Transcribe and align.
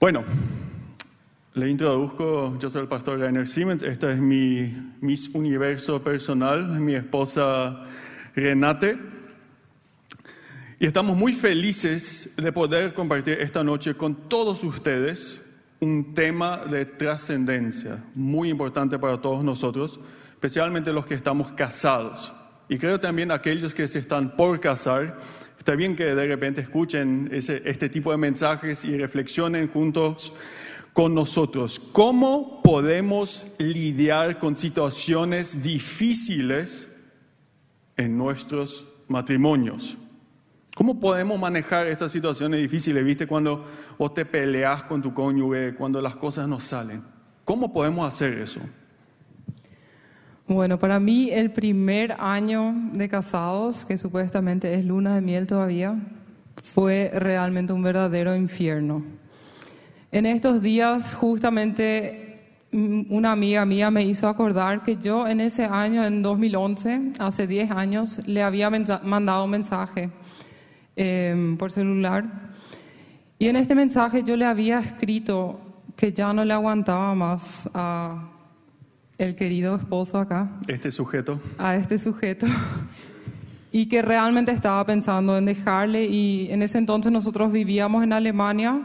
Bueno, 0.00 0.24
le 1.52 1.68
introduzco, 1.68 2.58
yo 2.58 2.70
soy 2.70 2.80
el 2.80 2.88
pastor 2.88 3.18
Rainer 3.18 3.46
Siemens, 3.46 3.82
este 3.82 4.10
es 4.10 4.18
mi 4.18 4.94
Universo 5.34 6.02
personal, 6.02 6.80
mi 6.80 6.94
esposa 6.94 7.84
Renate. 8.34 8.96
Y 10.78 10.86
estamos 10.86 11.14
muy 11.18 11.34
felices 11.34 12.32
de 12.38 12.50
poder 12.50 12.94
compartir 12.94 13.42
esta 13.42 13.62
noche 13.62 13.94
con 13.94 14.26
todos 14.26 14.64
ustedes 14.64 15.42
un 15.80 16.14
tema 16.14 16.64
de 16.64 16.86
trascendencia 16.86 18.02
muy 18.14 18.48
importante 18.48 18.98
para 18.98 19.20
todos 19.20 19.44
nosotros, 19.44 20.00
especialmente 20.30 20.94
los 20.94 21.04
que 21.04 21.12
estamos 21.12 21.48
casados. 21.48 22.32
Y 22.70 22.78
creo 22.78 22.98
también 22.98 23.30
aquellos 23.30 23.74
que 23.74 23.86
se 23.86 23.98
están 23.98 24.34
por 24.34 24.60
casar, 24.60 25.18
está 25.60 25.74
bien 25.74 25.94
que 25.94 26.14
de 26.14 26.26
repente 26.26 26.62
escuchen 26.62 27.28
ese, 27.32 27.60
este 27.66 27.90
tipo 27.90 28.10
de 28.10 28.16
mensajes 28.16 28.82
y 28.82 28.96
reflexionen 28.96 29.68
juntos 29.68 30.32
con 30.94 31.14
nosotros. 31.14 31.78
¿Cómo 31.78 32.62
podemos 32.62 33.46
lidiar 33.58 34.38
con 34.38 34.56
situaciones 34.56 35.62
difíciles 35.62 36.90
en 37.98 38.16
nuestros 38.16 38.88
matrimonios? 39.06 39.98
¿Cómo 40.74 40.98
podemos 40.98 41.38
manejar 41.38 41.88
estas 41.88 42.10
situaciones 42.10 42.58
difíciles? 42.62 43.04
¿Viste 43.04 43.26
cuando 43.26 43.62
vos 43.98 44.14
te 44.14 44.24
peleas 44.24 44.84
con 44.84 45.02
tu 45.02 45.12
cónyuge, 45.12 45.74
cuando 45.74 46.00
las 46.00 46.16
cosas 46.16 46.48
no 46.48 46.58
salen? 46.58 47.02
¿Cómo 47.44 47.70
podemos 47.70 48.08
hacer 48.08 48.38
eso? 48.38 48.60
Bueno, 50.52 50.80
para 50.80 50.98
mí 50.98 51.30
el 51.30 51.52
primer 51.52 52.16
año 52.18 52.74
de 52.92 53.08
casados, 53.08 53.84
que 53.84 53.96
supuestamente 53.96 54.74
es 54.74 54.84
luna 54.84 55.14
de 55.14 55.20
miel 55.20 55.46
todavía, 55.46 55.94
fue 56.74 57.08
realmente 57.14 57.72
un 57.72 57.84
verdadero 57.84 58.34
infierno. 58.34 59.04
En 60.10 60.26
estos 60.26 60.60
días 60.60 61.14
justamente 61.14 62.48
mm, 62.72 63.02
una 63.10 63.30
amiga 63.30 63.64
mía 63.64 63.92
me 63.92 64.02
hizo 64.02 64.26
acordar 64.26 64.82
que 64.82 64.96
yo 64.96 65.28
en 65.28 65.40
ese 65.40 65.66
año, 65.66 66.04
en 66.04 66.20
2011, 66.20 67.12
hace 67.20 67.46
10 67.46 67.70
años, 67.70 68.26
le 68.26 68.42
había 68.42 68.68
mandado 68.70 69.44
un 69.44 69.50
mensaje 69.50 70.10
eh, 70.96 71.54
por 71.60 71.70
celular 71.70 72.24
y 73.38 73.46
en 73.46 73.54
este 73.54 73.76
mensaje 73.76 74.24
yo 74.24 74.36
le 74.36 74.46
había 74.46 74.80
escrito 74.80 75.60
que 75.94 76.12
ya 76.12 76.32
no 76.32 76.44
le 76.44 76.54
aguantaba 76.54 77.14
más 77.14 77.70
a 77.72 78.30
el 79.20 79.34
querido 79.36 79.76
esposo 79.76 80.18
acá. 80.18 80.50
Este 80.66 80.90
sujeto. 80.90 81.38
A 81.58 81.76
este 81.76 81.98
sujeto. 81.98 82.46
y 83.70 83.86
que 83.86 84.00
realmente 84.00 84.50
estaba 84.50 84.84
pensando 84.86 85.36
en 85.36 85.44
dejarle 85.44 86.06
y 86.06 86.50
en 86.50 86.62
ese 86.62 86.78
entonces 86.78 87.12
nosotros 87.12 87.52
vivíamos 87.52 88.02
en 88.02 88.14
Alemania 88.14 88.80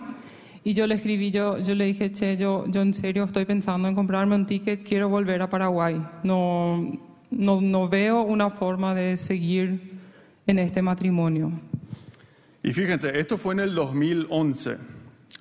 y 0.64 0.74
yo 0.74 0.88
le 0.88 0.96
escribí, 0.96 1.32
yo, 1.32 1.58
yo 1.60 1.74
le 1.74 1.86
dije, 1.86 2.12
che, 2.12 2.36
yo, 2.36 2.66
yo 2.68 2.82
en 2.82 2.94
serio 2.94 3.24
estoy 3.24 3.46
pensando 3.46 3.88
en 3.88 3.96
comprarme 3.96 4.36
un 4.36 4.46
ticket, 4.46 4.84
quiero 4.84 5.08
volver 5.08 5.42
a 5.42 5.50
Paraguay. 5.50 6.06
No, 6.24 7.00
no, 7.32 7.62
no 7.62 7.88
veo 7.88 8.22
una 8.22 8.50
forma 8.50 8.94
de 8.94 9.16
seguir 9.16 9.94
en 10.46 10.60
este 10.60 10.82
matrimonio. 10.82 11.52
Y 12.62 12.74
fíjense, 12.74 13.18
esto 13.18 13.38
fue 13.38 13.54
en 13.54 13.62
el 13.62 13.76
2011, 13.76 14.78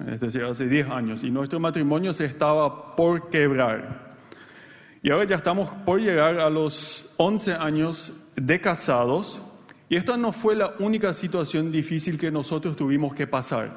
es 0.06 0.20
decir, 0.20 0.44
hace 0.44 0.68
10 0.68 0.88
años, 0.90 1.24
y 1.24 1.30
nuestro 1.30 1.58
matrimonio 1.58 2.12
se 2.12 2.26
estaba 2.26 2.94
por 2.94 3.30
quebrar. 3.30 4.03
Y 5.04 5.10
ahora 5.10 5.26
ya 5.26 5.36
estamos 5.36 5.68
por 5.84 6.00
llegar 6.00 6.40
a 6.40 6.48
los 6.48 7.10
11 7.18 7.52
años 7.52 8.14
de 8.36 8.58
casados 8.58 9.38
y 9.90 9.96
esta 9.96 10.16
no 10.16 10.32
fue 10.32 10.56
la 10.56 10.72
única 10.78 11.12
situación 11.12 11.70
difícil 11.70 12.18
que 12.18 12.30
nosotros 12.30 12.74
tuvimos 12.74 13.14
que 13.14 13.26
pasar. 13.26 13.70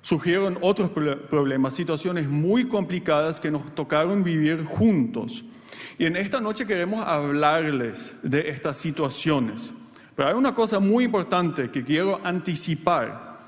Surgieron 0.00 0.58
otros 0.60 0.90
problemas, 0.90 1.74
situaciones 1.74 2.28
muy 2.28 2.66
complicadas 2.66 3.38
que 3.38 3.52
nos 3.52 3.72
tocaron 3.76 4.24
vivir 4.24 4.64
juntos. 4.64 5.44
Y 5.96 6.06
en 6.06 6.16
esta 6.16 6.40
noche 6.40 6.66
queremos 6.66 7.06
hablarles 7.06 8.12
de 8.24 8.50
estas 8.50 8.78
situaciones. 8.78 9.72
Pero 10.16 10.30
hay 10.30 10.34
una 10.34 10.52
cosa 10.52 10.80
muy 10.80 11.04
importante 11.04 11.70
que 11.70 11.84
quiero 11.84 12.20
anticipar. 12.24 13.38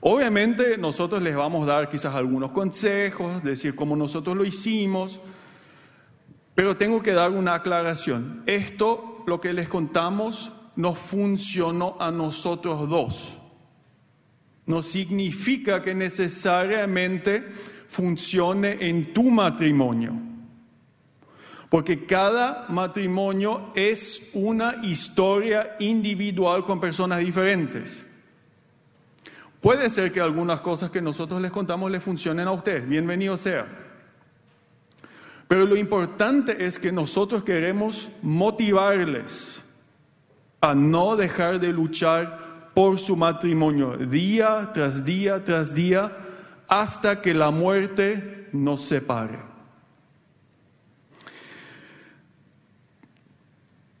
Obviamente 0.00 0.78
nosotros 0.78 1.22
les 1.22 1.36
vamos 1.36 1.68
a 1.68 1.72
dar 1.72 1.90
quizás 1.90 2.14
algunos 2.14 2.52
consejos, 2.52 3.42
decir 3.44 3.76
cómo 3.76 3.94
nosotros 3.94 4.34
lo 4.34 4.46
hicimos, 4.46 5.20
pero 6.58 6.76
tengo 6.76 7.00
que 7.00 7.12
dar 7.12 7.30
una 7.30 7.54
aclaración. 7.54 8.42
Esto, 8.44 9.22
lo 9.28 9.40
que 9.40 9.52
les 9.52 9.68
contamos, 9.68 10.50
no 10.74 10.96
funcionó 10.96 11.96
a 12.00 12.10
nosotros 12.10 12.88
dos. 12.88 13.38
No 14.66 14.82
significa 14.82 15.80
que 15.80 15.94
necesariamente 15.94 17.46
funcione 17.86 18.76
en 18.80 19.12
tu 19.14 19.30
matrimonio. 19.30 20.14
Porque 21.68 22.06
cada 22.06 22.66
matrimonio 22.68 23.70
es 23.76 24.32
una 24.34 24.80
historia 24.82 25.76
individual 25.78 26.64
con 26.64 26.80
personas 26.80 27.20
diferentes. 27.20 28.04
Puede 29.60 29.90
ser 29.90 30.10
que 30.10 30.20
algunas 30.20 30.60
cosas 30.60 30.90
que 30.90 31.00
nosotros 31.00 31.40
les 31.40 31.52
contamos 31.52 31.88
les 31.88 32.02
funcionen 32.02 32.48
a 32.48 32.50
ustedes. 32.50 32.88
Bienvenido 32.88 33.36
sea. 33.36 33.87
Pero 35.48 35.64
lo 35.64 35.76
importante 35.76 36.64
es 36.64 36.78
que 36.78 36.92
nosotros 36.92 37.42
queremos 37.42 38.10
motivarles 38.20 39.64
a 40.60 40.74
no 40.74 41.16
dejar 41.16 41.58
de 41.58 41.72
luchar 41.72 42.70
por 42.74 42.98
su 42.98 43.16
matrimonio 43.16 43.96
día 43.96 44.70
tras 44.74 45.04
día 45.04 45.42
tras 45.42 45.74
día 45.74 46.12
hasta 46.68 47.22
que 47.22 47.32
la 47.32 47.50
muerte 47.50 48.48
nos 48.52 48.82
separe. 48.82 49.38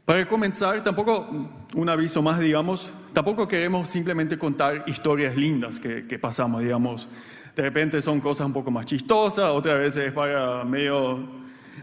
Para 0.04 0.26
comenzar, 0.26 0.82
tampoco, 0.82 1.28
un 1.74 1.88
aviso 1.88 2.22
más, 2.22 2.40
digamos, 2.40 2.90
tampoco 3.12 3.46
queremos 3.46 3.88
simplemente 3.88 4.38
contar 4.38 4.84
historias 4.86 5.36
lindas 5.36 5.80
que, 5.80 6.06
que 6.06 6.18
pasamos, 6.18 6.62
digamos, 6.62 7.08
de 7.54 7.62
repente 7.62 8.00
son 8.00 8.20
cosas 8.20 8.46
un 8.46 8.52
poco 8.52 8.70
más 8.70 8.86
chistosas, 8.86 9.50
otras 9.50 9.78
veces 9.78 10.06
es 10.06 10.12
para 10.12 10.64
medio 10.64 11.37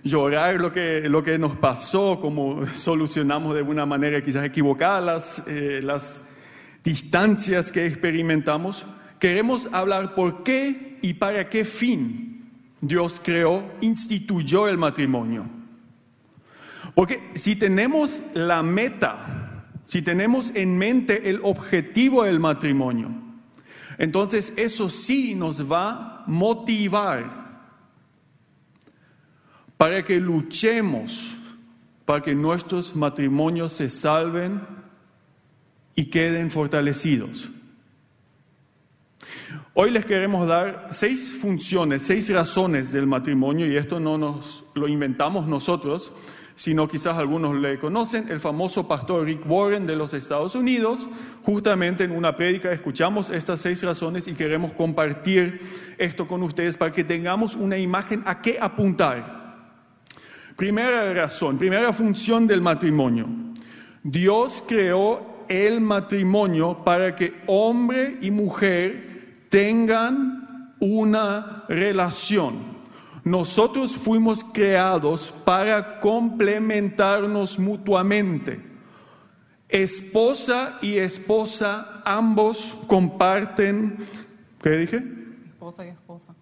llorar 0.06 0.62
lo 0.62 0.72
que, 0.72 1.10
lo 1.10 1.24
que 1.24 1.38
nos 1.38 1.58
pasó, 1.58 2.20
como 2.22 2.66
solucionamos 2.68 3.56
de 3.56 3.64
una 3.64 3.86
manera 3.86 4.22
quizás 4.22 4.46
equivocada 4.46 5.02
las, 5.02 5.44
eh, 5.48 5.82
las 5.84 6.22
distancias 6.84 7.72
que 7.72 7.88
experimentamos. 7.88 8.86
Queremos 9.20 9.68
hablar 9.74 10.14
por 10.14 10.44
qué 10.44 11.00
y 11.02 11.16
para 11.16 11.50
qué 11.50 11.66
fin 11.66 12.52
Dios 12.80 13.20
creó, 13.22 13.64
instituyó 13.82 14.68
el 14.68 14.78
matrimonio. 14.78 15.48
Porque 16.94 17.32
si 17.34 17.56
tenemos 17.56 18.22
la 18.36 18.62
meta, 18.62 19.66
si 19.86 20.04
tenemos 20.04 20.52
en 20.54 20.78
mente 20.78 21.32
el 21.32 21.40
objetivo 21.42 22.24
del 22.24 22.40
matrimonio, 22.40 23.10
entonces 23.98 24.54
eso 24.56 24.88
sí 24.88 25.34
nos 25.34 25.70
va 25.70 25.90
a 25.90 26.24
motivar 26.28 27.44
para 29.78 30.03
que 30.03 30.19
luchemos, 30.19 31.36
para 32.06 32.22
que 32.22 32.36
nuestros 32.36 32.96
matrimonios 32.96 33.74
se 33.74 33.90
salven 33.90 34.62
y 35.96 36.06
queden 36.06 36.52
fortalecidos. 36.52 37.50
Hoy 39.74 39.91
les 39.91 40.06
queremos 40.06 40.47
dar 40.47 40.88
seis 40.91 41.36
funciones, 41.40 42.03
seis 42.03 42.30
razones 42.30 42.91
del 42.94 43.08
matrimonio, 43.08 43.68
y 43.68 43.75
esto 43.75 44.00
no 44.00 44.18
nos 44.18 44.63
lo 44.74 44.88
inventamos 44.88 45.47
nosotros, 45.47 46.13
sino 46.56 46.88
quizás 46.88 47.18
algunos 47.18 47.56
le 47.56 47.78
conocen, 47.78 48.30
el 48.30 48.40
famoso 48.40 48.88
pastor 48.88 49.25
Rick 49.25 49.42
Warren 49.46 49.86
de 49.86 49.97
los 49.97 50.13
Estados 50.13 50.56
Unidos. 50.56 51.09
Justamente 51.44 52.06
en 52.06 52.12
una 52.12 52.38
prédica 52.38 52.72
escuchamos 52.72 53.30
estas 53.30 53.59
seis 53.59 53.84
razones 53.84 54.30
y 54.30 54.34
queremos 54.34 54.72
compartir 54.72 55.59
esto 55.97 56.25
con 56.28 56.42
ustedes 56.44 56.77
para 56.77 56.94
que 56.94 57.04
tengamos 57.04 57.56
una 57.56 57.77
imagen 57.77 58.24
a 58.25 58.42
qué 58.42 58.57
apuntar. 58.60 59.44
Primera 60.56 61.13
razón, 61.13 61.57
primera 61.57 61.92
función 61.92 62.48
del 62.48 62.62
matrimonio. 62.62 63.28
Dios 64.04 64.63
creó 64.66 65.44
el 65.50 65.81
matrimonio 65.81 66.84
para 66.84 67.16
que 67.16 67.42
hombre 67.48 68.18
y 68.22 68.31
mujer 68.31 69.48
tengan 69.50 70.75
una 70.80 71.66
relación. 71.68 72.75
Nosotros 73.24 73.96
fuimos 73.96 74.44
creados 74.44 75.34
para 75.44 76.00
complementarnos 76.00 77.58
mutuamente. 77.60 78.62
Esposa 79.68 80.78
y 80.81 80.98
esposa, 80.98 82.01
ambos 82.06 82.78
comparten, 82.88 83.98
¿qué 84.62 84.69
dije? 84.69 85.04
Esposa 85.48 85.86
y 85.86 85.90
esposa. 85.90 86.36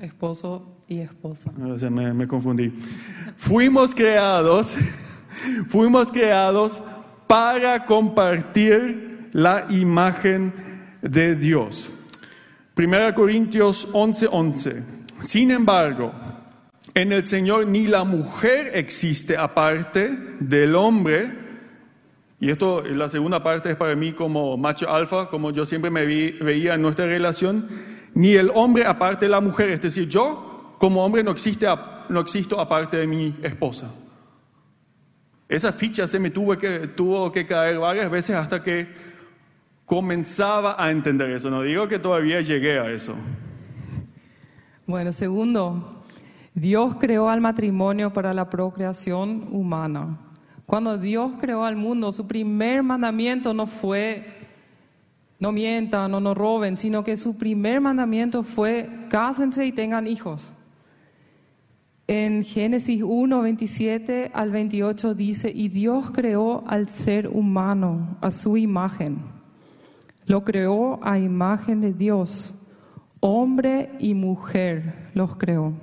Esposo 0.00 0.77
y 0.88 1.00
esposa. 1.00 1.52
Me, 1.52 2.26
confundí. 2.26 2.72
fuimos 3.36 3.94
creados, 3.94 4.76
fuimos 5.68 6.10
creados 6.10 6.82
para 7.26 7.84
compartir 7.84 9.28
la 9.32 9.66
imagen 9.68 10.52
de 11.02 11.34
Dios. 11.34 11.90
Primera 12.74 13.14
Corintios 13.14 13.92
11:11. 13.92 14.28
11. 14.32 14.82
Sin 15.20 15.50
embargo, 15.50 16.12
en 16.94 17.12
el 17.12 17.24
Señor 17.24 17.66
ni 17.66 17.86
la 17.86 18.04
mujer 18.04 18.70
existe 18.74 19.36
aparte 19.36 20.16
del 20.40 20.74
hombre. 20.74 21.48
Y 22.40 22.50
esto, 22.50 22.82
la 22.82 23.08
segunda 23.08 23.42
parte 23.42 23.72
es 23.72 23.76
para 23.76 23.96
mí 23.96 24.12
como 24.12 24.56
macho 24.56 24.88
alfa, 24.88 25.28
como 25.28 25.50
yo 25.50 25.66
siempre 25.66 25.90
me 25.90 26.06
veía 26.06 26.74
en 26.74 26.82
nuestra 26.82 27.06
relación. 27.06 27.68
Ni 28.14 28.34
el 28.34 28.50
hombre 28.54 28.86
aparte 28.86 29.26
de 29.26 29.30
la 29.32 29.40
mujer. 29.40 29.70
Es 29.70 29.80
decir, 29.80 30.08
yo 30.08 30.47
como 30.78 31.04
hombre 31.04 31.22
no, 31.22 31.32
existe, 31.32 31.66
no 32.08 32.20
existo 32.20 32.60
aparte 32.60 32.96
de 32.96 33.06
mi 33.06 33.36
esposa. 33.42 33.90
Esa 35.48 35.72
ficha 35.72 36.06
se 36.06 36.18
me 36.18 36.30
tuvo 36.30 36.56
que, 36.56 36.88
tuvo 36.88 37.32
que 37.32 37.46
caer 37.46 37.78
varias 37.78 38.10
veces 38.10 38.36
hasta 38.36 38.62
que 38.62 38.86
comenzaba 39.84 40.82
a 40.82 40.90
entender 40.90 41.30
eso. 41.30 41.50
No 41.50 41.62
digo 41.62 41.88
que 41.88 41.98
todavía 41.98 42.40
llegué 42.42 42.78
a 42.78 42.90
eso. 42.90 43.14
Bueno, 44.86 45.12
segundo, 45.12 46.02
Dios 46.54 46.96
creó 46.96 47.28
al 47.28 47.40
matrimonio 47.40 48.12
para 48.12 48.34
la 48.34 48.50
procreación 48.50 49.48
humana. 49.50 50.18
Cuando 50.66 50.98
Dios 50.98 51.32
creó 51.40 51.64
al 51.64 51.76
mundo, 51.76 52.12
su 52.12 52.26
primer 52.26 52.82
mandamiento 52.82 53.54
no 53.54 53.66
fue 53.66 54.34
no 55.38 55.52
mientan 55.52 56.12
o 56.14 56.20
no 56.20 56.34
roben, 56.34 56.76
sino 56.76 57.04
que 57.04 57.16
su 57.16 57.38
primer 57.38 57.80
mandamiento 57.80 58.42
fue 58.42 59.06
cásense 59.08 59.64
y 59.64 59.72
tengan 59.72 60.06
hijos. 60.06 60.52
En 62.10 62.42
Génesis 62.42 63.02
1, 63.04 63.42
27 63.42 64.30
al 64.32 64.50
28 64.50 65.14
dice, 65.14 65.52
y 65.54 65.68
Dios 65.68 66.10
creó 66.10 66.64
al 66.66 66.88
ser 66.88 67.28
humano 67.28 68.16
a 68.22 68.30
su 68.30 68.56
imagen. 68.56 69.18
Lo 70.24 70.42
creó 70.42 71.00
a 71.02 71.18
imagen 71.18 71.82
de 71.82 71.92
Dios. 71.92 72.54
Hombre 73.20 73.90
y 73.98 74.14
mujer 74.14 75.10
los 75.12 75.36
creó. 75.36 75.74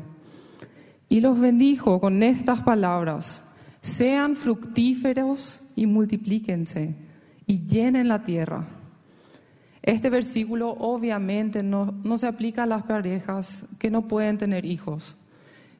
Y 1.10 1.22
los 1.22 1.40
bendijo 1.40 2.00
con 2.00 2.24
estas 2.24 2.62
palabras. 2.62 3.44
Sean 3.84 4.36
fructíferos 4.36 5.62
y 5.76 5.86
multiplíquense 5.86 6.96
y 7.46 7.68
llenen 7.68 8.08
la 8.08 8.24
tierra. 8.24 8.66
Este 9.84 10.10
versículo 10.10 10.72
obviamente 10.72 11.62
no, 11.62 11.94
no 12.04 12.18
se 12.18 12.26
aplica 12.26 12.64
a 12.64 12.66
las 12.66 12.82
parejas 12.82 13.68
que 13.78 13.92
no 13.92 14.08
pueden 14.08 14.40
tener 14.40 14.66
hijos, 14.66 15.16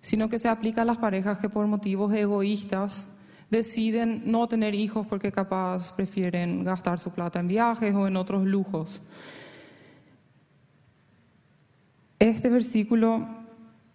sino 0.06 0.30
que 0.30 0.38
se 0.38 0.48
aplica 0.48 0.84
a 0.84 0.86
las 0.86 1.00
parejas 1.00 1.40
que 1.40 1.50
por 1.50 1.66
motivos 1.66 2.14
egoístas 2.14 3.08
deciden 3.50 4.22
no 4.28 4.48
tener 4.48 4.76
hijos 4.76 5.08
porque 5.08 5.32
capaz 5.32 5.92
prefieren 5.94 6.64
gastar 6.64 7.00
su 7.00 7.10
plata 7.10 7.40
en 7.40 7.48
viajes 7.48 7.96
o 7.96 8.06
en 8.06 8.16
otros 8.16 8.46
lujos. 8.46 9.02
Este 12.20 12.52
versículo, 12.52 13.28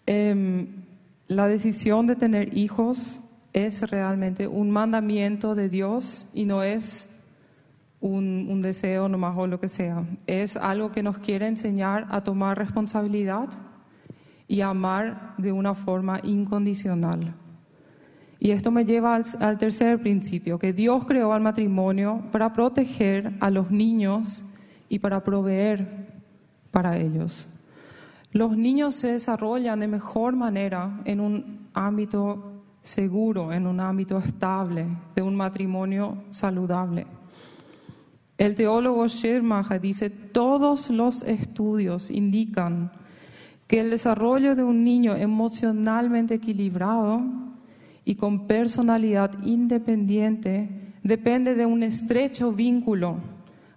em, 0.05 0.83
la 1.29 1.47
decisión 1.47 2.09
de 2.09 2.17
tener 2.17 2.59
hijos 2.59 3.21
es 3.53 3.89
realmente 3.89 4.49
un 4.49 4.73
mandamiento 4.73 5.55
de 5.55 5.69
Dios 5.69 6.29
y 6.35 6.45
no 6.45 6.65
es 6.65 7.09
un, 8.01 8.49
un 8.51 8.61
deseo 8.61 9.09
nomás 9.09 9.37
o 9.39 9.47
lo 9.47 9.61
que 9.61 9.69
sea. 9.69 10.05
Es 10.27 10.57
algo 10.57 10.91
que 10.91 11.05
nos 11.05 11.19
quiere 11.19 11.47
enseñar 11.47 12.09
a 12.11 12.25
tomar 12.25 12.59
responsabilidad 12.59 13.49
y 14.51 14.63
amar 14.63 15.35
de 15.39 15.53
una 15.53 15.77
forma 15.77 16.19
incondicional. 16.25 17.33
Y 18.41 18.51
esto 18.51 18.73
me 18.73 18.85
lleva 18.85 19.15
al, 19.15 19.59
tercer 19.59 20.01
principio, 20.01 20.59
que 20.59 20.73
Dios 20.73 21.05
creó 21.05 21.33
al 21.33 21.41
matrimonio 21.41 22.25
para 22.33 22.53
proteger 22.53 23.33
a 23.39 23.49
los 23.49 23.71
niños 23.71 24.43
y 24.89 24.99
para 24.99 25.23
proveer 25.23 26.09
para 26.73 26.97
ellos. 26.97 27.47
Los 28.33 28.57
niños 28.57 28.97
se 28.97 29.13
desarrollan 29.13 29.79
de 29.79 29.87
mejor 29.87 30.35
manera 30.35 31.01
en 31.05 31.21
un 31.21 31.69
ámbito 31.73 32.65
seguro, 32.83 33.53
en 33.53 33.69
un 33.69 33.79
ámbito 33.79 34.19
estable, 34.19 34.89
de 35.15 35.23
un 35.23 35.37
matrimonio 35.37 36.25
saludable. 36.31 37.07
El 38.37 38.57
teólogo 38.57 39.07
Schirmacher 39.07 39.81
dice, 39.81 40.11
todos 40.11 40.91
los 40.91 41.23
estudios 41.23 42.11
indican 42.11 42.91
que 43.71 43.79
el 43.79 43.91
desarrollo 43.91 44.57
de 44.57 44.65
un 44.65 44.83
niño 44.83 45.15
emocionalmente 45.15 46.35
equilibrado 46.35 47.23
y 48.05 48.17
con 48.17 48.49
personalidad 48.49 49.31
independiente 49.45 50.69
depende 51.05 51.55
de 51.55 51.67
un 51.67 51.85
estrecho 51.85 52.51
vínculo 52.51 53.19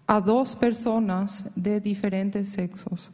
a 0.08 0.20
dos 0.20 0.56
personas 0.56 1.48
de 1.56 1.80
diferentes 1.80 2.50
sexos. 2.50 3.12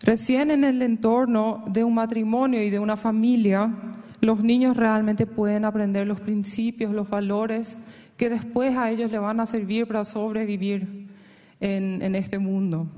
Recién 0.00 0.50
en 0.50 0.64
el 0.64 0.80
entorno 0.80 1.62
de 1.70 1.84
un 1.84 1.92
matrimonio 1.92 2.62
y 2.62 2.70
de 2.70 2.78
una 2.78 2.96
familia, 2.96 3.70
los 4.22 4.42
niños 4.42 4.78
realmente 4.78 5.26
pueden 5.26 5.66
aprender 5.66 6.06
los 6.06 6.20
principios, 6.20 6.94
los 6.94 7.10
valores 7.10 7.78
que 8.16 8.30
después 8.30 8.74
a 8.78 8.90
ellos 8.90 9.12
le 9.12 9.18
van 9.18 9.40
a 9.40 9.46
servir 9.46 9.86
para 9.86 10.04
sobrevivir 10.04 11.06
en, 11.60 12.00
en 12.00 12.14
este 12.14 12.38
mundo. 12.38 12.88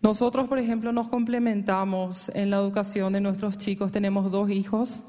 Nosotros, 0.00 0.46
por 0.46 0.58
ejemplo, 0.58 0.92
nos 0.92 1.08
complementamos 1.08 2.30
en 2.34 2.50
la 2.50 2.58
educación 2.58 3.12
de 3.12 3.20
nuestros 3.20 3.58
chicos. 3.58 3.90
Tenemos 3.90 4.30
dos 4.30 4.48
hijos, 4.48 5.00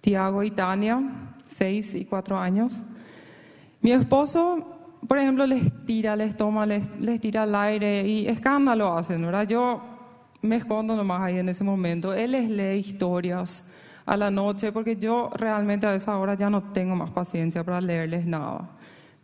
Tiago 0.00 0.42
y 0.42 0.50
Tania, 0.50 1.00
seis 1.46 1.94
y 1.94 2.06
cuatro 2.06 2.38
años. 2.38 2.78
Mi 3.82 3.92
esposo, 3.92 4.66
por 5.06 5.18
ejemplo, 5.18 5.46
les 5.46 5.84
tira, 5.84 6.16
les 6.16 6.34
toma, 6.34 6.64
les, 6.64 6.88
tira 7.20 7.42
al 7.42 7.54
aire 7.54 8.06
y 8.06 8.26
escándalo 8.26 8.96
hacen, 8.96 9.22
¿verdad? 9.22 9.46
Yo 9.46 9.82
me 10.40 10.56
escondo 10.56 10.94
nomás 10.94 11.20
ahí 11.20 11.38
en 11.38 11.50
ese 11.50 11.62
momento. 11.62 12.14
Él 12.14 12.30
les 12.30 12.48
lee 12.48 12.78
historias 12.78 13.68
a 14.06 14.16
la 14.16 14.30
noche 14.30 14.72
porque 14.72 14.96
yo 14.96 15.30
realmente 15.34 15.86
a 15.86 15.94
esa 15.94 16.16
hora 16.16 16.34
ya 16.34 16.48
no 16.48 16.62
tengo 16.72 16.96
más 16.96 17.10
paciencia 17.10 17.64
para 17.64 17.82
leerles 17.82 18.24
nada. 18.24 18.70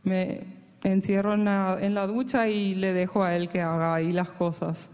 Me 0.04 0.42
encierro 0.82 1.32
en 1.32 1.46
la, 1.46 1.78
en 1.80 1.94
la 1.94 2.06
ducha 2.06 2.46
y 2.46 2.74
le 2.74 2.92
dejo 2.92 3.24
a 3.24 3.34
él 3.34 3.48
que 3.48 3.62
haga 3.62 3.94
ahí 3.94 4.12
las 4.12 4.30
cosas. 4.32 4.90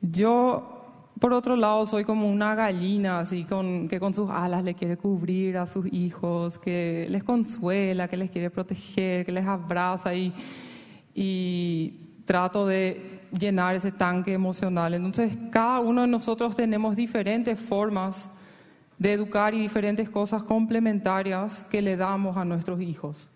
Yo, 0.00 0.84
por 1.18 1.32
otro 1.32 1.56
lado, 1.56 1.84
soy 1.86 2.04
como 2.04 2.28
una 2.28 2.54
gallina, 2.54 3.20
así 3.20 3.44
que 3.44 3.98
con 4.00 4.14
sus 4.14 4.30
alas 4.30 4.62
le 4.64 4.74
quiere 4.74 4.96
cubrir 4.96 5.58
a 5.58 5.66
sus 5.66 5.86
hijos, 5.92 6.58
que 6.58 7.06
les 7.10 7.24
consuela, 7.24 8.08
que 8.08 8.16
les 8.16 8.30
quiere 8.30 8.50
proteger, 8.50 9.26
que 9.26 9.32
les 9.32 9.46
abraza 9.46 10.14
y, 10.14 10.32
y 11.14 11.94
trato 12.24 12.66
de 12.66 13.20
llenar 13.38 13.74
ese 13.74 13.92
tanque 13.92 14.32
emocional. 14.32 14.94
Entonces, 14.94 15.32
cada 15.50 15.80
uno 15.80 16.02
de 16.02 16.08
nosotros 16.08 16.54
tenemos 16.54 16.94
diferentes 16.94 17.58
formas 17.58 18.30
de 18.98 19.12
educar 19.12 19.54
y 19.54 19.60
diferentes 19.60 20.08
cosas 20.10 20.42
complementarias 20.42 21.62
que 21.64 21.80
le 21.80 21.96
damos 21.96 22.36
a 22.36 22.44
nuestros 22.44 22.80
hijos. 22.80 23.28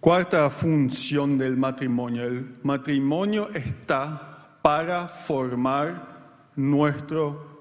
Cuarta 0.00 0.50
función 0.50 1.38
del 1.38 1.56
matrimonio. 1.56 2.24
El 2.24 2.56
matrimonio 2.62 3.48
está 3.54 4.33
para 4.64 5.08
formar 5.08 6.50
nuestro 6.56 7.60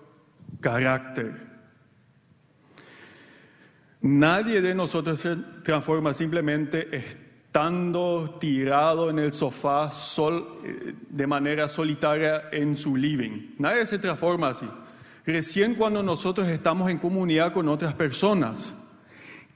carácter. 0.62 1.34
Nadie 4.00 4.62
de 4.62 4.74
nosotros 4.74 5.20
se 5.20 5.36
transforma 5.66 6.14
simplemente 6.14 6.96
estando 6.96 8.38
tirado 8.40 9.10
en 9.10 9.20
el 9.20 9.34
sofá 9.34 9.92
sol, 9.92 10.62
de 11.10 11.28
manera 11.28 11.68
solitaria 11.68 12.44
en 12.54 12.78
su 12.78 12.96
living. 12.96 13.56
Nadie 13.60 13.86
se 13.86 14.00
transforma 14.00 14.48
así. 14.48 14.70
Recién 15.26 15.76
cuando 15.76 16.02
nosotros 16.02 16.48
estamos 16.48 16.90
en 16.90 17.00
comunidad 17.00 17.52
con 17.52 17.68
otras 17.68 17.94
personas, 17.96 18.74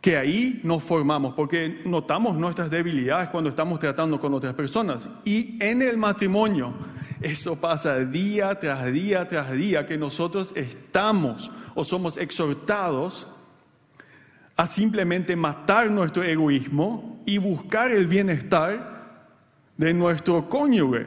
que 0.01 0.18
ahí 0.18 0.60
nos 0.63 0.84
formamos, 0.84 1.34
porque 1.34 1.82
notamos 1.86 2.36
nuestras 2.38 2.70
debilidades 2.70 3.30
cuando 3.30 3.50
estamos 3.50 3.80
tratando 3.80 4.20
con 4.20 4.34
otras 4.34 4.54
personas. 4.54 5.10
Y 5.24 5.58
en 5.63 5.82
el 5.82 5.98
matrimonio, 5.98 6.74
eso 7.22 7.60
pasa 7.60 8.00
día 8.00 8.56
tras 8.60 8.92
día 8.92 9.28
tras 9.28 9.52
día, 9.52 9.86
que 9.86 9.98
nosotros 9.98 10.54
estamos 10.56 11.52
o 11.76 11.84
somos 11.84 12.18
exhortados 12.18 13.28
a 14.56 14.66
simplemente 14.68 15.36
matar 15.36 15.90
nuestro 15.90 16.24
egoísmo 16.24 17.22
y 17.26 17.38
buscar 17.38 17.92
el 17.92 18.08
bienestar 18.08 18.98
de 19.78 19.94
nuestro 19.94 20.50
cónyuge. 20.50 21.06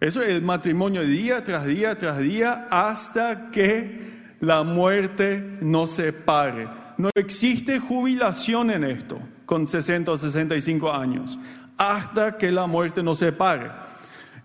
Eso 0.00 0.20
es 0.20 0.28
el 0.28 0.42
matrimonio 0.42 1.02
día 1.02 1.42
tras 1.42 1.64
día 1.64 1.96
tras 1.96 2.18
día 2.18 2.68
hasta 2.70 3.50
que 3.50 4.34
la 4.40 4.62
muerte 4.62 5.58
nos 5.60 5.92
separe. 5.92 6.68
No 6.98 7.08
existe 7.14 7.78
jubilación 7.78 8.70
en 8.70 8.84
esto 8.84 9.18
con 9.46 9.66
60 9.66 10.12
o 10.12 10.18
65 10.18 10.92
años, 10.92 11.38
hasta 11.76 12.36
que 12.36 12.50
la 12.52 12.66
muerte 12.66 13.02
nos 13.02 13.18
separe. 13.18 13.70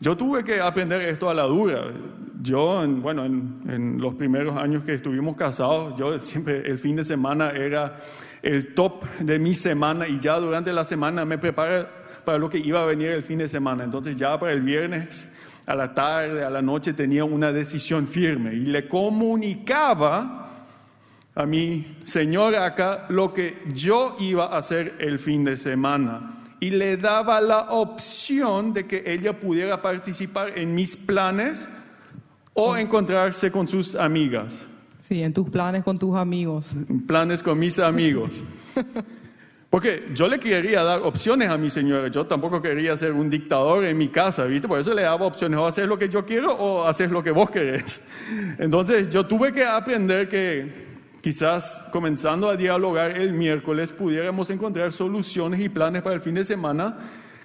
Yo 0.01 0.15
tuve 0.15 0.43
que 0.43 0.61
aprender 0.61 1.01
esto 1.01 1.29
a 1.29 1.33
la 1.33 1.43
dura. 1.43 1.83
Yo, 2.41 2.83
en, 2.83 3.01
bueno, 3.01 3.25
en, 3.25 3.61
en, 3.67 4.01
los 4.01 4.13
primeros 4.15 4.55
años 4.57 4.83
que 4.83 4.93
estuvimos 4.93 5.35
casados, 5.35 5.97
yo 5.97 6.17
siempre 6.19 6.65
el 6.65 6.79
fin 6.79 6.95
de 6.95 7.03
semana 7.03 7.51
era 7.51 7.99
el 8.41 8.73
top 8.73 9.03
de 9.19 9.37
mi 9.37 9.53
semana 9.53 10.07
y 10.07 10.19
ya 10.19 10.39
durante 10.39 10.71
la 10.71 10.85
semana 10.85 11.25
me 11.25 11.37
preparé 11.37 11.85
para 12.23 12.37
lo 12.37 12.49
que 12.49 12.59
iba 12.59 12.81
a 12.81 12.85
venir 12.85 13.09
el 13.09 13.23
fin 13.23 13.39
de 13.39 13.49
semana. 13.49 13.83
Entonces 13.83 14.15
ya 14.15 14.39
para 14.39 14.53
el 14.53 14.61
viernes 14.61 15.29
a 15.65 15.75
la 15.75 15.93
tarde, 15.93 16.45
a 16.45 16.49
la 16.49 16.61
noche 16.61 16.93
tenía 16.93 17.25
una 17.25 17.51
decisión 17.51 18.07
firme 18.07 18.53
y 18.53 18.65
le 18.65 18.87
comunicaba 18.87 20.65
a 21.35 21.45
mi 21.45 21.97
señora 22.05 22.65
acá 22.65 23.05
lo 23.09 23.33
que 23.33 23.63
yo 23.73 24.15
iba 24.19 24.45
a 24.45 24.57
hacer 24.57 24.95
el 24.99 25.19
fin 25.19 25.43
de 25.43 25.57
semana 25.57 26.38
y 26.59 26.71
le 26.71 26.97
daba 26.97 27.39
la 27.41 27.71
opción 27.71 28.73
de 28.73 28.85
que 28.85 29.03
ella 29.05 29.39
pudiera 29.39 29.81
participar 29.81 30.57
en 30.57 30.75
mis 30.75 30.95
planes 30.97 31.69
o 32.53 32.75
encontrarse 32.75 33.51
con 33.51 33.67
sus 33.67 33.95
amigas. 33.95 34.67
Sí, 35.01 35.23
en 35.23 35.33
tus 35.33 35.49
planes 35.49 35.83
con 35.83 35.97
tus 35.97 36.15
amigos. 36.15 36.73
Planes 37.07 37.41
con 37.41 37.57
mis 37.57 37.79
amigos. 37.79 38.43
Porque 39.69 40.09
yo 40.15 40.27
le 40.27 40.39
quería 40.39 40.83
dar 40.83 41.01
opciones 41.03 41.49
a 41.49 41.57
mi 41.57 41.69
señora, 41.69 42.07
yo 42.07 42.25
tampoco 42.25 42.59
quería 42.59 42.97
ser 42.97 43.11
un 43.11 43.29
dictador 43.29 43.85
en 43.85 43.97
mi 43.97 44.07
casa, 44.07 44.45
¿viste? 44.45 44.67
Por 44.67 44.79
eso 44.79 44.95
le 44.95 45.03
daba 45.03 45.27
opciones, 45.27 45.59
o 45.59 45.65
hacer 45.67 45.87
lo 45.87 45.97
que 45.97 46.09
yo 46.09 46.25
quiero 46.25 46.53
o 46.53 46.85
hacer 46.85 47.11
lo 47.11 47.21
que 47.21 47.29
vos 47.29 47.51
querés. 47.51 48.09
Entonces 48.57 49.09
yo 49.11 49.27
tuve 49.27 49.53
que 49.53 49.63
aprender 49.63 50.27
que 50.27 50.88
quizás 51.21 51.89
comenzando 51.91 52.49
a 52.49 52.55
dialogar 52.55 53.19
el 53.19 53.33
miércoles 53.33 53.91
pudiéramos 53.91 54.49
encontrar 54.49 54.91
soluciones 54.91 55.59
y 55.59 55.69
planes 55.69 56.01
para 56.01 56.15
el 56.15 56.21
fin 56.21 56.35
de 56.35 56.43
semana 56.43 56.97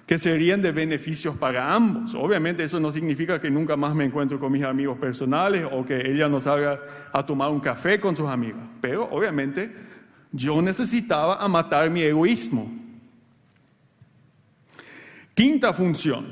que 0.05 0.19
serían 0.19 0.61
de 0.61 0.71
beneficios 0.71 1.35
para 1.35 1.73
ambos. 1.73 2.13
Obviamente 2.13 2.63
eso 2.63 2.79
no 2.79 2.91
significa 2.91 3.41
que 3.41 3.49
nunca 3.49 3.75
más 3.75 3.95
me 3.95 4.05
encuentro 4.05 4.39
con 4.39 4.51
mis 4.51 4.63
amigos 4.63 4.97
personales 4.99 5.67
o 5.71 5.83
que 5.83 6.11
ella 6.11 6.29
nos 6.29 6.43
salga 6.43 6.79
a 7.11 7.25
tomar 7.25 7.49
un 7.49 7.59
café 7.59 7.99
con 7.99 8.15
sus 8.15 8.27
amigos, 8.27 8.61
pero 8.81 9.09
obviamente 9.11 9.73
yo 10.31 10.61
necesitaba 10.61 11.45
matar 11.47 11.89
mi 11.89 12.01
egoísmo. 12.01 12.71
Quinta 15.33 15.73
función, 15.73 16.25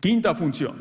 quinta 0.00 0.34
función. 0.34 0.76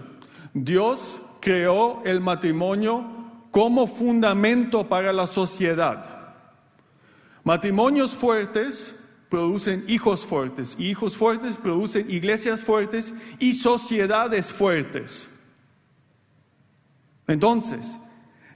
Dios 0.54 1.22
creó 1.40 2.02
el 2.04 2.20
matrimonio 2.20 3.17
como 3.58 3.88
fundamento 3.88 4.88
para 4.88 5.12
la 5.12 5.26
sociedad. 5.26 6.36
Matrimonios 7.44 8.16
fuertes 8.16 8.96
producen 9.30 9.84
hijos 9.88 10.24
fuertes 10.24 10.76
y 10.78 10.92
hijos 10.92 11.18
fuertes 11.18 11.58
producen 11.58 12.06
iglesias 12.08 12.64
fuertes 12.64 13.16
y 13.40 13.56
sociedades 13.56 14.52
fuertes. 14.52 15.28
Entonces, 17.26 17.98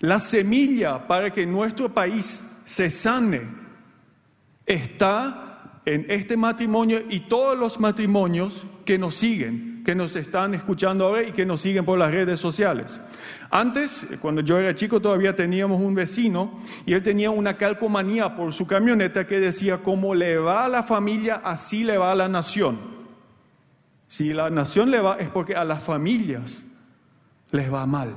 la 0.01 0.19
semilla 0.19 1.07
para 1.07 1.33
que 1.33 1.47
nuestro 1.47 1.91
país 1.91 2.47
se 2.65 2.91
sane 2.91 3.41
está 4.67 5.81
en 5.83 6.05
este 6.11 6.37
matrimonio 6.37 7.01
y 7.09 7.21
todos 7.21 7.57
los 7.57 7.79
matrimonios 7.79 8.67
que 8.85 8.99
nos 8.99 9.15
siguen, 9.15 9.70
que 9.83 9.95
nos 9.95 10.15
están 10.15 10.53
escuchando 10.53 11.05
ahora 11.05 11.23
y 11.23 11.31
que 11.31 11.45
nos 11.45 11.61
siguen 11.61 11.85
por 11.85 11.97
las 11.97 12.11
redes 12.11 12.39
sociales. 12.39 12.99
Antes, 13.49 14.07
cuando 14.21 14.41
yo 14.41 14.57
era 14.59 14.75
chico, 14.75 15.01
todavía 15.01 15.35
teníamos 15.35 15.81
un 15.81 15.95
vecino 15.95 16.59
y 16.85 16.93
él 16.93 17.03
tenía 17.03 17.31
una 17.31 17.57
calcomanía 17.57 18.35
por 18.35 18.53
su 18.53 18.67
camioneta 18.67 19.25
que 19.27 19.39
decía, 19.39 19.79
como 19.79 20.15
le 20.15 20.37
va 20.37 20.65
a 20.65 20.69
la 20.69 20.83
familia, 20.83 21.41
así 21.43 21.83
le 21.83 21.97
va 21.97 22.11
a 22.11 22.15
la 22.15 22.27
nación. 22.27 22.79
Si 24.07 24.33
la 24.33 24.49
nación 24.49 24.91
le 24.91 24.99
va 24.99 25.15
es 25.15 25.29
porque 25.29 25.55
a 25.55 25.63
las 25.63 25.83
familias 25.83 26.63
les 27.51 27.73
va 27.73 27.85
mal. 27.85 28.15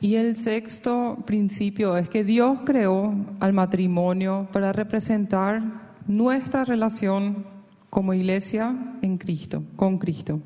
Y 0.00 0.14
el 0.14 0.36
sexto 0.36 1.18
principio 1.26 1.96
es 1.96 2.08
que 2.08 2.22
Dios 2.22 2.60
creó 2.64 3.14
al 3.40 3.52
matrimonio 3.52 4.48
para 4.52 4.72
representar 4.72 5.62
nuestra 6.06 6.64
relación 6.64 7.57
como 7.90 8.14
iglesia 8.14 8.74
en 9.02 9.18
Cristo, 9.18 9.62
con 9.76 9.98
Cristo. 9.98 10.40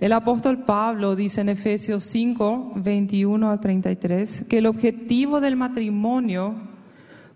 El 0.00 0.12
apóstol 0.12 0.64
Pablo 0.64 1.16
dice 1.16 1.40
en 1.40 1.48
Efesios 1.48 2.04
5, 2.04 2.72
21 2.76 3.50
al 3.50 3.60
33, 3.60 4.44
que 4.48 4.58
el 4.58 4.66
objetivo 4.66 5.40
del 5.40 5.56
matrimonio 5.56 6.54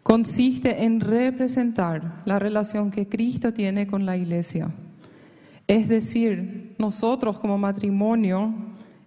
consiste 0.02 0.84
en 0.84 1.00
representar 1.00 2.22
la 2.24 2.38
relación 2.38 2.90
que 2.90 3.08
Cristo 3.08 3.52
tiene 3.52 3.86
con 3.86 4.06
la 4.06 4.16
iglesia. 4.16 4.70
Es 5.66 5.88
decir, 5.88 6.74
nosotros 6.78 7.38
como 7.38 7.58
matrimonio 7.58 8.54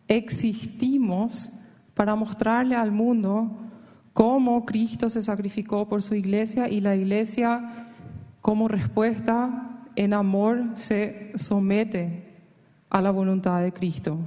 existimos 0.08 1.51
para 1.94 2.15
mostrarle 2.15 2.75
al 2.75 2.91
mundo 2.91 3.58
cómo 4.13 4.65
Cristo 4.65 5.10
se 5.10 5.22
sacrificó 5.22 5.88
por 5.88 6.03
su 6.03 6.15
iglesia 6.15 6.70
y 6.70 6.82
la 6.82 6.96
iglesia 6.96 7.91
como 8.41 8.68
respuesta 8.68 9.71
en 10.03 10.13
amor 10.15 10.63
se 10.74 11.31
somete 11.36 12.24
a 12.89 13.01
la 13.01 13.12
voluntad 13.12 13.62
de 13.62 13.72
Cristo. 13.72 14.17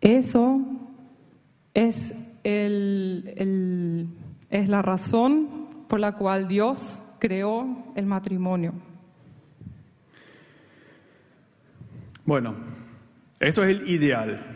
Eso 0.00 0.58
es, 1.74 2.34
el, 2.44 4.08
es 4.48 4.68
la 4.70 4.80
razón 4.80 5.84
por 5.86 6.00
la 6.00 6.12
cual 6.12 6.48
Dios 6.48 6.98
creó 7.18 7.92
el 7.94 8.06
matrimonio. 8.06 8.72
Bueno, 12.24 12.54
esto 13.38 13.62
es 13.62 13.78
el 13.78 13.86
ideal. 13.86 14.46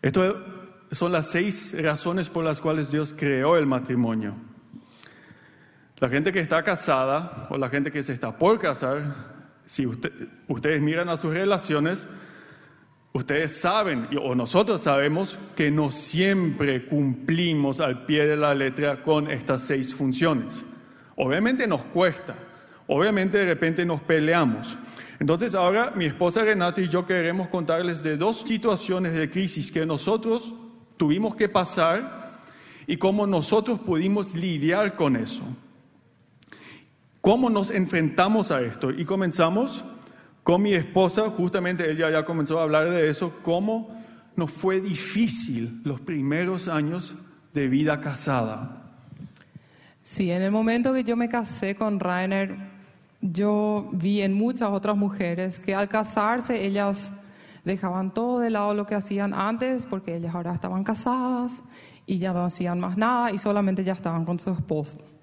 Esto 0.00 0.42
son 0.90 1.12
las 1.12 1.30
seis 1.30 1.76
razones 1.82 2.30
por 2.30 2.44
las 2.44 2.62
cuales 2.62 2.90
Dios 2.90 3.14
creó 3.14 3.58
el 3.58 3.66
matrimonio. 3.66 4.45
La 5.98 6.08
gente 6.10 6.30
que 6.32 6.40
está 6.40 6.62
casada 6.62 7.46
o 7.48 7.56
la 7.56 7.70
gente 7.70 7.90
que 7.90 8.02
se 8.02 8.12
está 8.12 8.36
por 8.36 8.58
casar, 8.58 9.14
si 9.64 9.86
ustedes 9.86 10.80
miran 10.82 11.08
a 11.08 11.16
sus 11.16 11.32
relaciones, 11.32 12.06
ustedes 13.14 13.56
saben, 13.56 14.08
o 14.22 14.34
nosotros 14.34 14.82
sabemos, 14.82 15.38
que 15.56 15.70
no 15.70 15.90
siempre 15.90 16.86
cumplimos 16.86 17.80
al 17.80 18.04
pie 18.04 18.26
de 18.26 18.36
la 18.36 18.54
letra 18.54 19.02
con 19.02 19.30
estas 19.30 19.62
seis 19.62 19.94
funciones. 19.94 20.66
Obviamente 21.16 21.66
nos 21.66 21.82
cuesta, 21.84 22.34
obviamente 22.86 23.38
de 23.38 23.46
repente 23.46 23.86
nos 23.86 24.02
peleamos. 24.02 24.76
Entonces 25.18 25.54
ahora 25.54 25.92
mi 25.96 26.04
esposa 26.04 26.44
Renata 26.44 26.82
y 26.82 26.88
yo 26.88 27.06
queremos 27.06 27.48
contarles 27.48 28.02
de 28.02 28.18
dos 28.18 28.42
situaciones 28.42 29.14
de 29.14 29.30
crisis 29.30 29.72
que 29.72 29.86
nosotros 29.86 30.52
tuvimos 30.98 31.34
que 31.36 31.48
pasar 31.48 32.42
y 32.86 32.98
cómo 32.98 33.26
nosotros 33.26 33.80
pudimos 33.80 34.34
lidiar 34.34 34.94
con 34.94 35.16
eso. 35.16 35.42
¿Cómo 37.26 37.50
nos 37.50 37.72
enfrentamos 37.72 38.52
a 38.52 38.60
esto? 38.60 38.92
Y 38.92 39.04
comenzamos 39.04 39.84
con 40.44 40.62
mi 40.62 40.74
esposa, 40.74 41.28
justamente 41.28 41.90
ella 41.90 42.08
ya 42.08 42.24
comenzó 42.24 42.60
a 42.60 42.62
hablar 42.62 42.88
de 42.88 43.10
eso, 43.10 43.40
cómo 43.42 44.00
nos 44.36 44.52
fue 44.52 44.80
difícil 44.80 45.80
los 45.82 46.00
primeros 46.00 46.68
años 46.68 47.16
de 47.52 47.66
vida 47.66 48.00
casada. 48.00 48.80
Sí, 50.04 50.30
en 50.30 50.40
el 50.40 50.52
momento 50.52 50.94
que 50.94 51.02
yo 51.02 51.16
me 51.16 51.28
casé 51.28 51.74
con 51.74 51.98
Rainer, 51.98 52.54
yo 53.20 53.88
vi 53.90 54.22
en 54.22 54.32
muchas 54.32 54.70
otras 54.70 54.96
mujeres 54.96 55.58
que 55.58 55.74
al 55.74 55.88
casarse 55.88 56.64
ellas 56.64 57.10
dejaban 57.64 58.14
todo 58.14 58.38
de 58.38 58.50
lado 58.50 58.72
lo 58.72 58.86
que 58.86 58.94
hacían 58.94 59.34
antes 59.34 59.84
porque 59.84 60.14
ellas 60.14 60.32
ahora 60.32 60.52
estaban 60.52 60.84
casadas 60.84 61.60
y 62.06 62.18
ya 62.18 62.32
no 62.32 62.44
hacían 62.44 62.78
más 62.78 62.96
nada 62.96 63.32
y 63.32 63.38
solamente 63.38 63.82
ya 63.82 63.94
estaban 63.94 64.24
con 64.24 64.38
su 64.38 64.52
esposo. 64.52 65.15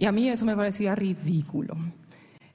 Y 0.00 0.06
a 0.06 0.12
mí 0.12 0.30
eso 0.30 0.46
me 0.46 0.56
parecía 0.56 0.94
ridículo. 0.94 1.76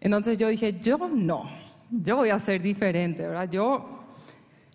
Entonces 0.01 0.35
yo 0.35 0.47
dije, 0.47 0.79
yo 0.81 0.97
no, 0.97 1.47
yo 1.91 2.15
voy 2.15 2.31
a 2.31 2.39
ser 2.39 2.59
diferente, 2.59 3.21
¿verdad? 3.21 3.47
Yo, 3.51 3.99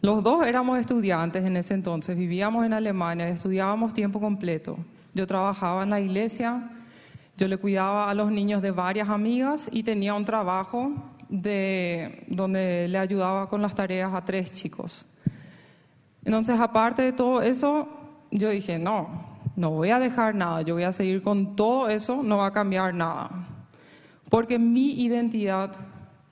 los 0.00 0.22
dos 0.22 0.46
éramos 0.46 0.78
estudiantes 0.78 1.44
en 1.44 1.56
ese 1.56 1.74
entonces, 1.74 2.16
vivíamos 2.16 2.64
en 2.64 2.72
Alemania, 2.72 3.28
estudiábamos 3.28 3.92
tiempo 3.92 4.20
completo. 4.20 4.78
Yo 5.14 5.26
trabajaba 5.26 5.82
en 5.82 5.90
la 5.90 6.00
iglesia, 6.00 6.70
yo 7.36 7.48
le 7.48 7.56
cuidaba 7.56 8.08
a 8.08 8.14
los 8.14 8.30
niños 8.30 8.62
de 8.62 8.70
varias 8.70 9.08
amigas 9.08 9.68
y 9.72 9.82
tenía 9.82 10.14
un 10.14 10.24
trabajo 10.24 10.92
de, 11.28 12.22
donde 12.28 12.86
le 12.86 12.98
ayudaba 12.98 13.48
con 13.48 13.62
las 13.62 13.74
tareas 13.74 14.14
a 14.14 14.24
tres 14.24 14.52
chicos. 14.52 15.04
Entonces, 16.24 16.60
aparte 16.60 17.02
de 17.02 17.10
todo 17.10 17.42
eso, 17.42 17.88
yo 18.30 18.48
dije, 18.50 18.78
no, 18.78 19.29
no 19.56 19.70
voy 19.70 19.90
a 19.90 19.98
dejar 19.98 20.34
nada, 20.34 20.62
yo 20.62 20.74
voy 20.74 20.84
a 20.84 20.92
seguir 20.92 21.22
con 21.22 21.56
todo 21.56 21.88
eso, 21.88 22.22
no 22.22 22.38
va 22.38 22.46
a 22.46 22.52
cambiar 22.52 22.94
nada. 22.94 23.30
Porque 24.28 24.58
mi 24.58 25.02
identidad 25.02 25.72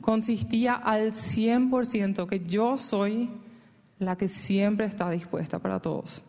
consistía 0.00 0.74
al 0.74 1.12
100% 1.12 2.26
que 2.26 2.40
yo 2.40 2.78
soy 2.78 3.28
la 3.98 4.16
que 4.16 4.28
siempre 4.28 4.86
está 4.86 5.10
dispuesta 5.10 5.58
para 5.58 5.80
todos. 5.80 6.22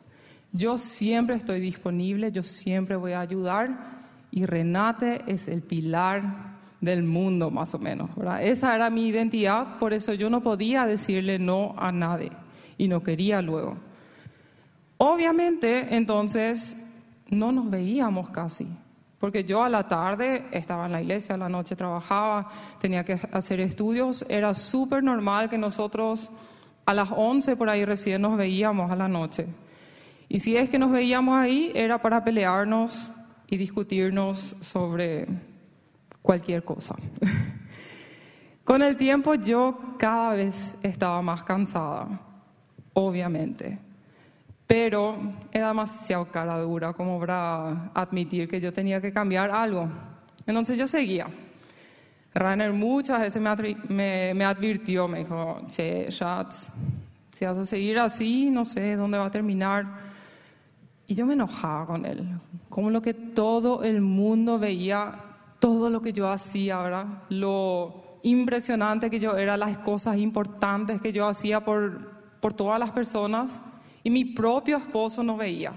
Yo 0.51 0.77
siempre 0.77 1.36
estoy 1.36 1.60
disponible, 1.60 2.31
yo 2.31 2.41
siempre 2.41 2.96
voy 2.96 3.12
a 3.12 3.22
ayudar 3.22 4.00
y 4.31 4.46
Renate 4.46 5.22
es 5.27 5.48
el 5.48 5.62
pilar 5.62 6.58
del 6.81 7.03
mundo, 7.03 7.51
más 7.51 7.74
o 7.75 7.79
menos. 7.79 8.10
Esa 8.41 8.75
era 8.75 8.89
mi 8.89 9.08
identidad, 9.08 9.77
por 9.77 9.93
eso 9.93 10.13
yo 10.13 10.29
no 10.29 10.41
podía 10.41 10.86
decirle 10.86 11.38
no 11.38 11.75
a 11.77 11.91
nadie 11.91 12.31
y 12.77 12.88
no 12.88 13.03
quería 13.03 13.41
luego. 13.41 13.77
Obviamente, 15.01 15.95
entonces, 15.95 16.75
no 17.29 17.53
nos 17.53 17.69
veíamos 17.69 18.31
casi, 18.31 18.67
porque 19.17 19.45
yo 19.45 19.63
a 19.63 19.69
la 19.69 19.87
tarde 19.87 20.45
estaba 20.51 20.87
en 20.87 20.91
la 20.91 21.01
iglesia, 21.01 21.35
a 21.35 21.37
la 21.37 21.47
noche 21.47 21.77
trabajaba, 21.77 22.49
tenía 22.81 23.05
que 23.05 23.13
hacer 23.31 23.61
estudios, 23.61 24.25
era 24.27 24.53
súper 24.53 25.01
normal 25.01 25.49
que 25.49 25.57
nosotros 25.57 26.29
a 26.85 26.93
las 26.93 27.11
11 27.15 27.55
por 27.55 27.69
ahí 27.69 27.85
recién 27.85 28.21
nos 28.21 28.35
veíamos 28.35 28.91
a 28.91 28.97
la 28.97 29.07
noche. 29.07 29.47
Y 30.27 30.41
si 30.41 30.57
es 30.57 30.69
que 30.69 30.77
nos 30.77 30.91
veíamos 30.91 31.33
ahí, 31.37 31.71
era 31.73 32.01
para 32.01 32.21
pelearnos 32.21 33.09
y 33.47 33.55
discutirnos 33.55 34.57
sobre 34.59 35.27
cualquier 36.21 36.65
cosa. 36.65 36.95
Con 38.65 38.81
el 38.81 38.97
tiempo 38.97 39.33
yo 39.35 39.95
cada 39.97 40.33
vez 40.33 40.75
estaba 40.83 41.21
más 41.21 41.45
cansada, 41.45 42.19
obviamente, 42.91 43.79
pero 44.69 45.17
era 45.51 45.69
demasiado 45.69 46.25
cara 46.25 46.59
dura 46.59 46.93
como 46.93 47.19
para 47.19 47.89
admitir 47.91 48.47
que 48.47 48.61
yo 48.61 48.71
tenía 48.71 49.01
que 49.01 49.11
cambiar 49.11 49.49
algo. 49.49 49.89
Entonces 50.45 50.77
yo 50.77 50.85
seguía. 50.85 51.25
Rainer 52.35 52.71
muchas 52.71 53.19
veces 53.19 53.41
me, 53.41 54.35
me, 54.35 54.45
advirtió, 54.45 55.07
me 55.07 55.19
dijo, 55.19 55.61
che, 55.69 56.11
Schatz, 56.11 56.69
si 57.31 57.45
vas 57.45 57.57
a 57.57 57.65
seguir 57.65 57.97
así, 57.97 58.51
no 58.51 58.63
sé 58.63 58.95
dónde 58.95 59.17
va 59.17 59.25
a 59.25 59.31
terminar. 59.31 59.88
Y 61.07 61.15
yo 61.15 61.25
me 61.25 61.33
enojaba 61.33 61.88
con 61.88 62.05
él, 62.05 62.29
como 62.69 62.91
lo 62.91 63.01
que 63.01 63.15
todo 63.15 63.81
el 63.81 64.01
mundo 64.01 64.59
veía, 64.59 65.15
todo 65.57 65.89
lo 65.89 65.99
que 65.99 66.13
yo 66.13 66.29
hacía, 66.29 66.77
¿verdad? 66.77 67.07
Lo 67.29 68.19
impresionante 68.21 69.09
que 69.09 69.19
yo 69.19 69.35
era, 69.35 69.57
las 69.57 69.79
cosas 69.79 70.17
importantes 70.17 71.01
que 71.01 71.11
yo 71.11 71.27
hacía 71.27 71.65
por, 71.65 72.11
por 72.39 72.53
todas 72.53 72.79
las 72.79 72.91
personas 72.91 73.61
y 74.09 74.11
mi 74.11 74.25
propio 74.25 74.77
esposo 74.77 75.21
no 75.21 75.37
veía. 75.37 75.71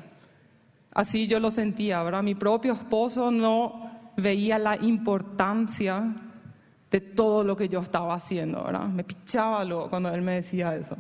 Así 0.95 1.27
yo 1.27 1.39
lo 1.39 1.51
sentía, 1.51 2.03
¿verdad? 2.03 2.23
Mi 2.23 2.35
propio 2.35 2.73
esposo 2.73 3.31
no 3.31 3.91
veía 4.17 4.59
la 4.59 4.75
importancia 4.77 6.15
de 6.91 7.01
todo 7.03 7.45
lo 7.45 7.55
que 7.55 7.69
yo 7.69 7.81
estaba 7.81 8.15
haciendo, 8.15 8.65
¿verdad? 8.65 8.89
Me 8.89 9.05
pichaba 9.05 9.63
luego 9.67 9.91
cuando 9.91 10.09
él 10.15 10.23
me 10.23 10.37
decía 10.37 10.75
eso. 10.75 10.97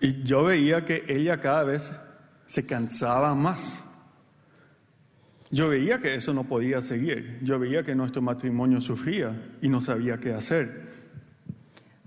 Y 0.00 0.22
yo 0.22 0.44
veía 0.44 0.86
que 0.86 1.04
ella 1.06 1.38
cada 1.38 1.64
vez 1.64 1.92
se 2.46 2.64
cansaba 2.64 3.34
más. 3.34 3.84
Yo 5.50 5.68
veía 5.68 5.98
que 5.98 6.14
eso 6.14 6.32
no 6.32 6.44
podía 6.44 6.80
seguir. 6.80 7.40
Yo 7.42 7.58
veía 7.58 7.82
que 7.82 7.94
nuestro 7.94 8.22
matrimonio 8.22 8.80
sufría 8.80 9.36
y 9.60 9.68
no 9.68 9.82
sabía 9.82 10.16
qué 10.16 10.32
hacer. 10.32 10.86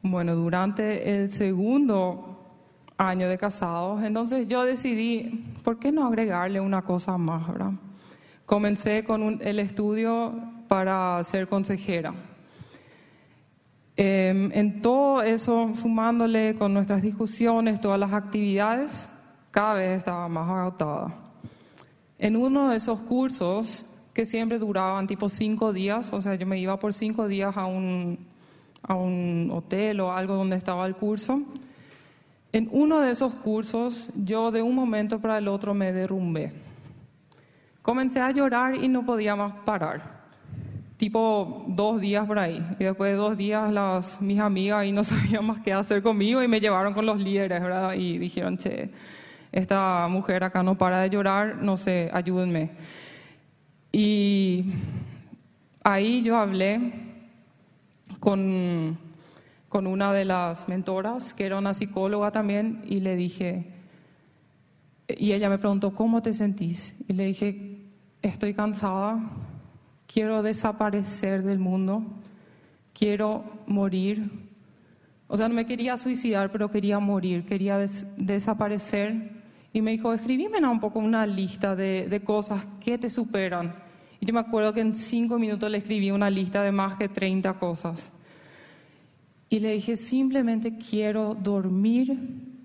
Bueno, 0.01 0.33
durante 0.33 1.15
el 1.15 1.29
segundo 1.29 2.28
año 2.99 3.29
de 3.29 3.37
casados, 3.37 4.03
entonces 4.03 4.45
yo 4.47 4.65
decidí, 4.65 5.45
¿por 5.63 5.79
qué 5.79 5.91
no 5.91 6.05
agregarle 6.05 6.59
una 6.59 6.81
cosa 6.81 7.17
más, 7.17 7.47
verdad? 7.47 7.71
Comencé 8.45 9.05
con 9.05 9.39
el 9.41 9.59
estudio 9.59 10.33
para 10.67 11.23
ser 11.23 11.47
consejera. 11.47 12.13
Em, 13.95 14.51
en 14.53 14.81
todo 14.81 15.21
eso, 15.21 15.71
sumándole 15.75 16.55
con 16.55 16.73
nuestras 16.73 17.01
discusiones, 17.01 17.79
todas 17.79 17.99
las 17.99 18.11
actividades, 18.11 19.07
cada 19.51 19.75
vez 19.75 19.97
estaba 19.97 20.27
más 20.27 20.49
agotada. 20.49 21.13
En 22.17 22.35
uno 22.35 22.69
de 22.69 22.77
esos 22.77 22.99
cursos, 22.99 23.85
que 24.13 24.25
siempre 24.25 24.59
duraban 24.59 25.07
tipo 25.07 25.29
cinco 25.29 25.71
días, 25.71 26.11
o 26.11 26.21
sea, 26.21 26.35
yo 26.35 26.45
me 26.45 26.59
iba 26.59 26.77
por 26.77 26.93
cinco 26.93 27.29
días 27.29 27.55
a 27.55 27.65
un, 27.65 28.19
a 28.81 28.93
un 28.93 29.49
hotel 29.53 30.01
o 30.01 30.11
algo 30.11 30.35
donde 30.35 30.57
estaba 30.57 30.85
el 30.85 30.95
curso, 30.95 31.41
en 32.51 32.67
uno 32.71 32.99
de 32.99 33.11
esos 33.11 33.33
cursos 33.35 34.09
yo 34.15 34.51
de 34.51 34.61
un 34.61 34.73
momento 34.73 35.19
para 35.19 35.37
el 35.37 35.47
otro 35.47 35.73
me 35.73 35.91
derrumbé. 35.91 36.51
Comencé 37.81 38.19
a 38.19 38.31
llorar 38.31 38.75
y 38.75 38.87
no 38.87 39.05
podía 39.05 39.35
más 39.35 39.51
parar. 39.65 40.19
Tipo 40.97 41.63
dos 41.67 42.01
días 42.01 42.25
por 42.25 42.39
ahí. 42.39 42.65
Y 42.79 42.83
después 42.83 43.11
de 43.11 43.17
dos 43.17 43.37
días 43.37 43.71
las, 43.71 44.21
mis 44.21 44.39
amigas 44.39 44.85
y 44.85 44.91
no 44.91 45.03
sabían 45.05 45.45
más 45.45 45.61
qué 45.61 45.73
hacer 45.73 46.01
conmigo 46.01 46.41
y 46.43 46.47
me 46.47 46.59
llevaron 46.59 46.93
con 46.93 47.05
los 47.05 47.19
líderes, 47.19 47.61
¿verdad? 47.61 47.93
Y 47.93 48.17
dijeron, 48.17 48.57
che, 48.57 48.89
esta 49.51 50.07
mujer 50.07 50.43
acá 50.43 50.61
no 50.63 50.77
para 50.77 51.01
de 51.01 51.09
llorar, 51.09 51.57
no 51.61 51.77
sé, 51.77 52.09
ayúdenme. 52.13 52.71
Y 53.91 54.65
ahí 55.83 56.21
yo 56.21 56.37
hablé 56.37 56.93
con, 58.19 58.97
con 59.69 59.85
una 59.85 60.11
de 60.11 60.25
las 60.25 60.67
mentoras, 60.67 61.33
que 61.33 61.45
era 61.45 61.57
una 61.57 61.73
psicóloga 61.73 62.31
también, 62.31 62.83
y 62.87 62.99
le 62.99 63.15
dije, 63.15 63.67
y 65.07 65.31
ella 65.31 65.49
me 65.49 65.59
preguntó, 65.59 65.93
¿cómo 65.93 66.21
te 66.21 66.33
sentís? 66.33 66.95
Y 67.07 67.13
le 67.13 67.25
dije, 67.25 67.77
estoy 68.21 68.53
cansada, 68.53 69.19
quiero 70.11 70.41
desaparecer 70.41 71.43
del 71.43 71.59
mundo, 71.59 72.03
quiero 72.93 73.43
morir. 73.67 74.29
O 75.27 75.37
sea, 75.37 75.47
no 75.47 75.55
me 75.55 75.65
quería 75.65 75.97
suicidar, 75.97 76.51
pero 76.51 76.71
quería 76.71 76.99
morir, 76.99 77.45
quería 77.45 77.77
desaparecer 78.17 79.39
y 79.71 79.81
me 79.81 79.91
dijo, 79.91 80.11
escribime 80.13 80.59
un 80.67 80.79
poco 80.79 80.97
una 80.97 81.27
lista 81.27 81.75
de, 81.75 82.07
de, 82.09 82.21
cosas 82.21 82.65
que 82.83 82.97
te 82.97 83.09
superan. 83.09 83.75
Y 84.19 84.25
yo 84.25 84.33
me 84.33 84.39
acuerdo 84.39 84.73
que 84.73 84.81
en 84.81 84.95
cinco 84.95 85.37
minutos 85.37 85.69
le 85.69 85.77
escribí 85.77 86.09
una 86.09 86.29
lista 86.31 86.63
de 86.63 86.71
más 86.71 86.95
que 86.95 87.07
30 87.07 87.53
cosas. 87.53 88.11
Y 89.49 89.59
le 89.59 89.73
dije, 89.73 89.97
simplemente 89.97 90.77
quiero 90.77 91.35
dormir 91.35 92.17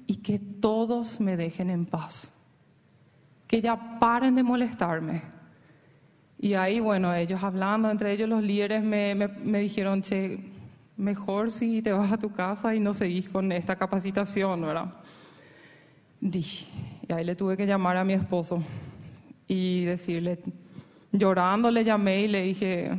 y 0.07 0.17
que 0.17 0.39
todos 0.39 1.21
me 1.21 1.37
dejen 1.37 1.71
en 1.71 1.87
paz. 1.87 2.31
Que 3.47 3.63
ya 3.63 3.99
paren 3.99 4.35
de 4.35 4.43
molestarme. 4.43 5.23
Y 6.39 6.55
ahí, 6.55 6.81
bueno, 6.81 7.15
ellos 7.15 7.43
hablando, 7.43 7.91
entre 7.91 8.13
ellos 8.13 8.29
los 8.29 8.43
líderes 8.43 8.83
me, 8.83 9.15
me, 9.15 9.29
me 9.29 9.61
dijeron, 9.61 10.03
che, 10.03 10.39
mejor 10.97 11.51
si 11.51 11.83
te 11.83 11.93
vas 11.93 12.13
a 12.13 12.19
tu 12.19 12.31
casa 12.31 12.75
y 12.75 12.81
no 12.81 12.95
seguís 12.95 13.29
con 13.29 13.51
esta 13.51 13.77
capacitación, 13.77 14.61
¿verdad? 14.61 14.95
Y 16.21 17.13
ahí 17.13 17.25
le 17.25 17.35
tuve 17.37 17.57
que 17.57 17.67
llamar 17.67 17.97
a 17.97 18.05
mi 18.05 18.15
esposo 18.15 18.63
y 19.47 19.85
decirle, 19.85 20.39
llorando 21.13 21.71
le 21.71 21.85
llamé 21.85 22.23
y 22.23 22.29
le 22.29 22.43
dije, 22.43 22.91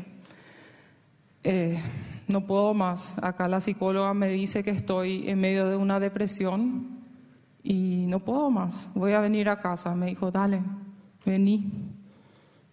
eh, 1.44 1.80
no 2.28 2.46
puedo 2.46 2.74
más. 2.74 3.16
Acá 3.22 3.48
la 3.48 3.62
psicóloga 3.62 4.14
me 4.14 4.30
dice 4.30 4.64
que 4.64 4.72
estoy 4.72 5.30
en 5.30 5.40
medio 5.40 5.68
de 5.70 5.76
una 5.76 6.00
depresión 6.00 7.00
y 7.64 8.06
no 8.08 8.20
puedo 8.20 8.50
más. 8.50 8.90
Voy 8.96 9.14
a 9.14 9.20
venir 9.20 9.50
a 9.50 9.60
casa. 9.60 9.96
Me 9.96 10.08
dijo, 10.08 10.32
dale, 10.32 10.62
vení. 11.26 11.72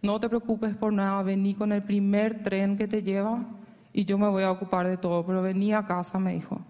No 0.00 0.18
te 0.18 0.28
preocupes 0.28 0.74
por 0.74 0.92
nada, 0.92 1.22
vení 1.22 1.54
con 1.54 1.72
el 1.72 1.82
primer 1.82 2.42
tren 2.42 2.76
que 2.76 2.88
te 2.88 3.02
lleva 3.02 3.44
y 3.92 4.04
yo 4.04 4.18
me 4.18 4.28
voy 4.28 4.42
a 4.42 4.50
ocupar 4.50 4.88
de 4.88 4.96
todo, 4.96 5.24
pero 5.24 5.42
vení 5.42 5.72
a 5.72 5.84
casa, 5.84 6.18
me 6.18 6.34
dijo. 6.34 6.60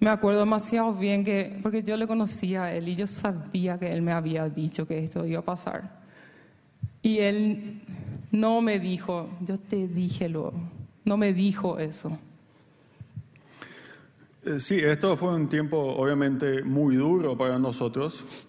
Me 0.00 0.10
acuerdo 0.10 0.40
demasiado 0.40 0.92
bien 0.94 1.24
que, 1.24 1.58
porque 1.62 1.82
yo 1.82 1.96
le 1.96 2.06
conocía 2.06 2.64
a 2.64 2.72
él 2.72 2.88
y 2.88 2.96
yo 2.96 3.06
sabía 3.06 3.78
que 3.78 3.92
él 3.92 4.02
me 4.02 4.12
había 4.12 4.48
dicho 4.48 4.86
que 4.86 4.98
esto 4.98 5.26
iba 5.26 5.40
a 5.40 5.44
pasar. 5.44 5.98
Y 7.02 7.18
él 7.18 7.82
no 8.30 8.60
me 8.60 8.78
dijo, 8.78 9.28
yo 9.40 9.58
te 9.58 9.88
dije 9.88 10.28
lo, 10.28 10.52
no 11.08 11.16
me 11.16 11.32
dijo 11.32 11.78
eso. 11.78 12.18
Eh, 14.44 14.60
sí, 14.60 14.78
esto 14.78 15.16
fue 15.16 15.34
un 15.34 15.48
tiempo 15.48 15.78
obviamente 15.78 16.62
muy 16.62 16.96
duro 16.96 17.36
para 17.36 17.58
nosotros. 17.58 18.46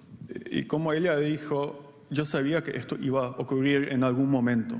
Y 0.52 0.66
como 0.66 0.94
ella 0.94 1.18
dijo, 1.18 2.04
yo 2.10 2.26
sabía 2.26 2.62
que 2.62 2.72
esto 2.78 2.98
iba 3.02 3.28
a 3.28 3.30
ocurrir 3.30 3.90
en 3.92 4.04
algún 4.04 4.30
momento. 4.30 4.76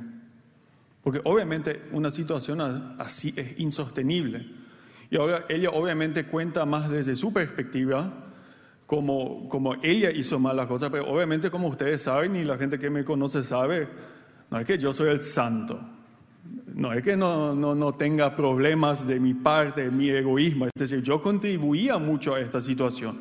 Porque 1.02 1.22
obviamente 1.24 1.82
una 1.94 2.12
situación 2.12 2.62
así 3.00 3.34
es 3.36 3.58
insostenible. 3.60 4.46
Y 5.10 5.16
ahora 5.16 5.46
ella 5.50 5.70
obviamente 5.70 6.26
cuenta 6.26 6.66
más 6.66 6.90
desde 6.90 7.16
su 7.16 7.34
perspectiva, 7.34 8.26
como, 8.86 9.48
como 9.50 9.76
ella 9.82 10.12
hizo 10.12 10.38
mal 10.40 10.58
las 10.58 10.68
cosas, 10.68 10.90
pero 10.90 11.10
obviamente 11.10 11.50
como 11.50 11.68
ustedes 11.68 12.02
saben 12.02 12.36
y 12.36 12.44
la 12.44 12.58
gente 12.58 12.78
que 12.78 12.90
me 12.90 13.06
conoce 13.06 13.44
sabe, 13.44 13.88
no 14.52 14.60
es 14.60 14.66
que 14.66 14.78
yo 14.78 14.94
soy 14.94 15.10
el 15.10 15.22
santo, 15.22 15.80
no 16.74 16.94
es 16.94 17.04
que 17.04 17.18
no, 17.18 17.54
no, 17.54 17.76
no 17.76 17.94
tenga 17.94 18.36
problemas 18.36 19.06
de 19.06 19.20
mi 19.20 19.34
parte, 19.34 19.86
de 19.86 19.92
mi 19.92 20.10
egoísmo, 20.10 20.66
es 20.66 20.72
decir, 20.76 21.02
yo 21.02 21.22
contribuía 21.22 21.98
mucho 21.98 22.36
a 22.36 22.40
esta 22.40 22.62
situación. 22.62 23.18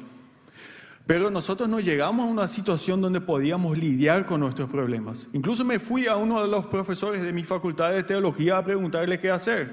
Pero 1.09 1.31
nosotros 1.31 1.71
no 1.71 1.81
llegamos 1.81 2.27
a 2.27 2.31
una 2.31 2.49
situación 2.49 3.01
donde 3.01 3.23
podíamos 3.23 3.79
lidiar 3.79 4.27
con 4.27 4.41
nuestros 4.41 4.69
problemas. 4.69 5.27
Incluso 5.33 5.65
me 5.65 5.81
fui 5.81 6.07
a 6.07 6.17
uno 6.17 6.43
de 6.43 6.49
los 6.49 6.67
profesores 6.67 7.23
de 7.23 7.33
mi 7.33 7.45
facultad 7.45 7.93
de 7.93 8.03
teología 8.03 8.59
a 8.59 8.65
preguntarle 8.65 9.19
qué 9.19 9.31
hacer. 9.31 9.73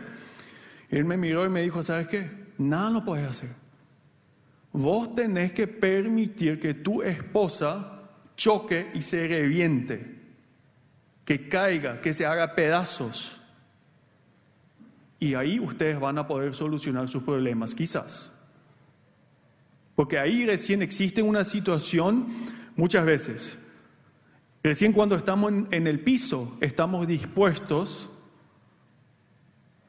Él 0.89 1.03
me 1.03 1.17
miró 1.17 1.45
y 1.45 1.49
me 1.49 1.61
dijo, 1.61 1.83
¿sabes 1.83 2.07
qué? 2.07 2.29
Nada 2.57 2.89
no 2.89 3.03
puedes 3.03 3.29
hacer. 3.29 3.49
Vos 4.71 5.13
tenés 5.13 5.51
que 5.51 5.67
permitir 5.67 6.57
que 6.57 6.73
tu 6.73 7.01
esposa 7.01 7.95
choque 8.37 8.91
y 8.93 9.01
se 9.01 9.27
reviente, 9.27 10.15
que 11.25 11.49
caiga, 11.49 11.99
que 11.99 12.13
se 12.13 12.25
haga 12.25 12.55
pedazos. 12.55 13.41
Y 15.19 15.33
ahí 15.33 15.59
ustedes 15.59 15.99
van 15.99 16.17
a 16.17 16.27
poder 16.27 16.53
solucionar 16.53 17.07
sus 17.07 17.23
problemas, 17.23 17.73
quizás. 17.73 18.31
Porque 19.95 20.19
ahí 20.19 20.45
recién 20.45 20.81
existe 20.81 21.21
una 21.21 21.45
situación, 21.45 22.27
muchas 22.75 23.05
veces, 23.05 23.57
recién 24.61 24.91
cuando 24.91 25.15
estamos 25.15 25.53
en, 25.71 25.87
el 25.87 26.01
piso, 26.01 26.57
estamos 26.59 27.07
dispuestos 27.07 28.09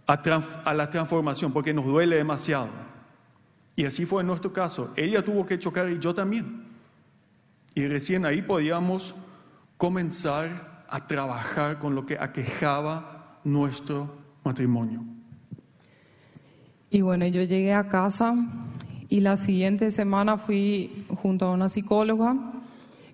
a, 0.07 0.75
la 0.75 0.89
transformación 0.89 1.53
porque 1.53 1.75
nos 1.75 1.87
duele 1.87 2.17
demasiado. 2.17 2.69
Y 3.75 3.85
así 3.85 4.07
fue 4.07 4.23
en 4.23 4.29
nuestro 4.29 4.53
caso. 4.53 4.93
Ella 4.97 5.25
tuvo 5.25 5.45
que 5.45 5.59
chocar 5.59 5.91
y 5.91 5.99
yo 5.99 6.15
también. 6.15 6.65
Y 7.75 7.87
recién 7.89 8.25
ahí 8.25 8.43
podíamos 8.43 9.15
comenzar 9.77 10.85
a 10.89 11.07
trabajar 11.07 11.79
con 11.79 11.95
lo 11.95 12.07
que 12.07 12.17
aquejaba 12.19 13.41
nuestro 13.45 14.17
matrimonio. 14.45 15.16
Y 16.91 17.01
bueno, 17.01 17.27
yo 17.27 17.43
llegué 17.43 17.73
a 17.73 17.89
casa 17.89 18.35
y 19.09 19.21
la 19.21 19.37
siguiente 19.37 19.91
semana 19.91 20.39
fui 20.39 21.07
junto 21.23 21.47
a 21.47 21.53
una 21.53 21.69
psicóloga 21.69 22.37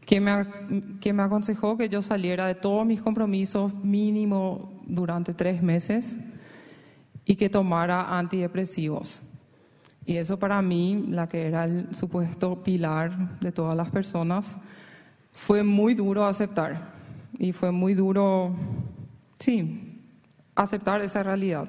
que 0.04 0.20
me, 0.20 0.46
que 1.00 1.12
me 1.12 1.22
aconsejó 1.22 1.76
que 1.76 1.88
yo 1.88 2.02
saliera 2.02 2.46
de 2.46 2.54
todos 2.54 2.84
mis 2.84 3.00
compromisos 3.00 3.72
mínimo 3.74 4.82
durante 4.86 5.32
tres 5.32 5.62
meses 5.62 6.16
y 7.24 7.36
que 7.36 7.48
tomara 7.48 8.18
antidepresivos. 8.18 9.20
Y 10.04 10.16
eso 10.16 10.38
para 10.38 10.60
mí, 10.62 11.06
la 11.08 11.28
que 11.28 11.46
era 11.46 11.64
el 11.64 11.94
supuesto 11.94 12.62
pilar 12.62 13.38
de 13.40 13.52
todas 13.52 13.76
las 13.76 13.90
personas, 13.90 14.56
fue 15.32 15.62
muy 15.62 15.94
duro 15.94 16.26
aceptar. 16.26 16.92
Y 17.38 17.52
fue 17.52 17.70
muy 17.70 17.94
duro, 17.94 18.54
sí, 19.38 20.00
aceptar 20.54 21.00
esa 21.02 21.22
realidad. 21.22 21.68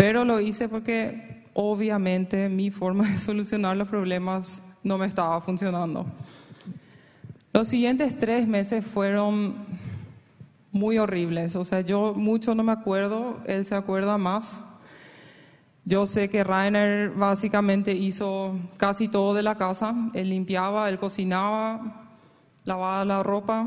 Pero 0.00 0.24
lo 0.24 0.40
hice 0.40 0.66
porque 0.66 1.44
obviamente 1.52 2.48
mi 2.48 2.70
forma 2.70 3.06
de 3.06 3.18
solucionar 3.28 3.76
los 3.76 3.86
problemas 3.86 4.62
no 4.82 4.96
me 4.96 5.04
estaba 5.04 5.38
funcionando. 5.42 6.06
Los 7.52 7.68
siguientes 7.68 8.18
tres 8.18 8.48
meses 8.48 8.82
fueron 8.82 9.56
muy 10.72 10.96
horribles. 10.96 11.54
O 11.54 11.64
sea, 11.66 11.82
yo 11.82 12.14
mucho 12.14 12.54
no 12.54 12.62
me 12.62 12.72
acuerdo, 12.72 13.40
él 13.44 13.66
se 13.66 13.74
acuerda 13.74 14.16
más. 14.16 14.58
Yo 15.84 16.06
sé 16.06 16.30
que 16.30 16.44
Rainer 16.44 17.10
básicamente 17.10 17.92
hizo 17.92 18.58
casi 18.78 19.06
todo 19.06 19.34
de 19.34 19.42
la 19.42 19.56
casa. 19.56 19.94
Él 20.14 20.30
limpiaba, 20.30 20.88
él 20.88 20.98
cocinaba, 20.98 22.06
lavaba 22.64 23.04
la 23.04 23.22
ropa 23.22 23.66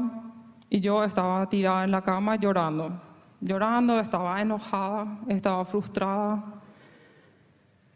y 0.67 0.79
yo 0.79 1.03
estaba 1.03 1.47
tirada 1.47 1.83
en 1.83 1.91
la 1.91 2.01
cama 2.01 2.37
llorando. 2.37 3.02
Llorando, 3.43 3.99
estaba 3.99 4.41
enojada, 4.41 5.19
estaba 5.27 5.65
frustrada. 5.65 6.41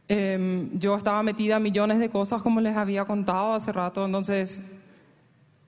Em, 0.09 0.69
yo 0.77 0.95
estaba 0.95 1.23
metida 1.23 1.55
en 1.55 1.63
millones 1.63 1.99
de 1.99 2.09
cosas 2.09 2.41
como 2.41 2.59
les 2.59 2.75
había 2.75 3.05
contado 3.05 3.53
hace 3.53 3.71
rato, 3.71 4.05
entonces 4.05 4.61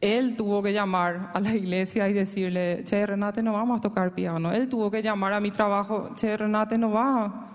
él 0.02 0.36
tuvo 0.36 0.62
que 0.62 0.74
llamar 0.74 1.32
a 1.34 1.40
la 1.40 1.54
iglesia 1.54 2.10
y 2.10 2.14
decirle, 2.14 2.84
che, 2.84 3.06
Renate, 3.06 3.42
no 3.42 3.54
vamos 3.54 3.80
a 3.80 3.82
tocar 3.82 4.14
piano. 4.14 4.52
Él 4.52 4.68
tuvo 4.68 4.92
que 4.92 5.02
llamar 5.02 5.32
a 5.32 5.40
mi 5.40 5.52
trabajo, 5.52 6.10
che, 6.16 6.36
Renate, 6.36 6.78
no 6.78 6.92
va, 6.92 7.48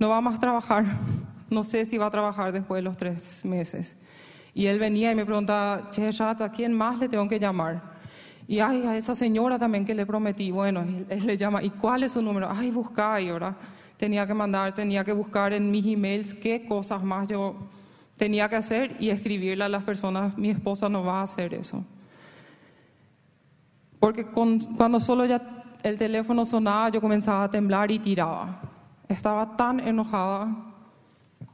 no 0.00 0.08
va 0.08 0.18
a 0.18 0.40
trabajar. 0.40 0.84
No 1.50 1.64
sé 1.64 1.86
si 1.86 1.96
va 1.96 2.04
a 2.04 2.10
trabajar 2.10 2.52
después 2.52 2.80
de 2.80 2.82
los 2.82 2.94
tres 2.98 3.42
meses. 3.42 3.96
Y 4.52 4.66
él 4.66 4.78
venía 4.78 5.12
y 5.12 5.14
me 5.14 5.24
preguntaba, 5.24 5.90
che, 5.90 6.10
Renate, 6.10 6.44
¿a 6.44 6.50
quién 6.50 6.74
más 6.74 6.98
le 6.98 7.08
tengo 7.08 7.26
que 7.26 7.38
llamar? 7.38 7.97
Y 8.50 8.60
ay, 8.60 8.82
a 8.86 8.96
esa 8.96 9.14
señora 9.14 9.58
también 9.58 9.84
que 9.84 9.94
le 9.94 10.06
prometí. 10.06 10.50
Bueno, 10.50 10.80
él, 10.80 11.26
le 11.26 11.36
llama, 11.36 11.62
¿y 11.62 11.68
cuál 11.68 12.02
es 12.02 12.12
su 12.12 12.22
número? 12.22 12.48
Ay, 12.50 12.70
busca 12.70 13.20
y 13.20 13.28
ahora 13.28 13.54
tenía 13.98 14.26
que 14.26 14.32
mandar, 14.32 14.74
tenía 14.74 15.04
que 15.04 15.12
buscar 15.12 15.52
en 15.52 15.70
mis 15.70 15.84
emails 15.84 16.32
qué 16.32 16.64
cosas 16.64 17.04
más 17.04 17.28
yo 17.28 17.54
tenía 18.16 18.48
que 18.48 18.56
hacer 18.56 18.96
y 18.98 19.10
escribirle 19.10 19.64
a 19.64 19.68
las 19.68 19.84
personas, 19.84 20.36
mi 20.38 20.48
esposa 20.48 20.88
no 20.88 21.04
va 21.04 21.20
a 21.20 21.24
hacer 21.24 21.52
eso. 21.52 21.84
Porque 24.00 24.24
cuando 24.24 24.98
solo 24.98 25.26
ya 25.26 25.42
el 25.82 25.98
teléfono 25.98 26.46
sonaba, 26.46 26.88
yo 26.88 27.02
comenzaba 27.02 27.44
a 27.44 27.50
temblar 27.50 27.90
y 27.90 27.98
tiraba. 27.98 28.62
Estaba 29.08 29.56
tan 29.56 29.78
enojada 29.80 30.48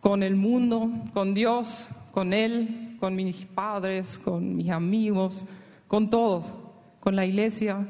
con 0.00 0.22
el 0.22 0.36
mundo, 0.36 0.90
con 1.12 1.34
Dios, 1.34 1.88
con 2.12 2.32
Él, 2.32 2.96
con 3.00 3.16
mis 3.16 3.44
padres, 3.46 4.18
con 4.18 4.54
mis 4.54 4.70
amigos, 4.70 5.44
con 5.88 6.08
todos, 6.08 6.54
con 7.04 7.14
la 7.14 7.26
iglesia. 7.26 7.86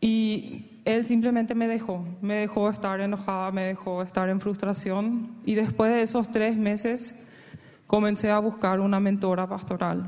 Y 0.00 0.80
él 0.84 1.04
simplemente 1.04 1.56
me 1.56 1.66
dejó, 1.66 2.06
me 2.22 2.34
dejó 2.34 2.70
estar 2.70 3.00
enojada, 3.00 3.50
me 3.50 3.64
dejó 3.64 4.02
estar 4.02 4.28
en 4.28 4.40
frustración 4.40 5.32
y 5.44 5.56
después 5.56 5.92
de 5.92 6.02
esos 6.02 6.30
tres 6.30 6.56
meses 6.56 7.26
comencé 7.88 8.30
a 8.30 8.38
buscar 8.38 8.78
una 8.78 9.00
mentora 9.00 9.48
pastoral. 9.48 10.06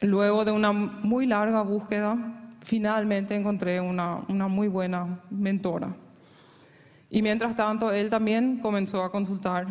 Luego 0.00 0.44
de 0.44 0.50
una 0.50 0.72
muy 0.72 1.26
larga 1.26 1.62
búsqueda, 1.62 2.18
finalmente 2.64 3.36
encontré 3.36 3.80
una, 3.80 4.22
una 4.28 4.48
muy 4.48 4.66
buena 4.66 5.20
mentora. 5.30 5.94
Y 7.08 7.22
mientras 7.22 7.54
tanto, 7.54 7.92
él 7.92 8.10
también 8.10 8.58
comenzó 8.58 9.04
a 9.04 9.12
consultar 9.12 9.66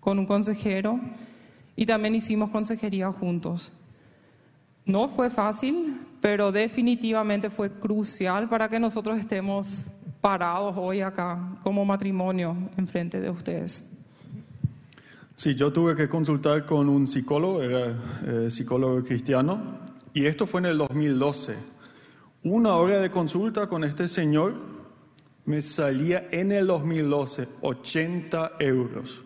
con 0.00 0.18
un 0.18 0.26
consejero 0.26 1.00
y 1.76 1.86
también 1.86 2.14
hicimos 2.14 2.50
consejería 2.50 3.10
juntos. 3.10 3.72
No 4.86 5.08
fue 5.08 5.30
fácil, 5.30 6.00
pero 6.20 6.52
definitivamente 6.52 7.50
fue 7.50 7.70
crucial 7.70 8.48
para 8.48 8.68
que 8.68 8.78
nosotros 8.78 9.18
estemos 9.18 9.66
parados 10.20 10.74
hoy 10.76 11.00
acá 11.00 11.38
como 11.62 11.84
matrimonio 11.84 12.56
enfrente 12.76 13.20
de 13.20 13.30
ustedes. 13.30 13.90
Sí, 15.34 15.54
yo 15.54 15.72
tuve 15.72 15.96
que 15.96 16.08
consultar 16.08 16.64
con 16.64 16.88
un 16.88 17.08
psicólogo, 17.08 17.60
era 17.60 17.92
eh, 18.24 18.50
psicólogo 18.50 19.02
cristiano, 19.02 19.80
y 20.12 20.26
esto 20.26 20.46
fue 20.46 20.60
en 20.60 20.66
el 20.66 20.78
2012. 20.78 21.56
Una 22.44 22.76
hora 22.76 23.00
de 23.00 23.10
consulta 23.10 23.66
con 23.66 23.82
este 23.82 24.06
señor 24.06 24.54
me 25.44 25.60
salía 25.60 26.28
en 26.30 26.52
el 26.52 26.68
2012 26.68 27.48
80 27.62 28.52
euros. 28.60 29.23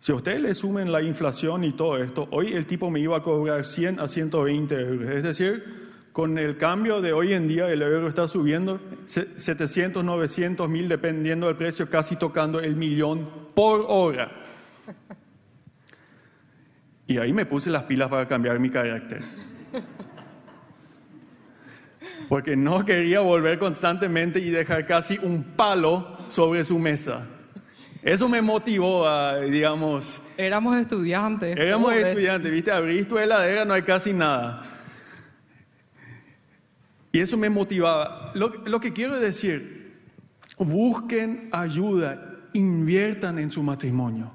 Si 0.00 0.12
ustedes 0.12 0.40
le 0.40 0.54
sumen 0.54 0.92
la 0.92 1.02
inflación 1.02 1.64
y 1.64 1.72
todo 1.72 1.96
esto, 1.96 2.28
hoy 2.30 2.52
el 2.52 2.66
tipo 2.66 2.90
me 2.90 3.00
iba 3.00 3.16
a 3.16 3.22
cobrar 3.22 3.64
100 3.64 3.98
a 3.98 4.06
120 4.06 4.74
euros. 4.74 5.10
Es 5.10 5.22
decir, 5.24 5.88
con 6.12 6.38
el 6.38 6.56
cambio 6.56 7.00
de 7.00 7.12
hoy 7.12 7.32
en 7.32 7.48
día, 7.48 7.68
el 7.68 7.82
euro 7.82 8.08
está 8.08 8.28
subiendo 8.28 8.80
700, 9.06 10.04
900 10.04 10.68
mil, 10.68 10.88
dependiendo 10.88 11.46
del 11.46 11.56
precio, 11.56 11.90
casi 11.90 12.16
tocando 12.16 12.60
el 12.60 12.76
millón 12.76 13.28
por 13.54 13.84
hora. 13.88 14.30
Y 17.08 17.18
ahí 17.18 17.32
me 17.32 17.46
puse 17.46 17.70
las 17.70 17.84
pilas 17.84 18.08
para 18.08 18.28
cambiar 18.28 18.58
mi 18.58 18.68
carácter. 18.68 19.22
Porque 22.28 22.54
no 22.54 22.84
quería 22.84 23.20
volver 23.20 23.58
constantemente 23.58 24.38
y 24.40 24.50
dejar 24.50 24.86
casi 24.86 25.18
un 25.22 25.42
palo 25.42 26.18
sobre 26.28 26.64
su 26.64 26.78
mesa. 26.78 27.26
Eso 28.02 28.28
me 28.28 28.40
motivó 28.40 29.06
a, 29.06 29.40
digamos... 29.40 30.22
Éramos 30.36 30.76
estudiantes. 30.76 31.56
Éramos 31.56 31.94
estudiantes, 31.94 32.50
viste, 32.50 32.70
abrís 32.70 33.08
tu 33.08 33.18
heladera, 33.18 33.64
no 33.64 33.74
hay 33.74 33.82
casi 33.82 34.12
nada. 34.12 34.62
Y 37.10 37.20
eso 37.20 37.36
me 37.36 37.50
motivaba. 37.50 38.30
Lo, 38.34 38.48
lo 38.66 38.78
que 38.78 38.92
quiero 38.92 39.18
decir, 39.18 39.96
busquen 40.58 41.48
ayuda, 41.50 42.36
inviertan 42.52 43.38
en 43.38 43.50
su 43.50 43.62
matrimonio. 43.62 44.32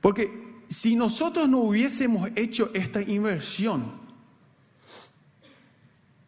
Porque 0.00 0.62
si 0.68 0.96
nosotros 0.96 1.48
no 1.48 1.58
hubiésemos 1.58 2.30
hecho 2.36 2.70
esta 2.74 3.00
inversión, 3.00 3.92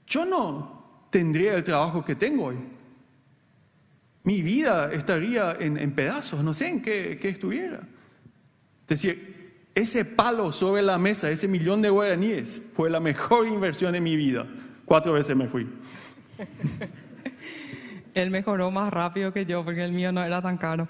yo 0.07 0.24
no 0.24 1.07
tendría 1.11 1.55
el 1.55 1.64
trabajo 1.64 2.02
que 2.05 2.14
tengo 2.14 2.46
hoy 2.46 2.57
mi 4.26 4.42
vida 4.42 4.90
estaría 4.92 5.56
en, 5.60 5.92
pedazos, 5.92 6.42
no 6.42 6.52
sé 6.52 6.66
en 6.66 6.82
qué, 6.82 7.16
estuviera. 7.22 7.82
Es 8.82 8.88
decir, 8.88 9.68
ese 9.72 10.04
palo 10.04 10.50
sobre 10.50 10.82
la 10.82 10.98
mesa, 10.98 11.30
ese 11.30 11.46
millón 11.46 11.80
de 11.80 11.90
guaraníes, 11.90 12.60
fue 12.74 12.90
la 12.90 12.98
mejor 12.98 13.46
inversión 13.46 13.92
de 13.92 14.00
mi 14.00 14.16
vida. 14.16 14.44
Cuatro 14.84 15.12
veces 15.12 15.36
me 15.36 15.46
fui. 15.46 15.68
Él 18.14 18.30
mejoró 18.32 18.72
más 18.72 18.92
rápido 18.92 19.32
que 19.32 19.46
yo 19.46 19.64
porque 19.64 19.84
el 19.84 19.92
mío 19.92 20.10
no 20.10 20.24
era 20.24 20.42
tan 20.42 20.58
caro. 20.58 20.88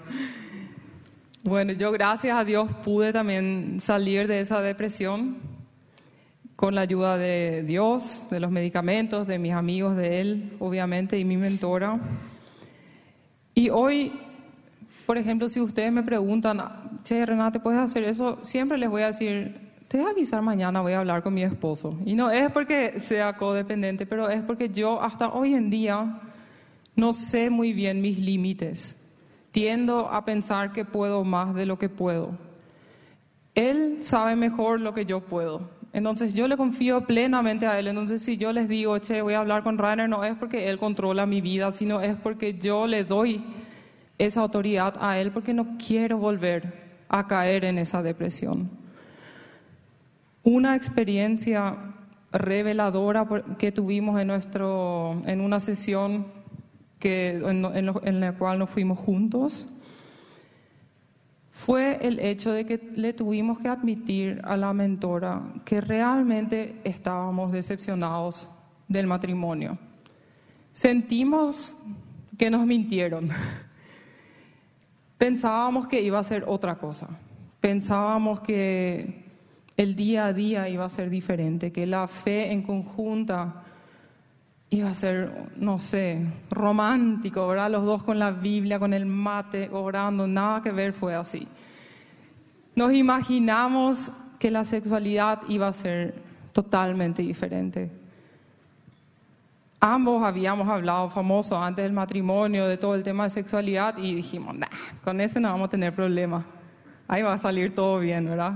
Bueno, 1.43 1.73
yo 1.73 1.91
gracias 1.91 2.35
a 2.35 2.43
Dios 2.43 2.67
pude 2.83 3.13
también 3.13 3.79
salir 3.81 4.27
de 4.27 4.41
esa 4.41 4.61
depresión 4.61 5.37
con 6.55 6.73
la 6.73 6.81
ayuda 6.81 7.19
de 7.19 7.61
Dios, 7.61 8.23
de 8.31 8.39
los 8.39 8.49
medicamentos, 8.49 9.27
de 9.27 9.37
mis 9.37 9.53
amigos, 9.53 9.95
de 9.95 10.21
Él, 10.21 10.53
obviamente, 10.57 11.19
y 11.19 11.23
mi 11.23 11.37
mentora. 11.37 11.99
Y 13.57 13.71
hoy, 13.71 14.11
por 15.07 15.17
ejemplo, 15.17 15.49
si 15.49 15.59
ustedes 15.59 15.91
me 15.91 16.03
preguntan, 16.03 16.61
che, 17.03 17.25
Renate, 17.25 17.59
¿puedes 17.59 17.79
hacer 17.79 18.03
eso? 18.03 18.37
Siempre 18.43 18.77
les 18.77 18.87
voy 18.87 19.01
a 19.01 19.07
decir, 19.07 19.71
te 19.87 19.97
voy 19.97 20.05
a 20.05 20.09
avisar 20.11 20.43
mañana, 20.43 20.79
voy 20.81 20.93
a 20.93 20.99
hablar 20.99 21.23
con 21.23 21.33
mi 21.33 21.41
esposo. 21.41 21.97
Y 22.05 22.13
no 22.13 22.29
es 22.29 22.51
porque 22.51 22.99
sea 22.99 23.35
codependiente, 23.35 24.05
pero 24.05 24.29
es 24.29 24.43
porque 24.43 24.69
yo 24.69 25.01
hasta 25.01 25.29
hoy 25.29 25.55
en 25.55 25.71
día 25.71 26.19
no 26.95 27.13
sé 27.13 27.49
muy 27.49 27.73
bien 27.73 27.99
mis 27.99 28.19
límites. 28.19 28.95
Tiendo 29.49 30.07
a 30.07 30.23
pensar 30.23 30.71
que 30.71 30.85
puedo 30.85 31.23
más 31.23 31.55
de 31.55 31.65
lo 31.65 31.79
que 31.79 31.89
puedo. 31.89 32.37
Él 33.55 34.01
sabe 34.03 34.35
mejor 34.35 34.81
lo 34.81 34.93
que 34.93 35.07
yo 35.07 35.21
puedo. 35.21 35.67
Entonces 35.93 36.33
yo 36.33 36.47
le 36.47 36.57
confío 36.57 37.05
plenamente 37.05 37.65
a 37.65 37.79
Él. 37.79 37.87
Entonces 37.87 38.21
si 38.21 38.37
yo 38.37 38.51
les 38.51 38.67
digo, 38.67 38.97
che, 38.99 39.21
voy 39.21 39.33
a 39.33 39.39
hablar 39.39 39.63
con 39.63 39.77
Rainer, 39.77 40.09
no 40.09 40.23
es 40.23 40.35
porque 40.35 40.69
Él 40.69 40.77
controla 40.77 41.25
mi 41.25 41.41
vida, 41.41 41.71
sino 41.71 42.01
es 42.01 42.15
porque 42.15 42.57
yo 42.57 42.87
le 42.87 43.03
doy 43.03 43.43
esa 44.17 44.41
autoridad 44.41 44.95
a 44.99 45.17
Él 45.19 45.31
porque 45.31 45.53
no 45.53 45.77
quiero 45.77 46.17
volver 46.17 46.87
a 47.09 47.27
caer 47.27 47.65
en 47.65 47.77
esa 47.77 48.01
depresión. 48.01 48.69
Una 50.43 50.75
experiencia 50.75 51.77
reveladora 52.31 53.27
que 53.57 53.71
tuvimos 53.71 54.19
en, 54.19 54.27
nuestro, 54.27 55.21
en 55.25 55.41
una 55.41 55.59
sesión 55.59 56.27
que, 56.99 57.31
en, 57.31 57.65
en 58.03 58.19
la 58.19 58.33
cual 58.33 58.59
nos 58.59 58.69
fuimos 58.69 58.99
juntos 58.99 59.67
fue 61.57 61.97
el 62.01 62.19
hecho 62.19 62.51
de 62.51 62.65
que 62.65 62.77
le 62.95 63.13
tuvimos 63.13 63.57
que 63.57 63.67
admitir 63.67 64.39
a 64.43 64.55
la 64.55 64.73
mentora 64.73 65.41
que 65.65 65.81
realmente 65.81 66.79
estábamos 66.83 67.51
decepcionados 67.51 68.47
del 68.87 69.07
matrimonio. 69.07 69.77
Sentimos 70.71 71.73
que 72.37 72.51
nos 72.51 72.65
mintieron. 72.65 73.29
Pensábamos 75.17 75.87
que 75.87 75.99
iba 76.01 76.19
a 76.19 76.23
ser 76.23 76.45
otra 76.47 76.75
cosa. 76.75 77.09
Pensábamos 77.59 78.39
que 78.39 79.25
el 79.75 79.95
día 79.95 80.27
a 80.27 80.33
día 80.33 80.69
iba 80.69 80.85
a 80.85 80.89
ser 80.89 81.09
diferente, 81.09 81.71
que 81.71 81.87
la 81.87 82.07
fe 82.07 82.51
en 82.51 82.61
conjunta 82.61 83.63
iba 84.69 84.89
a 84.89 84.93
ser, 84.93 85.31
no 85.55 85.79
sé, 85.79 86.25
romántico, 86.49 87.47
¿verdad? 87.47 87.71
Los 87.71 87.85
dos 87.85 88.03
con 88.03 88.19
la 88.19 88.31
Biblia, 88.31 88.79
con 88.79 88.93
el 88.93 89.05
mate, 89.05 89.69
orando, 89.71 90.27
nada 90.27 90.61
que 90.61 90.71
ver 90.71 90.93
fue 90.93 91.15
así. 91.15 91.47
Nos 92.75 92.93
imaginamos 92.93 94.11
que 94.39 94.51
la 94.51 94.65
sexualidad 94.65 95.41
iba 95.47 95.67
a 95.67 95.73
ser 95.73 96.15
totalmente 96.51 97.21
diferente. 97.21 97.89
Ambos 99.79 100.23
habíamos 100.23 100.67
hablado 100.67 101.09
famoso 101.09 101.57
antes 101.61 101.83
del 101.83 101.93
matrimonio 101.93 102.67
de 102.67 102.77
todo 102.77 102.95
el 102.95 103.03
tema 103.03 103.23
de 103.23 103.29
sexualidad 103.29 103.97
y 103.97 104.15
dijimos, 104.15 104.55
nah, 104.55 104.67
con 105.03 105.21
eso 105.21 105.39
no 105.39 105.49
vamos 105.49 105.67
a 105.67 105.71
tener 105.71 105.93
problema. 105.93 106.45
Ahí 107.07 107.21
va 107.21 107.33
a 107.33 107.37
salir 107.37 107.73
todo 107.73 107.99
bien, 107.99 108.25
¿verdad? 108.25 108.53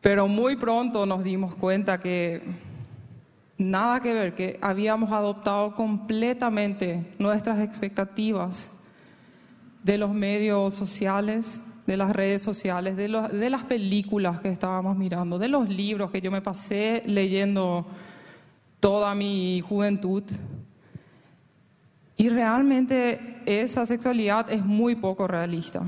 Pero 0.00 0.28
muy 0.28 0.56
pronto 0.56 1.06
nos 1.06 1.24
dimos 1.24 1.54
cuenta 1.54 1.98
que 1.98 2.42
nada 3.62 4.00
que 4.00 4.12
ver, 4.12 4.34
que 4.34 4.58
habíamos 4.60 5.12
adoptado 5.12 5.74
completamente 5.74 7.14
nuestras 7.18 7.60
expectativas 7.60 8.70
de 9.82 9.98
los 9.98 10.12
medios 10.12 10.74
sociales, 10.74 11.60
de 11.86 11.96
las 11.96 12.12
redes 12.12 12.42
sociales, 12.42 12.96
de, 12.96 13.08
de 13.08 13.50
las 13.50 13.64
películas 13.64 14.40
que 14.40 14.48
estábamos 14.48 14.96
mirando, 14.96 15.38
de 15.38 15.48
los 15.48 15.68
libros 15.68 16.10
que 16.10 16.20
yo 16.20 16.30
me 16.30 16.40
pasé 16.40 17.02
leyendo 17.06 17.86
toda 18.80 19.14
mi 19.14 19.60
juventud. 19.60 20.22
Y 22.16 22.28
realmente 22.28 23.36
esa 23.46 23.86
sexualidad 23.86 24.50
es 24.50 24.64
muy 24.64 24.94
poco 24.94 25.26
realista. 25.26 25.82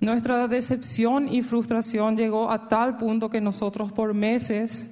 Nuestra 0.00 0.46
decepción 0.46 1.32
y 1.32 1.42
frustración 1.42 2.16
llegó 2.16 2.50
a 2.50 2.68
tal 2.68 2.96
punto 2.96 3.30
que 3.30 3.40
nosotros 3.40 3.90
por 3.90 4.14
meses 4.14 4.90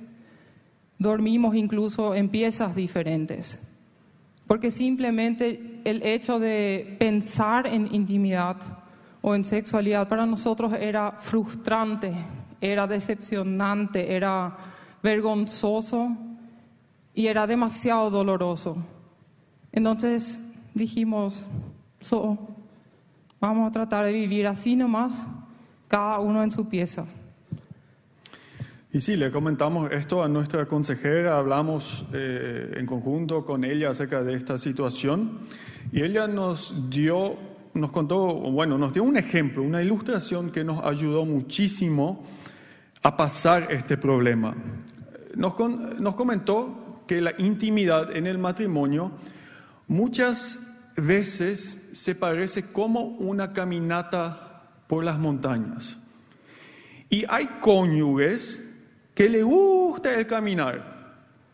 dormimos 0.99 1.55
incluso 1.55 2.15
en 2.15 2.29
piezas 2.29 2.75
diferentes, 2.75 3.61
porque 4.47 4.71
simplemente 4.71 5.81
el 5.85 6.03
hecho 6.03 6.39
de 6.39 6.97
pensar 6.99 7.67
en 7.67 7.95
intimidad 7.95 8.57
o 9.21 9.35
en 9.35 9.45
sexualidad 9.45 10.09
para 10.09 10.25
nosotros 10.25 10.73
era 10.73 11.13
frustrante, 11.13 12.13
era 12.61 12.87
decepcionante, 12.87 14.15
era 14.15 14.57
vergonzoso 15.03 16.17
y 17.15 17.27
era 17.27 17.47
demasiado 17.47 18.11
doloroso. 18.11 18.77
Entonces 19.73 20.41
dijimos, 20.75 21.47
vamos 23.41 23.69
a 23.69 23.73
tratar 23.73 24.07
de 24.07 24.13
vivir 24.13 24.47
así 24.47 24.77
nomás, 24.77 25.27
cada 25.89 26.19
uno 26.21 26.43
en 26.43 26.51
su 26.51 26.69
pieza. 26.69 27.05
Y 28.97 29.03
sí, 29.03 29.15
le 29.15 29.31
comentamos 29.31 29.93
esto 29.93 30.25
a 30.25 30.29
nuestra 30.29 30.65
consejera, 30.65 31.37
hablamos 31.37 32.07
eh, 32.15 32.77
en 32.79 32.87
conjunto 32.87 33.45
con 33.45 33.63
ella 33.63 33.91
acerca 33.91 34.25
de 34.25 34.33
esta 34.33 34.57
situación 34.57 35.41
y 35.93 36.01
ella 36.01 36.27
nos 36.27 36.89
dio, 36.89 37.37
nos 37.75 37.91
contó, 37.91 38.17
bueno, 38.17 38.79
nos 38.79 38.95
dio 38.95 39.03
un 39.03 39.19
ejemplo, 39.19 39.63
una 39.63 39.83
ilustración 39.83 40.49
que 40.49 40.65
nos 40.65 40.83
ayudó 40.83 41.27
muchísimo 41.27 42.25
a 43.03 43.15
pasar 43.19 43.71
este 43.71 43.99
problema. 43.99 44.57
Nos, 45.35 45.53
nos 46.01 46.15
comentó 46.15 47.03
que 47.07 47.21
la 47.21 47.35
intimidad 47.37 48.17
en 48.17 48.27
el 48.27 48.39
matrimonio 48.39 49.13
muchas 49.89 50.75
veces 50.97 51.87
se 51.93 52.15
parece 52.15 52.73
como 52.73 53.03
una 53.03 53.53
caminata 53.53 54.71
por 54.87 55.05
las 55.05 55.19
montañas. 55.19 55.99
Y 57.11 57.27
hay 57.29 57.47
cónyuges 57.61 58.66
que 59.17 59.31
le 59.31 59.43
gusta 59.43 60.15
el 60.15 60.27
caminar. 60.27 60.95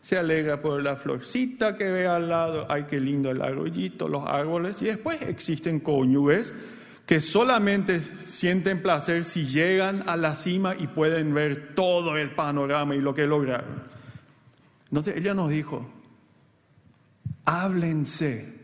Se 0.01 0.17
alegra 0.17 0.61
por 0.61 0.83
la 0.83 0.97
florcita 0.97 1.77
que 1.77 1.89
ve 1.89 2.05
al 2.05 2.27
lado, 2.27 2.67
ay, 2.69 2.87
qué 2.89 2.99
lindo 2.99 3.31
el 3.31 3.41
arroyito, 3.41 4.09
los 4.09 4.27
árboles. 4.27 4.81
Y 4.81 4.85
después 4.85 5.21
existen 5.21 5.79
cónyuges 5.79 6.53
que 7.05 7.21
solamente 7.21 8.01
sienten 8.01 8.81
placer 8.81 9.23
si 9.23 9.45
llegan 9.45 10.03
a 10.09 10.17
la 10.17 10.35
cima 10.35 10.75
y 10.77 10.87
pueden 10.87 11.33
ver 11.33 11.73
todo 11.73 12.17
el 12.17 12.31
panorama 12.35 12.95
y 12.95 12.99
lo 12.99 13.13
que 13.13 13.25
lograron. 13.25 13.81
Entonces 14.89 15.15
ella 15.15 15.33
nos 15.33 15.49
dijo, 15.49 15.89
háblense, 17.45 18.55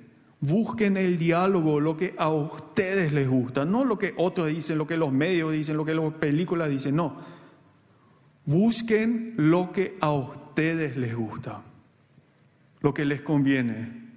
busquen 0.41 0.97
el 0.97 1.17
diálogo, 1.17 1.79
lo 1.79 1.95
que 1.95 2.15
a 2.17 2.27
ustedes 2.27 3.13
les 3.13 3.29
gusta, 3.29 3.63
no 3.63 3.85
lo 3.85 3.97
que 3.97 4.13
otros 4.17 4.49
dicen, 4.49 4.77
lo 4.77 4.85
que 4.85 4.97
los 4.97 5.13
medios 5.13 5.53
dicen, 5.53 5.77
lo 5.77 5.85
que 5.85 5.93
las 5.93 6.11
películas 6.15 6.69
dicen, 6.69 6.97
no 6.97 7.38
Busquen 8.49 9.35
lo 9.37 9.71
que 9.71 9.95
a 10.01 10.11
ustedes 10.11 10.97
les 10.97 11.15
gusta, 11.15 11.61
lo 12.81 12.95
que 12.95 13.05
les 13.05 13.21
conviene. 13.21 14.09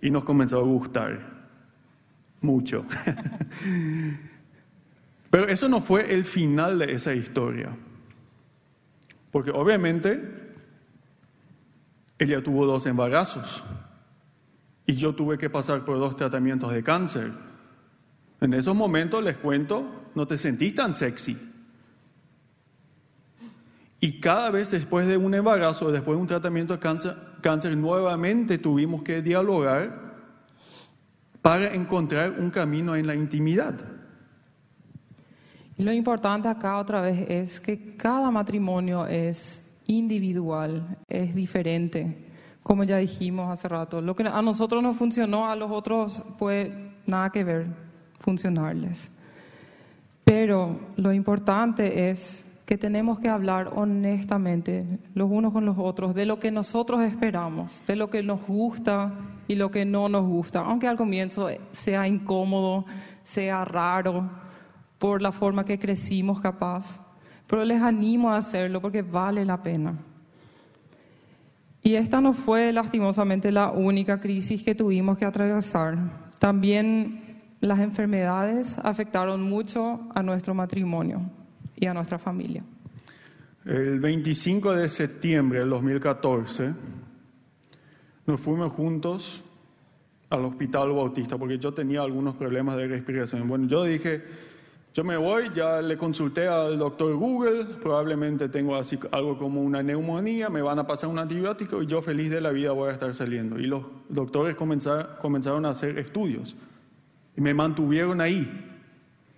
Y 0.00 0.10
nos 0.10 0.24
comenzó 0.24 0.58
a 0.58 0.62
gustar 0.62 1.28
mucho. 2.40 2.86
Pero 5.30 5.46
eso 5.46 5.68
no 5.68 5.82
fue 5.82 6.14
el 6.14 6.24
final 6.24 6.78
de 6.78 6.94
esa 6.94 7.12
historia. 7.12 7.68
Porque 9.30 9.50
obviamente 9.50 10.54
ella 12.18 12.42
tuvo 12.42 12.64
dos 12.64 12.86
embarazos 12.86 13.62
y 14.86 14.94
yo 14.94 15.14
tuve 15.14 15.36
que 15.36 15.50
pasar 15.50 15.84
por 15.84 15.98
dos 15.98 16.16
tratamientos 16.16 16.72
de 16.72 16.82
cáncer. 16.82 17.30
En 18.40 18.54
esos 18.54 18.74
momentos 18.74 19.22
les 19.22 19.36
cuento, 19.36 20.10
no 20.14 20.26
te 20.26 20.38
sentís 20.38 20.74
tan 20.74 20.94
sexy. 20.94 21.36
Y 24.00 24.20
cada 24.20 24.50
vez 24.50 24.70
después 24.70 25.08
de 25.08 25.16
un 25.16 25.34
embarazo, 25.34 25.90
después 25.90 26.16
de 26.16 26.20
un 26.20 26.28
tratamiento 26.28 26.74
de 26.74 26.78
cáncer, 26.78 27.16
cáncer, 27.40 27.76
nuevamente 27.76 28.58
tuvimos 28.58 29.02
que 29.02 29.22
dialogar 29.22 30.08
para 31.42 31.74
encontrar 31.74 32.32
un 32.38 32.50
camino 32.50 32.94
en 32.94 33.06
la 33.06 33.14
intimidad. 33.14 33.74
Lo 35.78 35.92
importante 35.92 36.48
acá 36.48 36.78
otra 36.78 37.00
vez 37.00 37.28
es 37.28 37.60
que 37.60 37.96
cada 37.96 38.30
matrimonio 38.30 39.06
es 39.06 39.64
individual, 39.86 40.98
es 41.08 41.34
diferente, 41.34 42.26
como 42.62 42.84
ya 42.84 42.98
dijimos 42.98 43.50
hace 43.50 43.68
rato. 43.68 44.00
Lo 44.00 44.14
que 44.14 44.24
a 44.24 44.42
nosotros 44.42 44.82
no 44.82 44.92
funcionó, 44.92 45.48
a 45.48 45.56
los 45.56 45.70
otros 45.70 46.22
puede 46.38 46.92
nada 47.06 47.30
que 47.30 47.44
ver 47.44 47.66
funcionarles. 48.18 49.10
Pero 50.24 50.78
lo 50.96 51.12
importante 51.12 52.10
es 52.10 52.47
que 52.68 52.76
tenemos 52.76 53.18
que 53.18 53.30
hablar 53.30 53.70
honestamente 53.74 54.84
los 55.14 55.30
unos 55.30 55.54
con 55.54 55.64
los 55.64 55.78
otros 55.78 56.14
de 56.14 56.26
lo 56.26 56.38
que 56.38 56.50
nosotros 56.50 57.00
esperamos, 57.00 57.82
de 57.86 57.96
lo 57.96 58.10
que 58.10 58.22
nos 58.22 58.42
gusta 58.46 59.10
y 59.48 59.54
lo 59.54 59.70
que 59.70 59.86
no 59.86 60.10
nos 60.10 60.26
gusta, 60.26 60.60
aunque 60.60 60.86
al 60.86 60.98
comienzo 60.98 61.48
sea 61.72 62.06
incómodo, 62.06 62.84
sea 63.24 63.64
raro 63.64 64.28
por 64.98 65.22
la 65.22 65.32
forma 65.32 65.64
que 65.64 65.78
crecimos 65.78 66.42
capaz, 66.42 67.00
pero 67.46 67.64
les 67.64 67.80
animo 67.80 68.30
a 68.30 68.36
hacerlo 68.36 68.82
porque 68.82 69.00
vale 69.00 69.46
la 69.46 69.62
pena. 69.62 69.94
Y 71.82 71.94
esta 71.94 72.20
no 72.20 72.34
fue 72.34 72.70
lastimosamente 72.70 73.50
la 73.50 73.70
única 73.70 74.20
crisis 74.20 74.62
que 74.62 74.74
tuvimos 74.74 75.16
que 75.16 75.24
atravesar. 75.24 75.96
También 76.38 77.40
las 77.60 77.80
enfermedades 77.80 78.78
afectaron 78.80 79.40
mucho 79.40 80.00
a 80.14 80.22
nuestro 80.22 80.52
matrimonio 80.52 81.30
y 81.78 81.86
a 81.86 81.94
nuestra 81.94 82.18
familia. 82.18 82.62
El 83.64 84.00
25 84.00 84.74
de 84.74 84.88
septiembre 84.88 85.60
del 85.60 85.70
2014 85.70 86.72
nos 88.26 88.40
fuimos 88.40 88.72
juntos 88.72 89.42
al 90.30 90.44
Hospital 90.44 90.92
Bautista 90.92 91.38
porque 91.38 91.58
yo 91.58 91.72
tenía 91.72 92.02
algunos 92.02 92.34
problemas 92.34 92.76
de 92.76 92.86
respiración. 92.86 93.46
Bueno, 93.46 93.66
yo 93.66 93.84
dije, 93.84 94.22
yo 94.94 95.04
me 95.04 95.16
voy, 95.16 95.50
ya 95.54 95.80
le 95.80 95.96
consulté 95.96 96.46
al 96.46 96.78
doctor 96.78 97.14
Google, 97.14 97.64
probablemente 97.80 98.48
tengo 98.48 98.76
así 98.76 98.98
algo 99.12 99.38
como 99.38 99.62
una 99.62 99.82
neumonía, 99.82 100.50
me 100.50 100.62
van 100.62 100.78
a 100.78 100.86
pasar 100.86 101.08
un 101.08 101.18
antibiótico 101.18 101.82
y 101.82 101.86
yo 101.86 102.02
feliz 102.02 102.30
de 102.30 102.40
la 102.40 102.50
vida 102.50 102.72
voy 102.72 102.88
a 102.88 102.92
estar 102.92 103.14
saliendo. 103.14 103.58
Y 103.58 103.66
los 103.66 103.86
doctores 104.08 104.56
comenzaron 104.56 105.66
a 105.66 105.70
hacer 105.70 105.98
estudios 105.98 106.56
y 107.36 107.40
me 107.40 107.54
mantuvieron 107.54 108.20
ahí. 108.20 108.50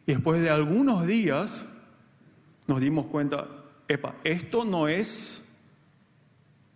Y 0.07 0.13
después 0.13 0.41
de 0.41 0.51
algunos 0.51 1.07
días 1.07 1.67
nos 2.71 2.81
dimos 2.81 3.07
cuenta, 3.07 3.49
epa, 3.89 4.15
esto 4.23 4.65
no 4.65 4.87
es, 4.87 5.45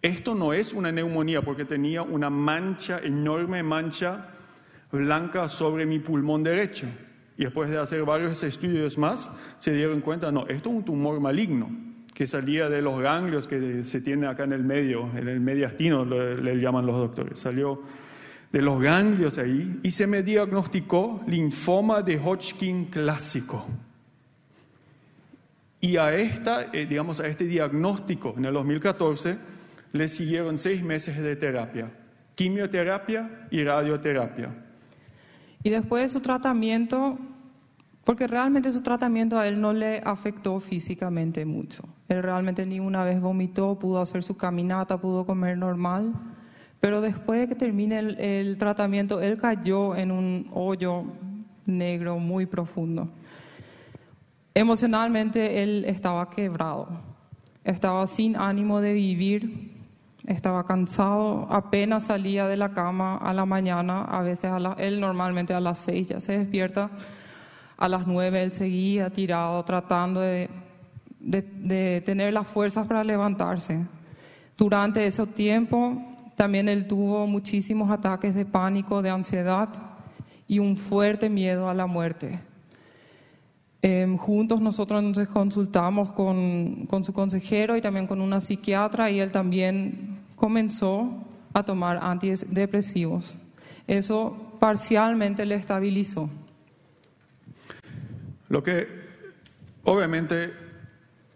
esto 0.03 0.35
no 0.35 0.53
es 0.53 0.73
una 0.73 0.91
neumonía 0.91 1.41
porque 1.41 1.65
tenía 1.65 2.03
una 2.03 2.31
mancha, 2.31 2.99
enorme 2.99 3.63
mancha 3.63 4.31
blanca 4.91 5.49
sobre 5.49 5.87
mi 5.87 6.01
pulmón 6.01 6.43
derecho. 6.43 6.87
Y 7.39 7.45
después 7.45 7.71
de 7.71 7.79
hacer 7.79 8.05
varios 8.05 8.43
estudios 8.43 8.99
más, 8.99 9.31
se 9.61 9.73
dieron 9.73 10.01
cuenta, 10.01 10.33
no, 10.33 10.49
esto 10.49 10.69
es 10.69 10.77
un 10.77 10.85
tumor 10.85 11.21
maligno 11.21 11.71
que 12.13 12.27
salía 12.27 12.69
de 12.69 12.83
los 12.83 13.01
ganglios 13.01 13.47
que 13.47 13.85
se 13.85 14.01
tiene 14.01 14.27
acá 14.27 14.43
en 14.43 14.53
el 14.53 14.65
medio, 14.65 15.09
en 15.17 15.29
el 15.29 15.39
mediastino 15.39 16.05
le, 16.05 16.43
le 16.43 16.57
llaman 16.57 16.87
los 16.87 16.97
doctores. 16.97 17.39
Salió 17.39 17.83
de 18.51 18.63
los 18.63 18.83
ganglios 18.83 19.39
ahí 19.39 19.79
y 19.85 19.93
se 19.93 20.09
me 20.09 20.25
diagnosticó 20.25 21.23
linfoma 21.29 22.03
de 22.03 22.19
Hodgkin 22.19 22.87
clásico. 22.87 23.65
Y 25.85 25.99
a, 25.99 26.17
esta, 26.17 26.69
eh, 26.73 26.87
digamos, 26.87 27.21
a 27.21 27.27
este 27.27 27.45
diagnóstico 27.45 28.33
en 28.39 28.47
el 28.47 28.55
2014 28.55 29.37
le 29.93 30.09
siguieron 30.09 30.57
seis 30.57 30.83
meses 30.83 31.23
de 31.23 31.37
terapia, 31.37 31.93
quimioterapia 32.35 33.47
y 33.51 33.63
radioterapia. 33.63 34.49
Y 35.63 35.69
después 35.69 36.05
de 36.05 36.09
su 36.09 36.21
tratamiento, 36.21 37.19
porque 38.03 38.27
realmente 38.27 38.73
su 38.73 38.81
tratamiento 38.81 39.39
a 39.39 39.47
él 39.47 39.61
no 39.61 39.75
le 39.75 40.01
afectó 40.03 40.59
físicamente 40.59 41.45
mucho. 41.45 41.83
Él 42.09 42.23
realmente 42.23 42.65
ni 42.65 42.81
una 42.81 43.05
vez 43.05 43.21
vomitó, 43.21 43.79
pudo 43.79 44.01
hacer 44.01 44.23
su 44.23 44.39
caminata, 44.39 44.97
pudo 44.97 45.27
comer 45.27 45.59
normal. 45.59 46.15
Pero 46.81 47.03
después 47.03 47.41
de 47.41 47.49
que 47.49 47.57
termine 47.57 47.99
el, 47.99 48.19
el 48.19 48.57
tratamiento, 48.57 49.21
él 49.21 49.37
cayó 49.37 49.95
en 49.97 50.13
un 50.13 50.49
hoyo 50.55 51.05
negro 51.67 52.19
muy 52.19 52.47
profundo. 52.47 53.11
Emocionalmente 54.57 55.65
él 55.65 55.85
estaba 55.85 56.31
quebrado, 56.31 56.87
estaba 57.65 58.07
sin 58.07 58.37
ánimo 58.37 58.81
de 58.81 58.93
vivir, 58.93 59.73
estaba 60.27 60.65
cansado, 60.65 61.49
apenas 61.51 62.05
salía 62.05 62.47
de 62.47 62.57
la 62.57 62.73
cama 62.73 63.17
a 63.17 63.35
la 63.35 63.45
mañana, 63.47 64.05
a 64.05 64.23
veces 64.23 64.53
él 64.79 65.01
normalmente 65.01 65.53
a 65.55 65.61
las 65.61 65.79
seis 65.79 66.07
ya 66.07 66.21
se 66.21 66.39
despierta, 66.39 66.89
a 67.77 67.89
las 67.89 68.07
nueve 68.07 68.45
él 68.45 68.53
seguía 68.53 69.11
tirado 69.11 69.65
tratando 69.65 70.21
de 70.21 70.49
tener 72.07 72.33
las 72.33 72.47
fuerzas 72.47 72.87
para 72.87 73.03
levantarse. 73.03 73.85
Durante 74.57 75.05
ese 75.05 75.27
tiempo 75.27 76.01
también 76.37 76.69
él 76.69 76.87
tuvo 76.87 77.27
muchísimos 77.27 77.91
ataques 77.91 78.37
de 78.37 78.45
pánico, 78.45 79.03
de 79.03 79.11
ansiedad 79.11 79.69
y 80.47 80.61
un 80.61 80.77
fuerte 80.77 81.29
miedo 81.29 81.69
a 81.69 81.75
la 81.75 81.87
muerte. 81.87 82.39
Em, 83.87 84.17
juntos 84.17 84.63
nosotros 84.63 85.03
nos 85.03 85.29
consultamos 85.29 86.11
con, 86.13 86.87
con 86.87 87.05
su 87.05 87.13
consejero 87.13 87.77
y 87.77 87.83
también 87.83 88.07
con 88.07 88.23
una 88.23 88.41
psiquiatra 88.41 89.11
y 89.11 89.21
él 89.21 89.31
también 89.31 90.21
comenzó 90.37 91.23
a 91.53 91.63
tomar 91.63 91.99
antidepresivos. 91.99 93.37
Eso 93.87 94.57
parcialmente 94.59 95.45
le 95.45 95.57
estabilizó. 95.57 96.31
Lo 98.49 98.63
que 98.63 98.89
obviamente 99.83 100.55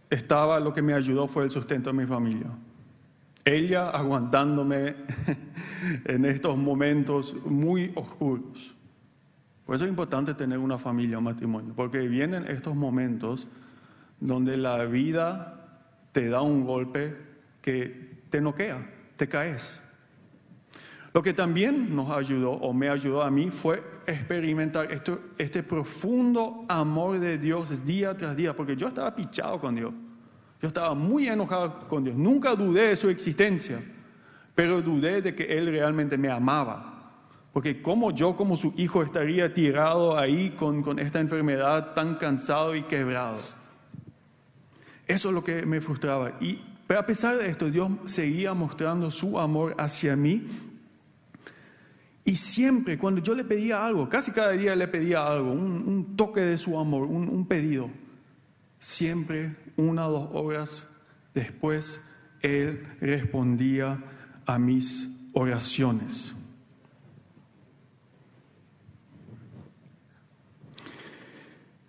estaba, 0.08 0.58
lo 0.58 0.72
que 0.72 0.80
me 0.80 0.94
ayudó 0.94 1.28
fue 1.28 1.44
el 1.44 1.50
sustento 1.50 1.90
de 1.92 1.98
mi 1.98 2.06
familia. 2.06 2.46
Ella 3.44 3.90
aguantándome 3.90 4.96
en 6.06 6.24
estos 6.24 6.56
momentos 6.56 7.36
muy 7.44 7.92
oscuros. 7.94 8.74
Por 9.68 9.76
eso 9.76 9.84
es 9.84 9.90
importante 9.90 10.32
tener 10.32 10.56
una 10.56 10.78
familia, 10.78 11.18
un 11.18 11.24
matrimonio, 11.24 11.74
porque 11.76 12.08
vienen 12.08 12.46
estos 12.46 12.74
momentos 12.74 13.46
donde 14.18 14.56
la 14.56 14.82
vida 14.86 15.82
te 16.10 16.30
da 16.30 16.40
un 16.40 16.64
golpe 16.64 17.14
que 17.60 18.22
te 18.30 18.40
noquea, 18.40 18.78
te 19.18 19.28
caes. 19.28 19.78
Lo 21.12 21.22
que 21.22 21.34
también 21.34 21.94
nos 21.94 22.10
ayudó 22.10 22.52
o 22.52 22.72
me 22.72 22.88
ayudó 22.88 23.22
a 23.22 23.30
mí 23.30 23.50
fue 23.50 23.82
experimentar 24.06 24.90
esto, 24.90 25.20
este 25.36 25.62
profundo 25.62 26.64
amor 26.66 27.18
de 27.18 27.36
Dios 27.36 27.84
día 27.84 28.16
tras 28.16 28.34
día, 28.34 28.56
porque 28.56 28.74
yo 28.74 28.88
estaba 28.88 29.14
pichado 29.14 29.60
con 29.60 29.74
Dios. 29.74 29.92
Yo 30.62 30.68
estaba 30.68 30.94
muy 30.94 31.28
enojado 31.28 31.86
con 31.88 32.04
Dios. 32.04 32.16
Nunca 32.16 32.54
dudé 32.54 32.88
de 32.88 32.96
su 32.96 33.10
existencia, 33.10 33.82
pero 34.54 34.80
dudé 34.80 35.20
de 35.20 35.34
que 35.34 35.44
Él 35.58 35.66
realmente 35.66 36.16
me 36.16 36.30
amaba. 36.30 36.97
Porque 37.58 37.82
como 37.82 38.12
yo, 38.12 38.36
como 38.36 38.56
su 38.56 38.72
hijo, 38.76 39.02
estaría 39.02 39.52
tirado 39.52 40.16
ahí 40.16 40.50
con, 40.50 40.80
con 40.80 41.00
esta 41.00 41.18
enfermedad 41.18 41.92
tan 41.92 42.14
cansado 42.14 42.76
y 42.76 42.84
quebrado. 42.84 43.38
Eso 45.08 45.28
es 45.30 45.34
lo 45.34 45.42
que 45.42 45.66
me 45.66 45.80
frustraba. 45.80 46.36
Y, 46.40 46.62
pero 46.86 47.00
a 47.00 47.02
pesar 47.04 47.36
de 47.36 47.50
esto, 47.50 47.68
Dios 47.68 47.90
seguía 48.04 48.54
mostrando 48.54 49.10
su 49.10 49.40
amor 49.40 49.74
hacia 49.76 50.14
mí 50.14 50.46
y 52.24 52.36
siempre, 52.36 52.96
cuando 52.96 53.20
yo 53.20 53.34
le 53.34 53.42
pedía 53.42 53.84
algo, 53.84 54.08
casi 54.08 54.30
cada 54.30 54.52
día 54.52 54.76
le 54.76 54.86
pedía 54.86 55.26
algo, 55.26 55.50
un, 55.50 56.14
toque 56.16 56.42
de 56.42 56.58
su 56.58 56.78
amor, 56.78 57.08
un, 57.08 57.28
un, 57.28 57.44
pedido, 57.48 57.90
siempre 58.78 59.56
una 59.74 60.06
o 60.06 60.12
dos 60.12 60.30
horas 60.32 60.86
después, 61.34 62.00
Él 62.40 62.86
respondía 63.00 63.98
a 64.46 64.60
mis 64.60 65.12
oraciones. 65.32 66.36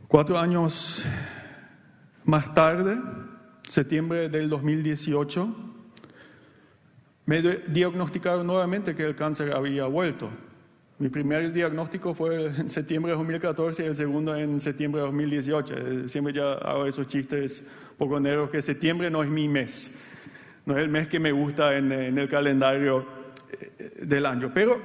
Cuatro 0.10 0.39
años 0.39 1.06
más 2.24 2.52
tarde, 2.56 2.98
septiembre 3.62 4.28
del 4.28 4.50
2018, 4.50 5.56
me 7.28 7.41
diagnosticaron 7.43 8.48
nuevamente 8.48 8.95
que 8.95 9.04
el 9.04 9.15
cáncer 9.15 9.56
había 9.56 9.86
vuelto. 9.86 10.32
Mi 10.98 11.10
primer 11.10 11.54
diagnóstico 11.54 12.15
fue 12.15 12.48
en 12.48 12.72
septiembre 12.72 13.12
de 13.12 13.19
2014 13.19 13.84
y 13.84 13.86
el 13.86 13.95
segundo 13.95 14.36
en 14.36 14.60
septiembre 14.60 15.02
de 15.02 15.06
2018. 15.06 16.10
Siempre 16.10 16.34
ya 16.34 16.54
hago 16.54 16.88
esos 16.88 17.08
chistes 17.08 17.63
poco 17.95 18.19
negros 18.19 18.50
que 18.50 18.63
septiembre 18.63 19.12
no 19.12 19.22
es 19.22 19.30
mi 19.30 19.48
mes, 19.48 19.95
no 20.65 20.76
es 20.76 20.80
el 20.80 20.89
mes 20.89 21.08
que 21.08 21.19
me 21.19 21.32
gusta 21.32 21.78
en, 21.78 21.91
en 21.91 22.17
el 22.17 22.28
calendario 22.28 23.06
del 24.02 24.26
año. 24.26 24.50
Pero 24.52 24.82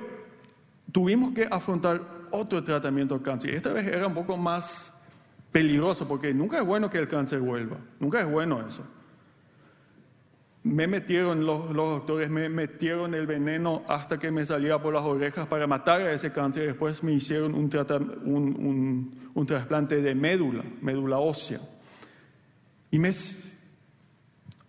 tuvimos 0.92 1.32
que 1.32 1.48
afrontar 1.50 2.02
otro 2.30 2.62
tratamiento 2.62 3.16
de 3.16 3.24
cáncer. 3.24 3.54
Esta 3.54 3.72
vez 3.72 3.86
era 3.86 4.06
un 4.06 4.12
poco 4.12 4.36
más 4.36 4.93
peligroso 5.54 6.08
porque 6.08 6.34
nunca 6.34 6.58
es 6.58 6.66
bueno 6.66 6.90
que 6.90 6.98
el 6.98 7.06
cáncer 7.06 7.38
vuelva, 7.38 7.78
nunca 8.00 8.20
es 8.20 8.28
bueno 8.28 8.66
eso 8.66 8.84
me 10.64 10.86
metieron, 10.86 11.44
los, 11.44 11.70
los, 11.70 11.90
doctores 11.90 12.30
me 12.30 12.48
metieron 12.48 13.14
el 13.14 13.26
veneno 13.26 13.82
hasta 13.86 14.18
que 14.18 14.30
me 14.30 14.46
salía 14.46 14.78
por 14.78 14.94
las 14.94 15.04
orejas 15.04 15.46
para 15.46 15.66
matar 15.66 16.00
a 16.00 16.12
ese 16.12 16.32
cáncer. 16.32 16.66
Después 16.66 17.02
me 17.02 17.12
hicieron 17.12 17.54
un, 17.54 17.70
un, 19.34 19.46
trasplante 19.46 20.00
de 20.00 20.14
médula, 20.14 20.64
médula 20.80 21.18
ósea. 21.18 21.60
Y 22.90 22.98
me, 22.98 23.12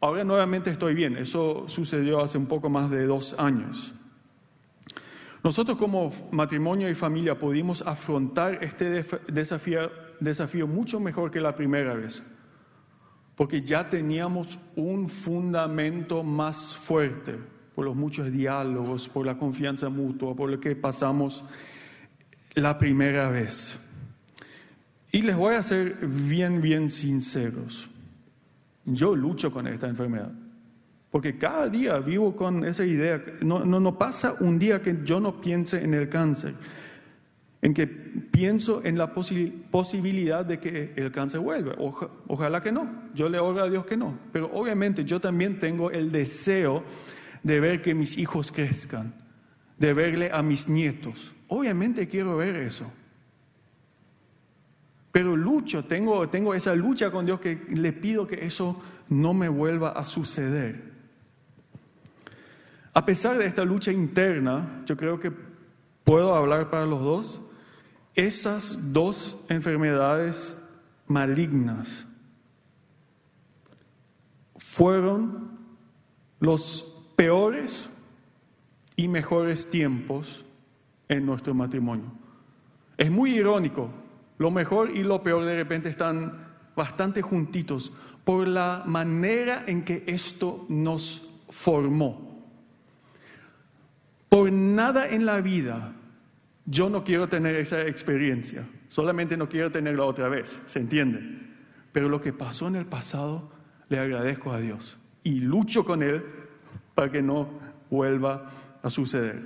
ahora 0.01 0.25
nuevamente 0.25 0.69
estoy 0.69 0.93
bien. 0.93 1.15
Eso 1.15 1.63
sucedió 1.69 2.19
hace 2.19 2.37
un 2.37 2.47
poco 2.47 2.69
más 2.69 2.89
de 2.89 3.05
dos 3.05 3.39
años. 3.39 3.93
Nosotros 5.45 5.77
como 5.77 6.11
matrimonio 6.31 6.89
y 6.89 6.95
familia 6.95 7.39
pudimos 7.39 7.81
afrontar 7.87 8.61
este 8.61 9.05
desafío, 9.29 9.89
desafío 10.19 10.67
mucho 10.67 10.99
mejor 10.99 11.31
que 11.31 11.39
la 11.39 11.55
primera 11.55 11.93
vez 11.93 12.23
porque 13.35 13.61
ya 13.61 13.87
teníamos 13.89 14.59
un 14.75 15.09
fundamento 15.09 16.23
más 16.23 16.73
fuerte 16.73 17.35
por 17.73 17.85
los 17.85 17.95
muchos 17.95 18.31
diálogos, 18.31 19.09
por 19.09 19.25
la 19.25 19.37
confianza 19.37 19.89
mutua, 19.89 20.33
por 20.35 20.49
lo 20.49 20.59
que 20.59 20.75
pasamos 20.75 21.43
la 22.53 22.79
primera 22.79 23.29
vez. 23.29 23.77
Y 25.11 25.21
les 25.21 25.35
voy 25.35 25.55
a 25.55 25.63
ser 25.63 25.95
bien, 26.07 26.61
bien 26.61 26.89
sinceros. 26.89 27.89
Yo 28.85 29.15
lucho 29.15 29.51
con 29.51 29.67
esta 29.67 29.87
enfermedad, 29.87 30.31
porque 31.11 31.37
cada 31.37 31.67
día 31.67 31.99
vivo 31.99 32.35
con 32.35 32.63
esa 32.63 32.85
idea. 32.85 33.21
No, 33.41 33.65
no, 33.65 33.79
no 33.79 33.97
pasa 33.97 34.35
un 34.39 34.57
día 34.57 34.81
que 34.81 34.99
yo 35.03 35.19
no 35.19 35.41
piense 35.41 35.83
en 35.83 35.93
el 35.93 36.07
cáncer 36.07 36.53
en 37.65 37.73
que 37.73 37.87
pienso 37.87 38.85
en 38.85 38.95
la 38.95 39.11
posi 39.11 39.47
posibilidad 39.71 40.45
de 40.45 40.59
que 40.59 40.93
el 40.95 41.11
cáncer 41.11 41.39
vuelva. 41.39 41.73
Oja, 41.79 42.09
ojalá 42.27 42.61
que 42.61 42.71
no, 42.71 43.09
yo 43.15 43.27
le 43.27 43.39
oro 43.39 43.63
a 43.63 43.69
Dios 43.71 43.87
que 43.87 43.97
no, 43.97 44.19
pero 44.31 44.51
obviamente 44.53 45.03
yo 45.03 45.19
también 45.19 45.57
tengo 45.57 45.89
el 45.89 46.11
deseo 46.11 46.83
de 47.41 47.59
ver 47.59 47.81
que 47.81 47.95
mis 47.95 48.19
hijos 48.19 48.51
crezcan, 48.51 49.15
de 49.79 49.95
verle 49.95 50.29
a 50.31 50.43
mis 50.43 50.69
nietos. 50.69 51.33
Obviamente 51.47 52.07
quiero 52.07 52.37
ver 52.37 52.55
eso. 52.55 52.93
Pero 55.11 55.35
lucho, 55.35 55.85
tengo, 55.85 56.29
tengo 56.29 56.53
esa 56.53 56.75
lucha 56.75 57.09
con 57.09 57.25
Dios 57.25 57.39
que 57.39 57.65
le 57.69 57.93
pido 57.93 58.27
que 58.27 58.45
eso 58.45 58.79
no 59.09 59.33
me 59.33 59.49
vuelva 59.49 59.89
a 59.93 60.03
suceder. 60.03 60.93
A 62.93 63.03
pesar 63.03 63.39
de 63.39 63.47
esta 63.47 63.65
lucha 63.65 63.91
interna, 63.91 64.83
yo 64.85 64.95
creo 64.95 65.19
que 65.19 65.31
puedo 66.03 66.35
hablar 66.35 66.69
para 66.69 66.85
los 66.85 67.01
dos, 67.01 67.41
esas 68.15 68.93
dos 68.93 69.37
enfermedades 69.49 70.57
malignas 71.07 72.05
fueron 74.57 75.51
los 76.39 76.95
peores 77.15 77.89
y 78.95 79.07
mejores 79.07 79.69
tiempos 79.69 80.45
en 81.09 81.25
nuestro 81.25 81.53
matrimonio. 81.53 82.11
Es 82.97 83.11
muy 83.11 83.35
irónico, 83.35 83.89
lo 84.37 84.49
mejor 84.49 84.91
y 84.91 85.03
lo 85.03 85.21
peor 85.21 85.43
de 85.43 85.55
repente 85.55 85.89
están 85.89 86.45
bastante 86.75 87.21
juntitos 87.21 87.91
por 88.23 88.47
la 88.47 88.83
manera 88.85 89.63
en 89.67 89.83
que 89.83 90.03
esto 90.07 90.65
nos 90.69 91.29
formó. 91.49 92.43
Por 94.29 94.51
nada 94.51 95.07
en 95.07 95.25
la 95.25 95.41
vida 95.41 95.93
yo 96.65 96.89
no 96.89 97.03
quiero 97.03 97.29
tener 97.29 97.55
esa 97.55 97.81
experiencia, 97.81 98.67
solamente 98.87 99.37
no 99.37 99.47
quiero 99.47 99.69
tenerla 99.71 100.03
otra 100.03 100.29
vez, 100.29 100.59
¿se 100.65 100.79
entiende? 100.79 101.21
Pero 101.91 102.09
lo 102.09 102.21
que 102.21 102.33
pasó 102.33 102.67
en 102.67 102.75
el 102.75 102.85
pasado, 102.85 103.51
le 103.89 103.99
agradezco 103.99 104.51
a 104.51 104.59
Dios 104.59 104.97
y 105.23 105.39
lucho 105.39 105.85
con 105.85 106.01
Él 106.01 106.23
para 106.95 107.11
que 107.11 107.21
no 107.21 107.49
vuelva 107.89 108.49
a 108.81 108.89
suceder. 108.89 109.41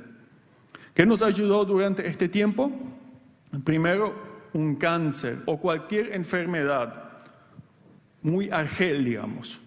¿Qué 0.93 1.05
nos 1.05 1.21
ayudó 1.21 1.65
durante 1.65 2.07
este 2.07 2.29
tiempo? 2.29 2.71
Primero, 3.63 4.13
un 4.53 4.75
cáncer 4.75 5.39
o 5.45 5.59
cualquier 5.59 6.13
enfermedad 6.13 7.17
muy 8.21 8.49
argel, 8.49 9.05
digamos, 9.05 9.61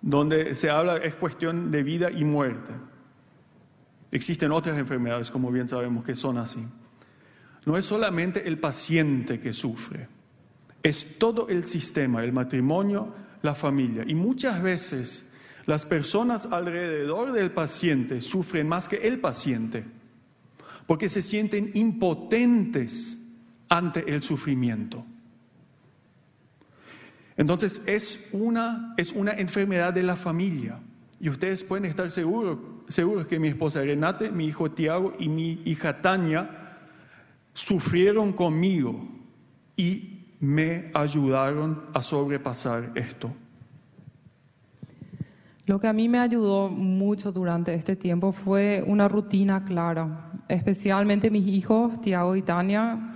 donde 0.00 0.54
se 0.54 0.70
habla, 0.70 0.96
es 0.96 1.14
cuestión 1.14 1.70
de 1.70 1.82
vida 1.82 2.10
y 2.10 2.24
muerte. 2.24 2.72
Existen 4.12 4.52
otras 4.52 4.76
enfermedades, 4.76 5.30
como 5.30 5.50
bien 5.50 5.68
sabemos, 5.68 6.04
que 6.04 6.14
son 6.14 6.38
así. 6.38 6.64
No 7.66 7.76
es 7.76 7.84
solamente 7.84 8.46
el 8.48 8.58
paciente 8.58 9.38
que 9.38 9.52
sufre, 9.52 10.08
es 10.82 11.18
todo 11.18 11.48
el 11.48 11.64
sistema, 11.64 12.24
el 12.24 12.32
matrimonio, 12.32 13.14
la 13.42 13.54
familia. 13.54 14.04
Y 14.06 14.14
muchas 14.14 14.62
veces 14.62 15.24
las 15.66 15.84
personas 15.86 16.46
alrededor 16.46 17.32
del 17.32 17.50
paciente 17.50 18.22
sufren 18.22 18.66
más 18.66 18.88
que 18.88 18.96
el 18.96 19.20
paciente, 19.20 19.84
porque 20.86 21.08
se 21.08 21.22
sienten 21.22 21.70
impotentes 21.74 23.18
ante 23.68 24.10
el 24.12 24.22
sufrimiento. 24.22 25.04
Entonces 27.36 27.82
es 27.86 28.28
una, 28.32 28.94
es 28.96 29.12
una 29.12 29.32
enfermedad 29.32 29.94
de 29.94 30.02
la 30.02 30.16
familia. 30.16 30.78
Y 31.20 31.28
ustedes 31.28 31.62
pueden 31.62 31.84
estar 31.84 32.10
seguros, 32.10 32.58
seguros 32.90 33.26
que 33.26 33.38
mi 33.38 33.48
esposa 33.48 33.82
Renate, 33.82 34.30
mi 34.30 34.46
hijo 34.46 34.70
Tiago 34.70 35.14
y 35.18 35.28
mi 35.28 35.62
hija 35.64 36.02
Tania 36.02 36.78
sufrieron 37.54 38.32
conmigo 38.32 39.00
y 39.76 40.26
me 40.40 40.90
ayudaron 40.94 41.84
a 41.92 42.02
sobrepasar 42.02 42.92
esto. 42.94 43.32
Lo 45.66 45.78
que 45.78 45.86
a 45.86 45.92
mí 45.92 46.08
me 46.08 46.18
ayudó 46.18 46.68
mucho 46.68 47.30
durante 47.30 47.74
este 47.74 47.94
tiempo 47.94 48.32
fue 48.32 48.82
una 48.86 49.06
rutina 49.06 49.64
clara, 49.64 50.32
especialmente 50.48 51.30
mis 51.30 51.46
hijos, 51.46 52.00
Tiago 52.00 52.34
y 52.34 52.42
Tania, 52.42 53.14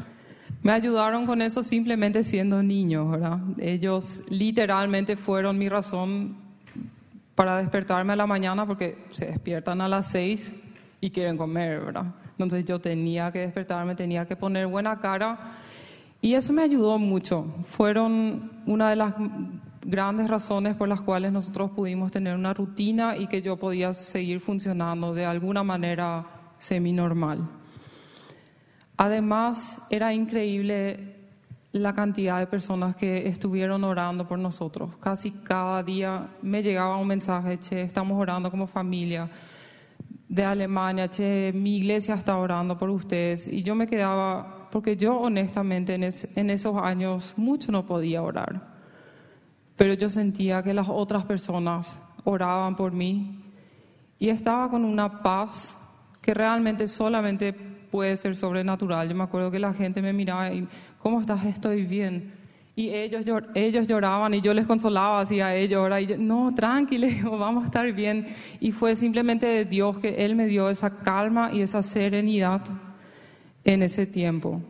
me 0.62 0.72
ayudaron 0.72 1.26
con 1.26 1.42
eso 1.42 1.62
simplemente 1.62 2.22
siendo 2.22 2.62
niños, 2.62 3.10
¿verdad? 3.10 3.40
Ellos 3.58 4.22
literalmente 4.30 5.16
fueron 5.16 5.58
mi 5.58 5.68
razón 5.68 6.43
para 7.34 7.58
despertarme 7.58 8.12
a 8.12 8.16
la 8.16 8.26
mañana 8.26 8.66
porque 8.66 9.04
se 9.10 9.26
despiertan 9.26 9.80
a 9.80 9.88
las 9.88 10.10
seis 10.10 10.54
y 11.00 11.10
quieren 11.10 11.36
comer, 11.36 11.80
¿verdad? 11.80 12.06
Entonces 12.32 12.64
yo 12.64 12.80
tenía 12.80 13.30
que 13.32 13.40
despertarme, 13.40 13.94
tenía 13.94 14.26
que 14.26 14.36
poner 14.36 14.66
buena 14.66 14.98
cara 14.98 15.38
y 16.20 16.34
eso 16.34 16.52
me 16.52 16.62
ayudó 16.62 16.98
mucho. 16.98 17.54
Fueron 17.64 18.50
una 18.66 18.90
de 18.90 18.96
las 18.96 19.14
grandes 19.84 20.28
razones 20.28 20.74
por 20.74 20.88
las 20.88 21.00
cuales 21.00 21.32
nosotros 21.32 21.70
pudimos 21.72 22.10
tener 22.10 22.34
una 22.34 22.54
rutina 22.54 23.16
y 23.16 23.26
que 23.26 23.42
yo 23.42 23.56
podía 23.56 23.92
seguir 23.92 24.40
funcionando 24.40 25.12
de 25.12 25.26
alguna 25.26 25.62
manera 25.62 26.26
semi-normal. 26.58 27.46
Además, 28.96 29.82
era 29.90 30.14
increíble 30.14 31.13
la 31.74 31.92
cantidad 31.92 32.38
de 32.38 32.46
personas 32.46 32.94
que 32.94 33.26
estuvieron 33.26 33.82
orando 33.82 34.28
por 34.28 34.38
nosotros. 34.38 34.96
Casi 34.98 35.32
cada 35.32 35.82
día 35.82 36.28
me 36.40 36.62
llegaba 36.62 36.96
un 36.96 37.08
mensaje, 37.08 37.58
che, 37.58 37.82
estamos 37.82 38.16
orando 38.16 38.48
como 38.48 38.68
familia 38.68 39.28
de 40.28 40.44
Alemania, 40.44 41.08
che, 41.08 41.50
mi 41.52 41.78
iglesia 41.78 42.14
está 42.14 42.36
orando 42.36 42.78
por 42.78 42.90
ustedes. 42.90 43.48
Y 43.48 43.64
yo 43.64 43.74
me 43.74 43.88
quedaba, 43.88 44.68
porque 44.70 44.96
yo 44.96 45.18
honestamente 45.18 45.94
en, 45.94 46.04
en 46.04 46.50
esos 46.50 46.80
años 46.80 47.34
mucho 47.36 47.72
no 47.72 47.84
podía 47.84 48.22
orar, 48.22 48.62
pero 49.74 49.94
yo 49.94 50.08
sentía 50.08 50.62
que 50.62 50.74
las 50.74 50.88
otras 50.88 51.24
personas 51.24 51.98
oraban 52.24 52.76
por 52.76 52.92
mí 52.92 53.42
y 54.20 54.28
estaba 54.28 54.70
con 54.70 54.84
una 54.84 55.22
paz 55.22 55.76
que 56.22 56.32
realmente 56.32 56.86
solamente 56.86 57.73
puede 57.94 58.16
ser 58.16 58.34
sobrenatural. 58.34 59.08
Yo 59.08 59.14
me 59.14 59.22
acuerdo 59.22 59.52
que 59.52 59.60
la 59.60 59.72
gente 59.72 60.02
me 60.02 60.12
miraba 60.12 60.52
y, 60.52 60.66
¿cómo 60.98 61.20
estás? 61.20 61.44
Estoy 61.44 61.84
bien. 61.84 62.32
Y 62.74 62.88
ellos, 62.88 63.24
ellos 63.54 63.86
lloraban 63.86 64.34
y 64.34 64.40
yo 64.40 64.52
les 64.52 64.66
consolaba 64.66 65.20
así 65.20 65.40
a 65.40 65.54
ellos. 65.54 65.88
Yo, 66.08 66.16
no, 66.18 66.52
tranquilo, 66.52 67.06
vamos 67.38 67.62
a 67.62 67.66
estar 67.66 67.92
bien. 67.92 68.26
Y 68.58 68.72
fue 68.72 68.96
simplemente 68.96 69.46
de 69.46 69.64
Dios 69.64 69.98
que 69.98 70.24
Él 70.24 70.34
me 70.34 70.46
dio 70.46 70.70
esa 70.70 70.90
calma 70.90 71.52
y 71.52 71.60
esa 71.60 71.84
serenidad 71.84 72.62
en 73.62 73.84
ese 73.84 74.06
tiempo. 74.06 74.60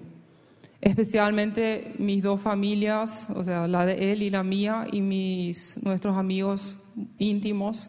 Especialmente 0.82 1.94
mis 1.98 2.22
dos 2.22 2.42
familias, 2.42 3.30
o 3.34 3.42
sea, 3.42 3.66
la 3.66 3.86
de 3.86 4.12
Él 4.12 4.22
y 4.22 4.28
la 4.28 4.42
mía, 4.42 4.86
y 4.92 5.00
mis, 5.00 5.82
nuestros 5.82 6.14
amigos 6.18 6.76
íntimos 7.16 7.88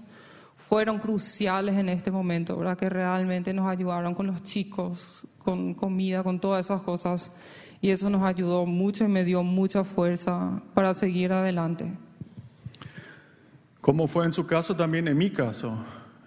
fueron 0.68 0.97
cruciales 0.97 1.76
en 1.78 1.89
este 1.89 2.09
momento, 2.09 2.57
¿verdad? 2.57 2.78
Que 2.78 2.89
realmente 2.89 3.53
nos 3.53 3.68
ayudaron 3.68 4.16
con 4.16 4.28
los 4.28 4.41
chicos, 4.41 5.28
con 5.38 5.76
comida, 5.76 6.24
con 6.24 6.39
todas 6.39 6.66
esas 6.66 6.82
cosas. 6.82 7.36
Y 7.82 7.91
eso 7.91 8.09
nos 8.09 8.24
ayudó 8.24 8.66
mucho 8.66 9.05
y 9.05 9.07
me 9.07 9.24
dio 9.24 9.43
mucha 9.43 9.84
fuerza 9.84 10.63
para 10.74 10.93
seguir 10.93 11.32
adelante. 11.34 11.91
Como 13.80 14.07
fue 14.07 14.26
en 14.26 14.34
su 14.34 14.47
caso, 14.47 14.76
también 14.76 15.07
en 15.07 15.18
mi 15.18 15.30
caso. 15.30 15.78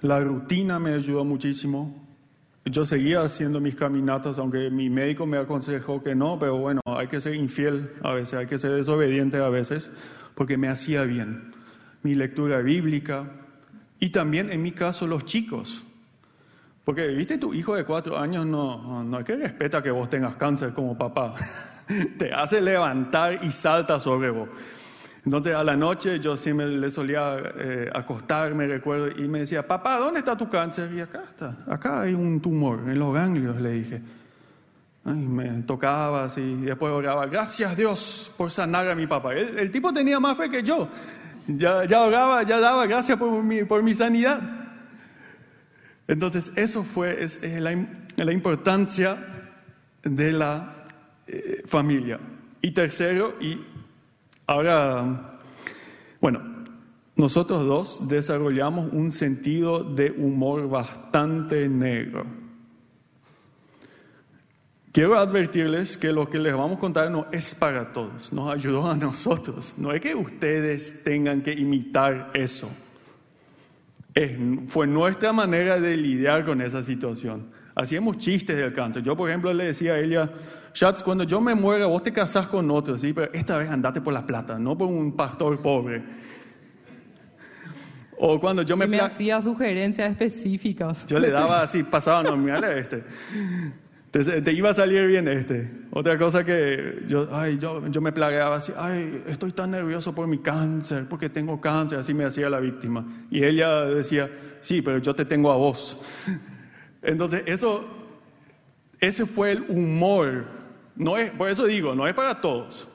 La 0.03 0.21
rutina 0.21 0.79
me 0.79 0.95
ayudó 0.95 1.25
muchísimo. 1.25 2.07
Yo 2.65 2.85
seguía 2.85 3.23
haciendo 3.23 3.61
mis 3.61 3.75
caminatas, 3.75 4.39
aunque 4.39 4.71
mi 4.71 4.89
médico 4.89 5.27
me 5.27 5.39
aconsejó 5.39 6.01
que 6.01 6.15
no, 6.15 6.39
pero 6.39 6.59
bueno, 6.59 6.81
hay 6.85 7.09
que 7.09 7.21
ser 7.21 7.35
infiel 7.35 7.91
a 8.03 8.13
veces, 8.13 8.35
hay 8.35 8.47
que 8.47 8.59
ser 8.59 8.73
desobediente 8.73 9.39
a 9.39 9.49
veces, 9.49 9.91
porque 10.37 10.57
me 10.57 10.69
hacía 10.69 11.03
bien. 11.03 11.55
Mi 12.03 12.15
lectura 12.15 12.59
bíblica, 12.59 13.29
y 14.01 14.11
también 14.11 14.51
en 14.51 14.63
mi 14.63 14.73
caso 14.73 15.07
los 15.07 15.25
chicos. 15.25 15.83
Porque, 16.85 17.09
viste, 17.09 17.37
tu 17.37 17.53
hijo 17.53 17.77
de 17.77 17.85
cuatro 17.85 18.19
años 18.19 18.47
no, 18.47 19.05
no, 19.05 19.19
es 19.19 19.25
que 19.25 19.37
respeta 19.37 19.83
que 19.83 19.91
vos 19.91 20.09
tengas 20.09 20.37
cáncer 20.37 20.73
como 20.73 20.97
papá. 20.97 21.35
Te 22.19 22.33
hace 22.33 22.61
levantar 22.61 23.45
y 23.45 23.51
salta 23.53 24.01
sobre 24.01 24.31
vos. 24.31 24.49
Entonces 25.25 25.55
a 25.55 25.63
la 25.63 25.77
noche 25.77 26.21
yo 26.21 26.37
siempre 26.37 26.69
le 26.69 26.91
solía 26.91 27.37
eh, 27.59 27.91
acostarme, 27.93 28.67
recuerdo, 28.67 29.09
y 29.09 29.29
me 29.29 29.41
decía, 29.41 29.67
papá, 29.67 29.99
¿dónde 29.99 30.21
está 30.21 30.37
tu 30.37 30.49
cáncer? 30.49 30.91
Y 30.95 31.01
acá 31.01 31.25
está, 31.29 31.57
acá 31.67 32.01
hay 32.01 32.15
un 32.15 32.41
tumor 32.41 32.81
en 32.87 32.99
los 32.99 33.13
ganglios, 33.13 33.61
le 33.61 33.71
dije. 33.73 34.01
Y 35.05 35.11
me 35.11 35.63
tocaba 35.63 36.25
así, 36.25 36.41
y 36.41 36.63
después 36.63 36.91
oraba, 36.91 37.27
gracias 37.27 37.77
Dios 37.77 38.33
por 38.39 38.51
sanar 38.51 38.89
a 38.89 38.95
mi 38.95 39.07
papá. 39.07 39.35
el 39.35 39.71
tipo 39.71 39.93
tenía 39.93 40.19
más 40.19 40.39
fe 40.39 40.49
que 40.49 40.63
yo. 40.63 40.89
Ya, 41.49 41.87
ya 41.87 42.03
oraba, 42.03 42.43
ya 42.43 42.61
daba 42.61 42.87
gracias 42.87 43.17
por 43.19 43.43
mi, 43.43 43.65
por 43.65 43.83
mi 43.83 43.95
sanidad. 43.95 44.39
Entonces, 46.07 46.53
eso 46.57 46.85
fue 46.85 47.23
es, 47.23 47.41
la, 47.43 48.33
importancia 48.33 49.19
de 50.03 50.33
la 50.33 50.85
eh, 51.27 51.63
familia. 51.65 52.21
Y 52.61 52.73
tercero, 52.73 53.37
y 53.41 53.59
ahora, 54.47 55.39
bueno, 56.21 56.41
nosotros 57.17 57.65
dos 57.65 58.09
desarrollamos 58.09 58.93
un 58.93 59.11
sentido 59.11 59.83
de 59.83 60.11
humor 60.11 60.69
bastante 60.69 61.67
negro. 61.67 62.27
Quiero 64.99 65.17
advertirles 65.17 65.97
que 65.97 66.13
lo 66.13 66.29
que 66.29 66.41
les 66.41 66.53
vamos 66.53 66.79
a 66.79 66.81
contar 66.81 67.09
no 67.09 67.29
es 67.31 67.55
para 67.55 67.93
todos, 67.93 68.33
nos 68.33 68.53
ayudó 68.53 68.91
a 68.91 68.97
nosotros. 68.97 69.73
No 69.77 69.93
es 69.93 70.01
que 70.01 70.13
ustedes 70.13 71.05
tengan 71.05 71.41
que 71.41 71.53
imitar 71.53 72.33
eso. 72.35 72.69
fue 74.67 74.89
nuestra 74.89 75.33
manera 75.33 75.79
de 75.79 75.97
lidiar 75.97 76.45
con 76.45 76.61
esa 76.61 76.83
situación. 76.83 77.47
Hacíamos 77.77 78.19
chistes 78.19 78.57
del 78.57 78.73
cáncer. 78.73 79.05
Yo, 79.05 79.17
por 79.17 79.29
ejemplo, 79.29 79.55
le 79.55 79.67
decía 79.67 79.93
a 79.93 80.01
ella, 80.01 80.33
Schatz, 80.75 81.05
cuando 81.05 81.23
yo 81.23 81.41
me 81.41 81.55
muera, 81.55 81.87
vos 81.87 82.03
te 82.03 82.13
casás 82.13 82.49
con 82.49 82.69
otro, 82.69 82.99
¿sí? 82.99 83.13
pero 83.13 83.33
esta 83.33 83.57
vez 83.57 83.71
andate 83.71 84.01
por 84.01 84.13
la 84.13 84.27
plata, 84.27 84.59
no 84.59 84.77
por 84.77 84.89
un 84.89 85.13
pastor 85.13 85.63
pobre. 85.63 86.03
O 88.19 88.41
cuando 88.41 88.63
yo 88.63 88.77
me... 88.77 88.89
me 88.89 88.99
hacía 88.99 89.41
sugerencias 89.41 90.11
específicas. 90.11 91.07
Yo 91.07 91.21
le 91.21 91.31
daba 91.31 91.61
así, 91.63 91.85
pasaba, 91.85 92.25
no, 92.25 92.53
a 92.53 92.73
este. 92.73 93.05
Entonces, 94.09 94.43
te 94.43 94.53
iba 94.55 94.71
a 94.71 94.75
salir 94.75 95.07
bien 95.07 95.29
este. 95.29 95.71
Otra 95.91 96.17
cosa 96.17 96.43
que 96.43 97.03
yo, 97.07 97.29
ay, 97.31 97.59
yo, 97.59 97.87
yo 97.89 98.01
me 98.01 98.11
plagueaba 98.11 98.57
así, 98.57 98.73
ay, 98.75 99.23
estoy 99.27 99.53
tan 99.53 99.73
nervioso 99.73 100.15
por 100.15 100.27
mi 100.27 100.39
cáncer, 100.39 101.07
porque 101.07 101.29
tengo 101.29 101.61
cáncer, 101.61 101.99
así 101.99 102.15
me 102.15 102.25
hacía 102.25 102.49
la 102.49 102.59
víctima. 102.59 103.05
Y 103.31 103.45
ella 103.45 103.83
decía, 103.83 104.31
sí, 104.63 104.81
pero 104.81 104.97
yo 104.97 105.15
te 105.15 105.27
tengo 105.27 105.53
a 105.53 105.57
vos. 105.57 106.01
Entonces, 107.03 107.43
eso, 107.45 107.85
ese 108.99 109.27
fue 109.27 109.53
el 109.53 109.67
humor. 109.69 110.47
No 110.97 111.19
es, 111.19 111.31
por 111.33 111.51
eso 111.51 111.67
digo, 111.67 111.95
no 111.95 112.09
es 112.09 112.15
para 112.15 112.41
todos. 112.41 112.89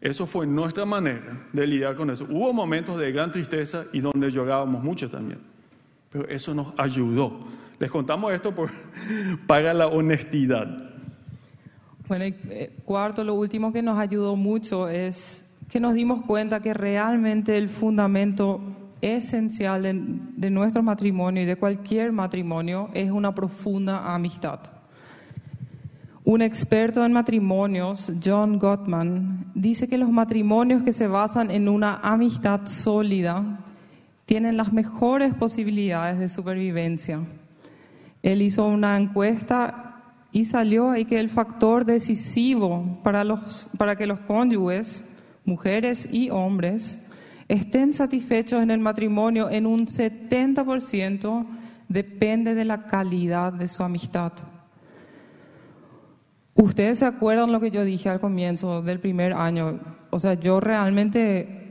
Eso 0.00 0.26
fue 0.26 0.46
nuestra 0.46 0.86
manera 0.86 1.48
de 1.52 1.66
lidiar 1.66 1.96
con 1.96 2.08
eso. 2.08 2.26
Hubo 2.30 2.50
momentos 2.54 2.98
de 2.98 3.12
gran 3.12 3.30
tristeza 3.30 3.84
y 3.92 4.00
donde 4.00 4.30
llorábamos 4.30 4.82
mucho 4.82 5.10
también. 5.10 5.40
Pero 6.08 6.26
eso 6.28 6.54
nos 6.54 6.72
ayudó. 6.78 7.40
Les 7.84 7.90
contamos 7.90 8.32
esto 8.32 8.54
por, 8.54 8.70
para 9.46 9.74
la 9.74 9.88
honestidad. 9.88 10.66
Bueno, 12.08 12.24
y, 12.24 12.34
eh, 12.48 12.72
cuarto, 12.82 13.22
lo 13.22 13.34
último 13.34 13.74
que 13.74 13.82
nos 13.82 13.98
ayudó 13.98 14.36
mucho 14.36 14.88
es 14.88 15.44
que 15.68 15.80
nos 15.80 15.92
dimos 15.92 16.22
cuenta 16.22 16.62
que 16.62 16.72
realmente 16.72 17.58
el 17.58 17.68
fundamento 17.68 18.62
esencial 19.02 19.82
de, 19.82 19.92
de 20.02 20.48
nuestro 20.48 20.82
matrimonio 20.82 21.42
y 21.42 21.44
de 21.44 21.56
cualquier 21.56 22.10
matrimonio 22.10 22.88
es 22.94 23.10
una 23.10 23.34
profunda 23.34 24.14
amistad. 24.14 24.60
Un 26.24 26.40
experto 26.40 27.04
en 27.04 27.12
matrimonios, 27.12 28.10
John 28.24 28.58
Gottman, 28.58 29.52
dice 29.54 29.88
que 29.88 29.98
los 29.98 30.08
matrimonios 30.08 30.82
que 30.84 30.94
se 30.94 31.06
basan 31.06 31.50
en 31.50 31.68
una 31.68 31.96
amistad 31.96 32.64
sólida 32.64 33.60
tienen 34.24 34.56
las 34.56 34.72
mejores 34.72 35.34
posibilidades 35.34 36.18
de 36.18 36.30
supervivencia. 36.30 37.20
Él 38.24 38.40
hizo 38.40 38.66
una 38.66 38.96
encuesta 38.96 40.02
y 40.32 40.46
salió 40.46 40.90
ahí 40.90 41.04
que 41.04 41.20
el 41.20 41.28
factor 41.28 41.84
decisivo 41.84 42.98
para, 43.02 43.22
los, 43.22 43.68
para 43.76 43.96
que 43.96 44.06
los 44.06 44.18
cónyuges, 44.20 45.04
mujeres 45.44 46.08
y 46.10 46.30
hombres, 46.30 46.98
estén 47.48 47.92
satisfechos 47.92 48.62
en 48.62 48.70
el 48.70 48.80
matrimonio 48.80 49.50
en 49.50 49.66
un 49.66 49.86
70% 49.86 51.46
depende 51.86 52.54
de 52.54 52.64
la 52.64 52.86
calidad 52.86 53.52
de 53.52 53.68
su 53.68 53.82
amistad. 53.82 54.32
Ustedes 56.54 57.00
se 57.00 57.04
acuerdan 57.04 57.52
lo 57.52 57.60
que 57.60 57.70
yo 57.70 57.84
dije 57.84 58.08
al 58.08 58.20
comienzo 58.20 58.80
del 58.80 59.00
primer 59.00 59.34
año. 59.34 59.80
O 60.08 60.18
sea, 60.18 60.32
yo 60.32 60.60
realmente 60.60 61.63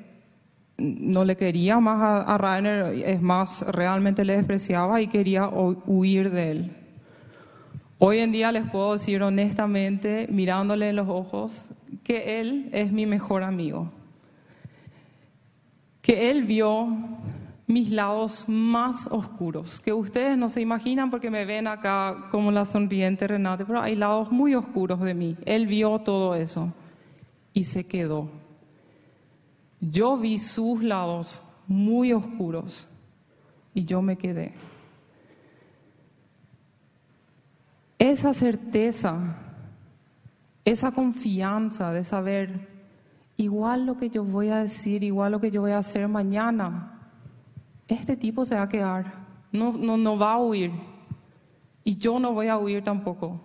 no 0.78 1.24
le 1.24 1.38
quería 1.38 1.80
más 1.80 2.02
a, 2.02 2.34
a 2.34 2.38
Rainer, 2.38 2.86
es 3.06 3.22
más, 3.22 3.62
realmente 3.68 4.26
le 4.26 4.36
despreciaba 4.38 5.02
y 5.02 5.08
quería 5.08 5.50
huir 5.50 6.32
de 6.32 6.52
él. 6.52 6.78
Hoy 8.00 8.20
en 8.20 8.32
día 8.32 8.52
les 8.52 8.70
puedo 8.70 8.94
decir 8.94 9.24
honestamente, 9.24 10.28
mirándole 10.30 10.90
en 10.90 10.98
los 10.98 11.08
ojos, 11.08 11.66
que 12.04 12.42
él 12.42 12.70
es 12.74 12.92
mi 12.92 13.06
mejor 13.06 13.44
amigo. 13.44 13.90
Que 16.02 16.30
él 16.30 16.44
vio 16.44 16.88
mis 17.66 17.92
lados 17.92 18.46
más 18.48 19.08
oscuros, 19.08 19.80
que 19.80 19.94
ustedes 19.94 20.38
no 20.38 20.50
se 20.50 20.60
imaginan 20.60 21.10
porque 21.10 21.32
me 21.32 21.46
ven 21.46 21.66
acá 21.66 22.28
como 22.30 22.52
la 22.52 22.66
sonriente 22.66 23.26
Renate, 23.26 23.64
pero 23.64 23.82
hay 23.82 23.96
lados 23.96 24.32
muy 24.32 24.54
oscuros 24.54 25.00
de 25.00 25.14
mí. 25.14 25.38
Él 25.46 25.66
vio 25.68 26.00
todo 26.00 26.36
eso 26.36 26.74
y 27.54 27.64
se 27.64 27.86
quedó. 27.86 28.30
Yo 29.92 30.18
vi 30.18 30.38
sus 30.38 30.82
lados 30.82 31.44
muy 31.68 32.14
oscuros 32.14 32.88
y 33.74 33.84
yo 33.84 34.02
me 34.02 34.18
quedé. 34.18 34.54
Esa 38.00 38.34
certeza, 38.34 39.38
esa 40.64 40.92
confianza 40.92 41.92
de 41.92 42.04
saber, 42.06 42.70
igual 43.36 43.86
lo 43.86 43.98
que 43.98 44.10
yo 44.10 44.24
voy 44.24 44.50
a 44.50 44.60
decir, 44.64 45.04
igual 45.04 45.34
lo 45.34 45.42
que 45.42 45.52
yo 45.52 45.62
voy 45.62 45.72
a 45.72 45.80
hacer 45.80 46.08
mañana, 46.08 47.10
este 47.88 48.16
tipo 48.16 48.46
se 48.46 48.56
va 48.56 48.64
a 48.64 48.70
quedar, 48.70 49.14
no, 49.52 49.72
no, 49.74 49.98
no 49.98 50.18
va 50.18 50.34
a 50.34 50.38
huir. 50.38 50.72
Y 51.84 51.98
yo 51.98 52.20
no 52.20 52.32
voy 52.32 52.48
a 52.48 52.58
huir 52.58 52.84
tampoco. 52.84 53.42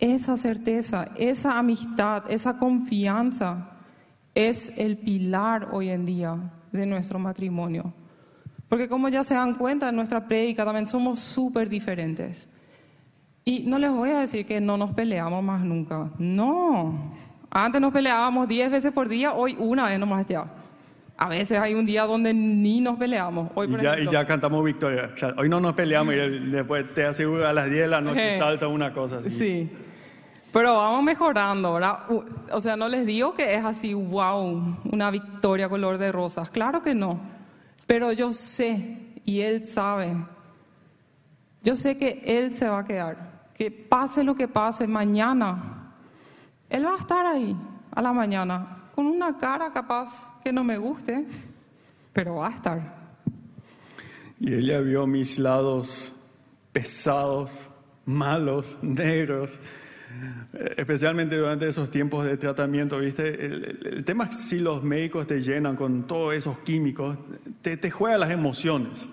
Esa 0.00 0.36
certeza, 0.36 1.12
esa 1.16 1.58
amistad, 1.58 2.24
esa 2.28 2.58
confianza 2.58 3.79
es 4.34 4.72
el 4.78 4.96
pilar 4.98 5.68
hoy 5.72 5.90
en 5.90 6.06
día 6.06 6.38
de 6.72 6.86
nuestro 6.86 7.18
matrimonio. 7.18 7.92
Porque 8.68 8.88
como 8.88 9.08
ya 9.08 9.24
se 9.24 9.34
dan 9.34 9.54
cuenta 9.54 9.88
en 9.88 9.96
nuestra 9.96 10.26
prédica, 10.26 10.64
también 10.64 10.86
somos 10.86 11.18
súper 11.18 11.68
diferentes. 11.68 12.48
Y 13.44 13.64
no 13.66 13.78
les 13.78 13.90
voy 13.90 14.10
a 14.10 14.20
decir 14.20 14.46
que 14.46 14.60
no 14.60 14.76
nos 14.76 14.92
peleamos 14.92 15.42
más 15.42 15.62
nunca. 15.62 16.10
No. 16.18 17.12
Antes 17.50 17.80
nos 17.80 17.92
peleábamos 17.92 18.46
10 18.46 18.70
veces 18.70 18.92
por 18.92 19.08
día, 19.08 19.32
hoy 19.32 19.56
una 19.58 19.88
vez 19.88 19.98
nomás 19.98 20.26
ya. 20.26 20.46
A 21.16 21.28
veces 21.28 21.58
hay 21.58 21.74
un 21.74 21.84
día 21.84 22.04
donde 22.04 22.32
ni 22.32 22.80
nos 22.80 22.96
peleamos. 22.96 23.50
Hoy, 23.54 23.68
Y 23.68 23.82
ya, 23.82 23.98
y 23.98 24.08
ya 24.08 24.24
cantamos 24.24 24.64
victoria. 24.64 25.10
Hoy 25.36 25.48
no 25.48 25.60
nos 25.60 25.74
peleamos 25.74 26.14
y 26.14 26.16
después 26.50 26.94
te 26.94 27.04
aseguro 27.04 27.46
a 27.46 27.52
las 27.52 27.68
10 27.68 27.82
de 27.82 27.88
la 27.88 28.00
noche 28.00 28.38
salta 28.38 28.68
una 28.68 28.92
cosa 28.92 29.18
así. 29.18 29.30
Sí. 29.30 29.70
Pero 30.52 30.78
vamos 30.78 31.04
mejorando, 31.04 31.74
¿verdad? 31.74 32.00
O 32.52 32.60
sea, 32.60 32.76
no 32.76 32.88
les 32.88 33.06
digo 33.06 33.34
que 33.34 33.54
es 33.54 33.64
así, 33.64 33.94
wow, 33.94 34.78
una 34.90 35.10
victoria 35.10 35.68
color 35.68 35.98
de 35.98 36.10
rosas. 36.10 36.50
Claro 36.50 36.82
que 36.82 36.94
no. 36.94 37.20
Pero 37.86 38.12
yo 38.12 38.32
sé, 38.32 38.98
y 39.24 39.40
él 39.40 39.64
sabe, 39.64 40.16
yo 41.62 41.76
sé 41.76 41.96
que 41.96 42.22
él 42.24 42.52
se 42.52 42.68
va 42.68 42.80
a 42.80 42.84
quedar. 42.84 43.30
Que 43.54 43.70
pase 43.70 44.24
lo 44.24 44.34
que 44.34 44.48
pase 44.48 44.86
mañana, 44.86 45.92
él 46.68 46.86
va 46.86 46.94
a 46.94 46.98
estar 46.98 47.26
ahí 47.26 47.56
a 47.92 48.02
la 48.02 48.12
mañana, 48.12 48.84
con 48.94 49.06
una 49.06 49.36
cara 49.36 49.72
capaz 49.72 50.28
que 50.42 50.52
no 50.52 50.64
me 50.64 50.78
guste, 50.78 51.26
pero 52.12 52.36
va 52.36 52.48
a 52.48 52.54
estar. 52.54 52.80
Y 54.40 54.54
ella 54.54 54.80
vio 54.80 55.06
mis 55.06 55.38
lados 55.38 56.12
pesados, 56.72 57.68
malos, 58.04 58.78
negros, 58.82 59.58
especialmente 60.76 61.36
durante 61.36 61.68
esos 61.68 61.90
tiempos 61.90 62.24
de 62.24 62.36
tratamiento, 62.36 62.98
¿viste? 62.98 63.44
El, 63.44 64.04
tema 64.04 64.30
si 64.32 64.58
los 64.58 64.82
médicos 64.82 65.26
te 65.26 65.40
llenan 65.40 65.76
con 65.76 66.06
todos 66.06 66.34
esos 66.34 66.58
químicos, 66.58 67.16
te, 67.62 67.76
te 67.76 67.90
juega 67.90 68.18
las 68.18 68.30
emociones. 68.30 69.08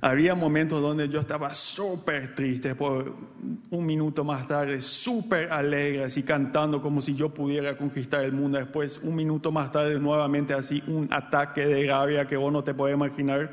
Había 0.00 0.34
momentos 0.34 0.82
donde 0.82 1.08
yo 1.08 1.20
estaba 1.20 1.54
súper 1.54 2.34
triste, 2.34 2.74
por 2.74 3.14
un 3.70 3.86
minuto 3.86 4.22
más 4.22 4.46
tarde, 4.46 4.82
súper 4.82 5.50
alegre, 5.50 6.04
así 6.04 6.22
cantando 6.22 6.82
como 6.82 7.00
si 7.00 7.14
yo 7.14 7.30
pudiera 7.30 7.76
conquistar 7.76 8.22
el 8.22 8.32
mundo. 8.32 8.58
Después, 8.58 9.00
un 9.02 9.14
minuto 9.14 9.50
más 9.50 9.72
tarde, 9.72 9.98
nuevamente 9.98 10.52
así, 10.52 10.82
un 10.88 11.08
ataque 11.10 11.64
de 11.64 11.86
rabia 11.86 12.26
que 12.26 12.36
vos 12.36 12.52
no 12.52 12.62
te 12.62 12.74
podés 12.74 12.94
imaginar. 12.94 13.52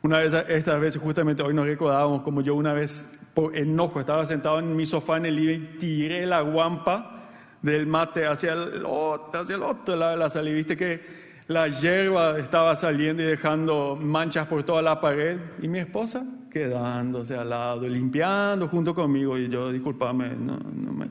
Una 0.00 0.18
vez, 0.18 0.32
estas 0.48 0.80
veces, 0.80 1.02
justamente 1.02 1.42
hoy 1.42 1.52
nos 1.52 1.66
recordábamos 1.66 2.22
como 2.22 2.40
yo 2.40 2.54
una 2.54 2.72
vez, 2.72 3.06
por 3.34 3.56
enojo, 3.56 4.00
estaba 4.00 4.24
sentado 4.24 4.60
en 4.60 4.74
mi 4.74 4.86
sofá 4.86 5.16
en 5.16 5.26
el 5.26 5.36
living, 5.36 5.78
tiré 5.78 6.24
la 6.24 6.40
guampa 6.40 7.28
del 7.60 7.86
mate 7.86 8.26
hacia 8.26 8.52
el 8.52 8.84
otro, 8.86 9.40
hacia 9.40 9.56
el 9.56 9.62
otro 9.62 9.96
lado 9.96 10.12
de 10.12 10.18
la 10.18 10.30
sala 10.30 10.50
y 10.50 10.54
viste 10.54 10.76
que 10.76 11.24
la 11.48 11.68
hierba 11.68 12.38
estaba 12.38 12.74
saliendo 12.76 13.22
y 13.22 13.26
dejando 13.26 13.98
manchas 14.00 14.46
por 14.46 14.62
toda 14.62 14.80
la 14.82 15.00
pared 15.00 15.38
y 15.60 15.68
mi 15.68 15.78
esposa 15.78 16.24
quedándose 16.50 17.34
al 17.36 17.50
lado, 17.50 17.88
limpiando 17.88 18.68
junto 18.68 18.94
conmigo 18.94 19.36
y 19.36 19.48
yo, 19.48 19.72
discúlpame, 19.72 20.28
no, 20.36 20.56
no 20.56 20.92
me... 20.92 21.08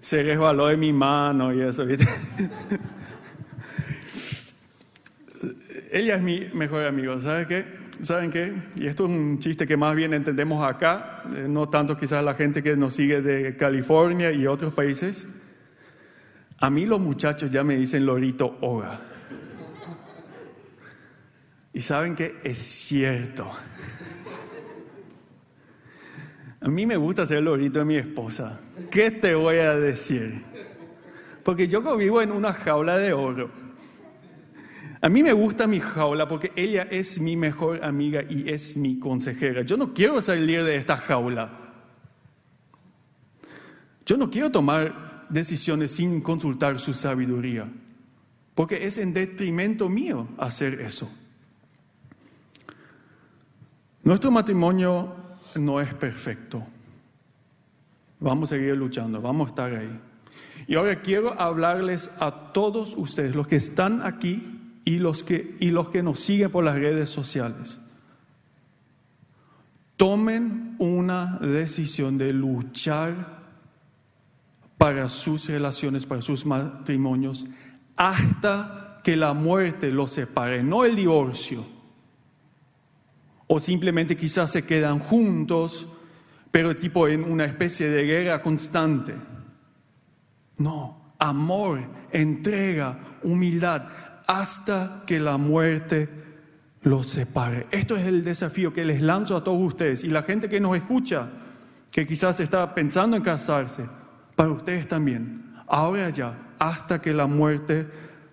Se 0.00 0.22
resbaló 0.22 0.68
de 0.68 0.78
mi 0.78 0.92
mano 0.92 1.52
y 1.52 1.60
eso, 1.60 1.84
¿viste? 1.84 2.08
Ella 5.92 6.16
es 6.16 6.22
mi 6.22 6.48
mejor 6.54 6.86
amigo, 6.86 7.20
¿sabe 7.20 7.46
qué? 7.46 7.83
¿Saben 8.02 8.30
qué? 8.30 8.52
Y 8.76 8.86
esto 8.86 9.06
es 9.06 9.10
un 9.10 9.38
chiste 9.38 9.66
que 9.66 9.76
más 9.76 9.94
bien 9.94 10.12
entendemos 10.14 10.66
acá, 10.66 11.22
eh, 11.34 11.46
no 11.48 11.68
tanto 11.68 11.96
quizás 11.96 12.24
la 12.24 12.34
gente 12.34 12.62
que 12.62 12.76
nos 12.76 12.94
sigue 12.94 13.22
de 13.22 13.56
California 13.56 14.32
y 14.32 14.46
otros 14.46 14.74
países. 14.74 15.26
A 16.58 16.70
mí 16.70 16.86
los 16.86 17.00
muchachos 17.00 17.50
ya 17.50 17.62
me 17.62 17.76
dicen 17.76 18.04
Lorito 18.04 18.58
Oga. 18.60 19.00
Y 21.72 21.80
saben 21.80 22.14
que 22.14 22.36
es 22.44 22.58
cierto. 22.58 23.50
A 26.60 26.68
mí 26.68 26.86
me 26.86 26.96
gusta 26.96 27.26
ser 27.26 27.42
Lorito 27.42 27.80
de 27.80 27.84
mi 27.84 27.96
esposa. 27.96 28.60
¿Qué 28.90 29.10
te 29.10 29.34
voy 29.34 29.56
a 29.56 29.76
decir? 29.76 30.42
Porque 31.42 31.68
yo 31.68 31.96
vivo 31.96 32.22
en 32.22 32.32
una 32.32 32.52
jaula 32.52 32.96
de 32.96 33.12
oro. 33.12 33.63
A 35.04 35.10
mí 35.10 35.22
me 35.22 35.34
gusta 35.34 35.66
mi 35.66 35.80
jaula 35.80 36.26
porque 36.26 36.50
ella 36.56 36.88
es 36.90 37.20
mi 37.20 37.36
mejor 37.36 37.84
amiga 37.84 38.22
y 38.26 38.48
es 38.48 38.74
mi 38.74 38.98
consejera. 38.98 39.60
Yo 39.60 39.76
no 39.76 39.92
quiero 39.92 40.22
salir 40.22 40.64
de 40.64 40.76
esta 40.76 40.96
jaula. 40.96 41.50
Yo 44.06 44.16
no 44.16 44.30
quiero 44.30 44.50
tomar 44.50 45.26
decisiones 45.28 45.90
sin 45.90 46.22
consultar 46.22 46.80
su 46.80 46.94
sabiduría, 46.94 47.70
porque 48.54 48.86
es 48.86 48.96
en 48.96 49.12
detrimento 49.12 49.90
mío 49.90 50.26
hacer 50.38 50.80
eso. 50.80 51.12
Nuestro 54.04 54.30
matrimonio 54.30 55.16
no 55.56 55.82
es 55.82 55.92
perfecto. 55.92 56.62
Vamos 58.20 58.50
a 58.50 58.54
seguir 58.54 58.74
luchando, 58.74 59.20
vamos 59.20 59.48
a 59.48 59.50
estar 59.50 59.70
ahí. 59.70 60.00
Y 60.66 60.76
ahora 60.76 61.02
quiero 61.02 61.38
hablarles 61.38 62.10
a 62.20 62.54
todos 62.54 62.94
ustedes, 62.96 63.36
los 63.36 63.46
que 63.46 63.56
están 63.56 64.00
aquí 64.00 64.62
y 64.84 64.98
los 64.98 65.22
que, 65.22 65.56
y 65.60 65.70
los 65.70 65.88
que 65.88 66.02
nos 66.02 66.20
siguen 66.20 66.50
por 66.50 66.64
las 66.64 66.76
redes 66.76 67.08
sociales. 67.08 67.78
Tomen 69.96 70.76
una 70.78 71.38
decisión 71.38 72.18
de 72.18 72.32
luchar 72.32 73.42
para 74.76 75.08
sus 75.08 75.48
relaciones, 75.48 76.04
para 76.04 76.20
sus 76.20 76.44
matrimonios, 76.44 77.46
hasta 77.96 79.00
que 79.04 79.16
la 79.16 79.32
muerte 79.32 79.90
los 79.90 80.10
separe, 80.10 80.62
no 80.62 80.84
el 80.84 80.96
divorcio. 80.96 81.64
O 83.46 83.60
simplemente 83.60 84.16
quizás 84.16 84.50
se 84.50 84.64
quedan 84.64 84.98
juntos, 84.98 85.86
pero 86.50 86.76
tipo 86.76 87.06
en 87.06 87.30
una 87.30 87.44
especie 87.44 87.88
de 87.88 88.04
guerra 88.04 88.42
constante. 88.42 89.14
No, 90.56 91.14
amor, 91.18 91.80
entrega, 92.10 93.18
humildad, 93.22 93.84
hasta 94.26 95.02
que 95.06 95.18
la 95.18 95.36
muerte 95.36 96.08
los 96.82 97.06
separe. 97.08 97.66
Esto 97.70 97.96
es 97.96 98.06
el 98.06 98.24
desafío 98.24 98.72
que 98.72 98.84
les 98.84 99.00
lanzo 99.00 99.36
a 99.36 99.44
todos 99.44 99.60
ustedes 99.60 100.04
y 100.04 100.08
la 100.08 100.22
gente 100.22 100.48
que 100.48 100.60
nos 100.60 100.76
escucha, 100.76 101.28
que 101.90 102.06
quizás 102.06 102.40
está 102.40 102.74
pensando 102.74 103.16
en 103.16 103.22
casarse, 103.22 103.86
para 104.36 104.50
ustedes 104.50 104.88
también, 104.88 105.54
ahora 105.66 106.10
ya, 106.10 106.36
hasta 106.58 107.00
que 107.00 107.14
la 107.14 107.26
muerte 107.26 107.86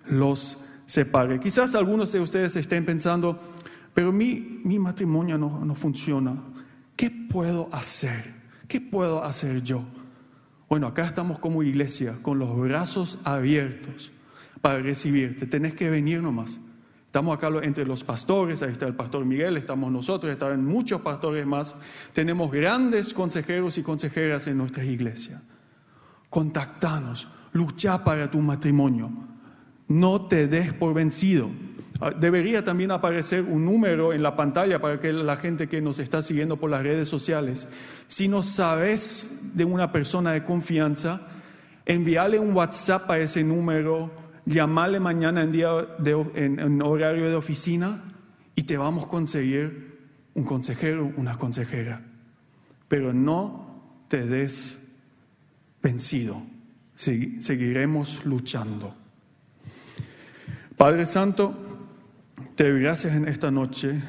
los 0.08 0.58
separe. 0.86 1.40
Quizás 1.40 1.76
algunos 1.76 2.12
de 2.12 2.20
ustedes 2.20 2.56
estén 2.56 2.86
pensando, 2.86 3.40
pero 3.94 4.12
mi, 4.12 4.62
mi 4.64 4.80
matrimonio 4.80 5.38
no, 5.38 5.64
no 5.64 5.76
funciona. 5.76 6.36
¿Qué 6.96 7.10
puedo 7.10 7.70
hacer? 7.72 8.34
¿Qué 8.68 8.82
puedo 8.82 9.24
hacer 9.24 9.62
yo? 9.62 9.84
Bueno, 10.68 10.88
acá 10.88 11.06
estamos 11.06 11.40
como 11.40 11.64
iglesia, 11.64 12.16
con 12.22 12.40
los 12.40 12.58
brazos 12.58 13.20
abiertos 13.24 14.12
para 14.62 14.80
recibirte. 14.80 15.46
Tenés 15.48 15.74
que 15.74 15.90
venir 15.90 16.22
nomás. 16.22 16.60
Estamos 17.06 17.38
acá 17.38 17.50
entre 17.64 17.86
los 17.86 18.06
pastores, 18.06 18.64
ahí 18.64 18.72
está 18.72 18.88
el 18.88 18.96
pastor 18.96 19.26
Miguel, 19.26 19.58
estamos 19.58 19.92
nosotros, 19.92 20.32
están 20.32 20.64
muchos 20.66 21.02
pastores 21.02 21.46
más. 21.46 21.76
Tenemos 22.14 22.50
grandes 22.50 23.14
consejeros 23.14 23.78
y 23.78 23.84
consejeras 23.84 24.48
en 24.48 24.58
nuestra 24.58 24.86
iglesia. 24.86 25.42
Contactanos, 26.30 27.28
lucha 27.52 28.02
para 28.02 28.32
tu 28.32 28.40
matrimonio. 28.40 29.12
No 29.90 30.22
te 30.28 30.48
des 30.48 30.74
por 30.74 30.94
vencido. 30.94 31.50
Ah, 32.00 32.12
debería 32.12 32.64
también 32.64 32.92
aparecer 32.92 33.44
un 33.44 33.66
número 33.66 34.14
en 34.14 34.24
la 34.24 34.36
pantalla 34.38 34.80
para 34.80 35.00
que 35.00 35.12
la 35.12 35.36
gente 35.36 35.68
que 35.68 35.82
nos 35.82 36.00
está 36.00 36.22
siguiendo 36.22 36.56
por 36.56 36.70
las 36.70 36.82
redes 36.82 37.10
sociales, 37.10 37.68
si 38.08 38.30
no 38.30 38.42
sabes 38.42 39.38
de 39.54 39.66
una 39.66 39.92
persona 39.92 40.32
de 40.32 40.46
confianza, 40.46 41.28
envíale 41.86 42.40
un 42.40 42.56
WhatsApp 42.56 43.12
a 43.12 43.20
ese 43.20 43.44
número 43.44 44.10
llamarle 44.46 45.00
mañana 45.00 45.44
en, 45.44 45.52
día 45.52 45.70
en, 46.36 46.82
horario 46.82 47.30
de 47.30 47.36
oficina 47.36 48.04
y 48.56 48.64
te 48.64 48.78
vamos 48.78 49.06
a 49.06 49.08
conseguir 49.08 50.00
un 50.34 50.44
consejero, 50.44 51.12
una 51.18 51.38
consejera. 51.38 52.02
Pero 52.88 53.14
no 53.14 54.06
te 54.08 54.26
des 54.26 54.80
vencido. 55.82 56.42
Seguiremos 56.96 58.26
luchando. 58.26 58.94
Padre 60.78 61.06
Santo, 61.06 61.56
te 62.56 62.70
doy 62.70 62.82
gracias 62.82 63.16
en 63.16 63.28
esta 63.28 63.52
noche 63.52 64.02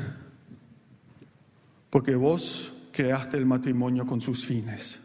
porque 1.91 2.14
vos 2.14 2.72
creaste 2.93 3.37
el 3.37 3.47
matrimonio 3.47 4.07
con 4.07 4.20
sus 4.20 4.45
fines. 4.45 5.01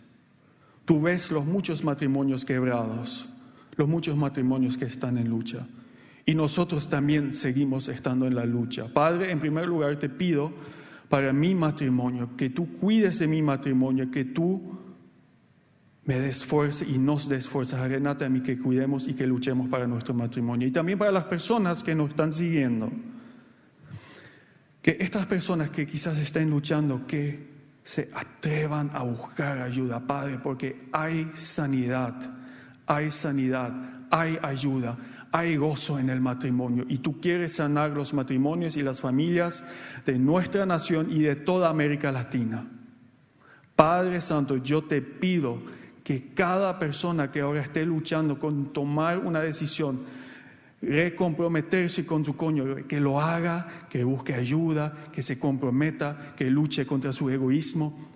Tú 0.86 1.02
ves 1.02 1.32
los 1.32 1.46
muchos 1.46 1.84
matrimonios 1.84 2.46
quebrados 2.46 3.30
los 3.78 3.88
muchos 3.88 4.18
matrimonios 4.18 4.78
que 4.78 4.86
están 4.86 5.18
en 5.18 5.30
lucha. 5.30 5.66
Y 6.26 6.36
nosotros 6.36 6.90
también 6.90 7.32
seguimos 7.32 7.88
estando 7.88 8.28
en 8.28 8.36
la 8.36 8.46
lucha. 8.46 8.92
Padre, 8.94 9.32
en 9.32 9.40
primer 9.40 9.68
lugar 9.68 9.96
te 9.96 10.10
pido 10.10 10.52
para 11.08 11.32
mi 11.32 11.56
matrimonio, 11.56 12.36
que 12.36 12.50
tú 12.50 12.78
cuides 12.80 13.20
de 13.20 13.28
mi 13.28 13.42
matrimonio, 13.42 14.12
que 14.12 14.26
tú 14.26 14.78
me 16.04 16.20
des 16.20 16.44
fuerza 16.44 16.84
y 16.84 16.98
nos 16.98 17.30
des 17.30 17.48
fuerza, 17.48 17.82
a 17.82 17.88
Renata, 17.88 18.26
a 18.26 18.30
mí 18.30 18.42
que 18.42 18.58
cuidemos 18.58 19.08
y 19.08 19.14
que 19.14 19.26
luchemos 19.26 19.70
para 19.70 19.88
nuestro 19.88 20.14
matrimonio. 20.14 20.68
Y 20.68 20.72
también 20.72 20.98
para 20.98 21.12
las 21.12 21.26
personas 21.26 21.84
que 21.84 21.96
nos 21.96 22.10
están 22.10 22.34
siguiendo. 22.34 22.92
Que 24.82 24.98
estas 25.00 25.26
personas 25.28 25.70
que 25.70 25.86
quizás 25.86 26.18
estén 26.20 26.50
luchando, 26.50 27.06
que 27.08 27.48
se 27.84 28.10
atrevan 28.14 28.90
a 28.94 29.04
buscar 29.04 29.60
ayuda, 29.60 30.06
Padre, 30.06 30.40
porque 30.44 30.90
hay 30.92 31.32
sanidad 31.36 32.37
hay 32.88 33.12
sanidad, 33.12 33.74
hay 34.10 34.40
ayuda, 34.42 34.98
hay 35.32 35.58
gozo 35.58 36.00
en 36.00 36.10
el 36.10 36.22
matrimonio. 36.22 36.86
Y 36.88 37.00
tú 37.00 37.20
quieres 37.20 37.54
sanar 37.54 37.92
los 37.92 38.14
matrimonios 38.14 38.78
y 38.78 38.82
las 38.82 39.02
familias 39.02 39.64
de 40.06 40.18
nuestra 40.18 40.66
nación 40.66 41.12
y 41.12 41.20
de 41.20 41.36
toda 41.36 41.70
América 41.70 42.12
Latina. 42.12 42.66
Padre 43.76 44.22
Santo, 44.22 44.58
yo 44.58 44.86
te 44.86 45.02
pido 45.02 45.60
que 46.04 46.34
cada 46.34 46.80
persona 46.80 47.32
que 47.32 47.42
ahora 47.42 47.62
esté 47.62 47.86
luchando 47.86 48.40
con 48.40 48.72
tomar 48.72 49.20
una 49.20 49.42
decisión, 49.42 50.00
recomprometerse 50.82 52.06
con 52.06 52.24
su 52.24 52.38
cónyuge, 52.38 52.86
que 52.86 53.02
lo 53.02 53.20
haga, 53.20 53.68
que 53.90 54.06
busque 54.06 54.34
ayuda, 54.34 55.10
que 55.12 55.22
se 55.22 55.38
comprometa, 55.38 56.34
que 56.38 56.50
luche 56.50 56.86
contra 56.88 57.12
su 57.12 57.30
egoísmo 57.30 58.08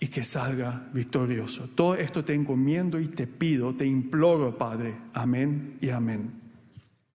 y 0.00 0.08
que 0.08 0.24
salga 0.24 0.88
victorioso. 0.92 1.68
Todo 1.74 1.94
esto 1.96 2.24
te 2.24 2.34
encomiendo 2.34 3.00
y 3.00 3.08
te 3.08 3.26
pido, 3.26 3.74
te 3.74 3.86
imploro, 3.86 4.56
Padre. 4.56 4.94
Amén 5.12 5.78
y 5.80 5.90
amén. 5.90 6.47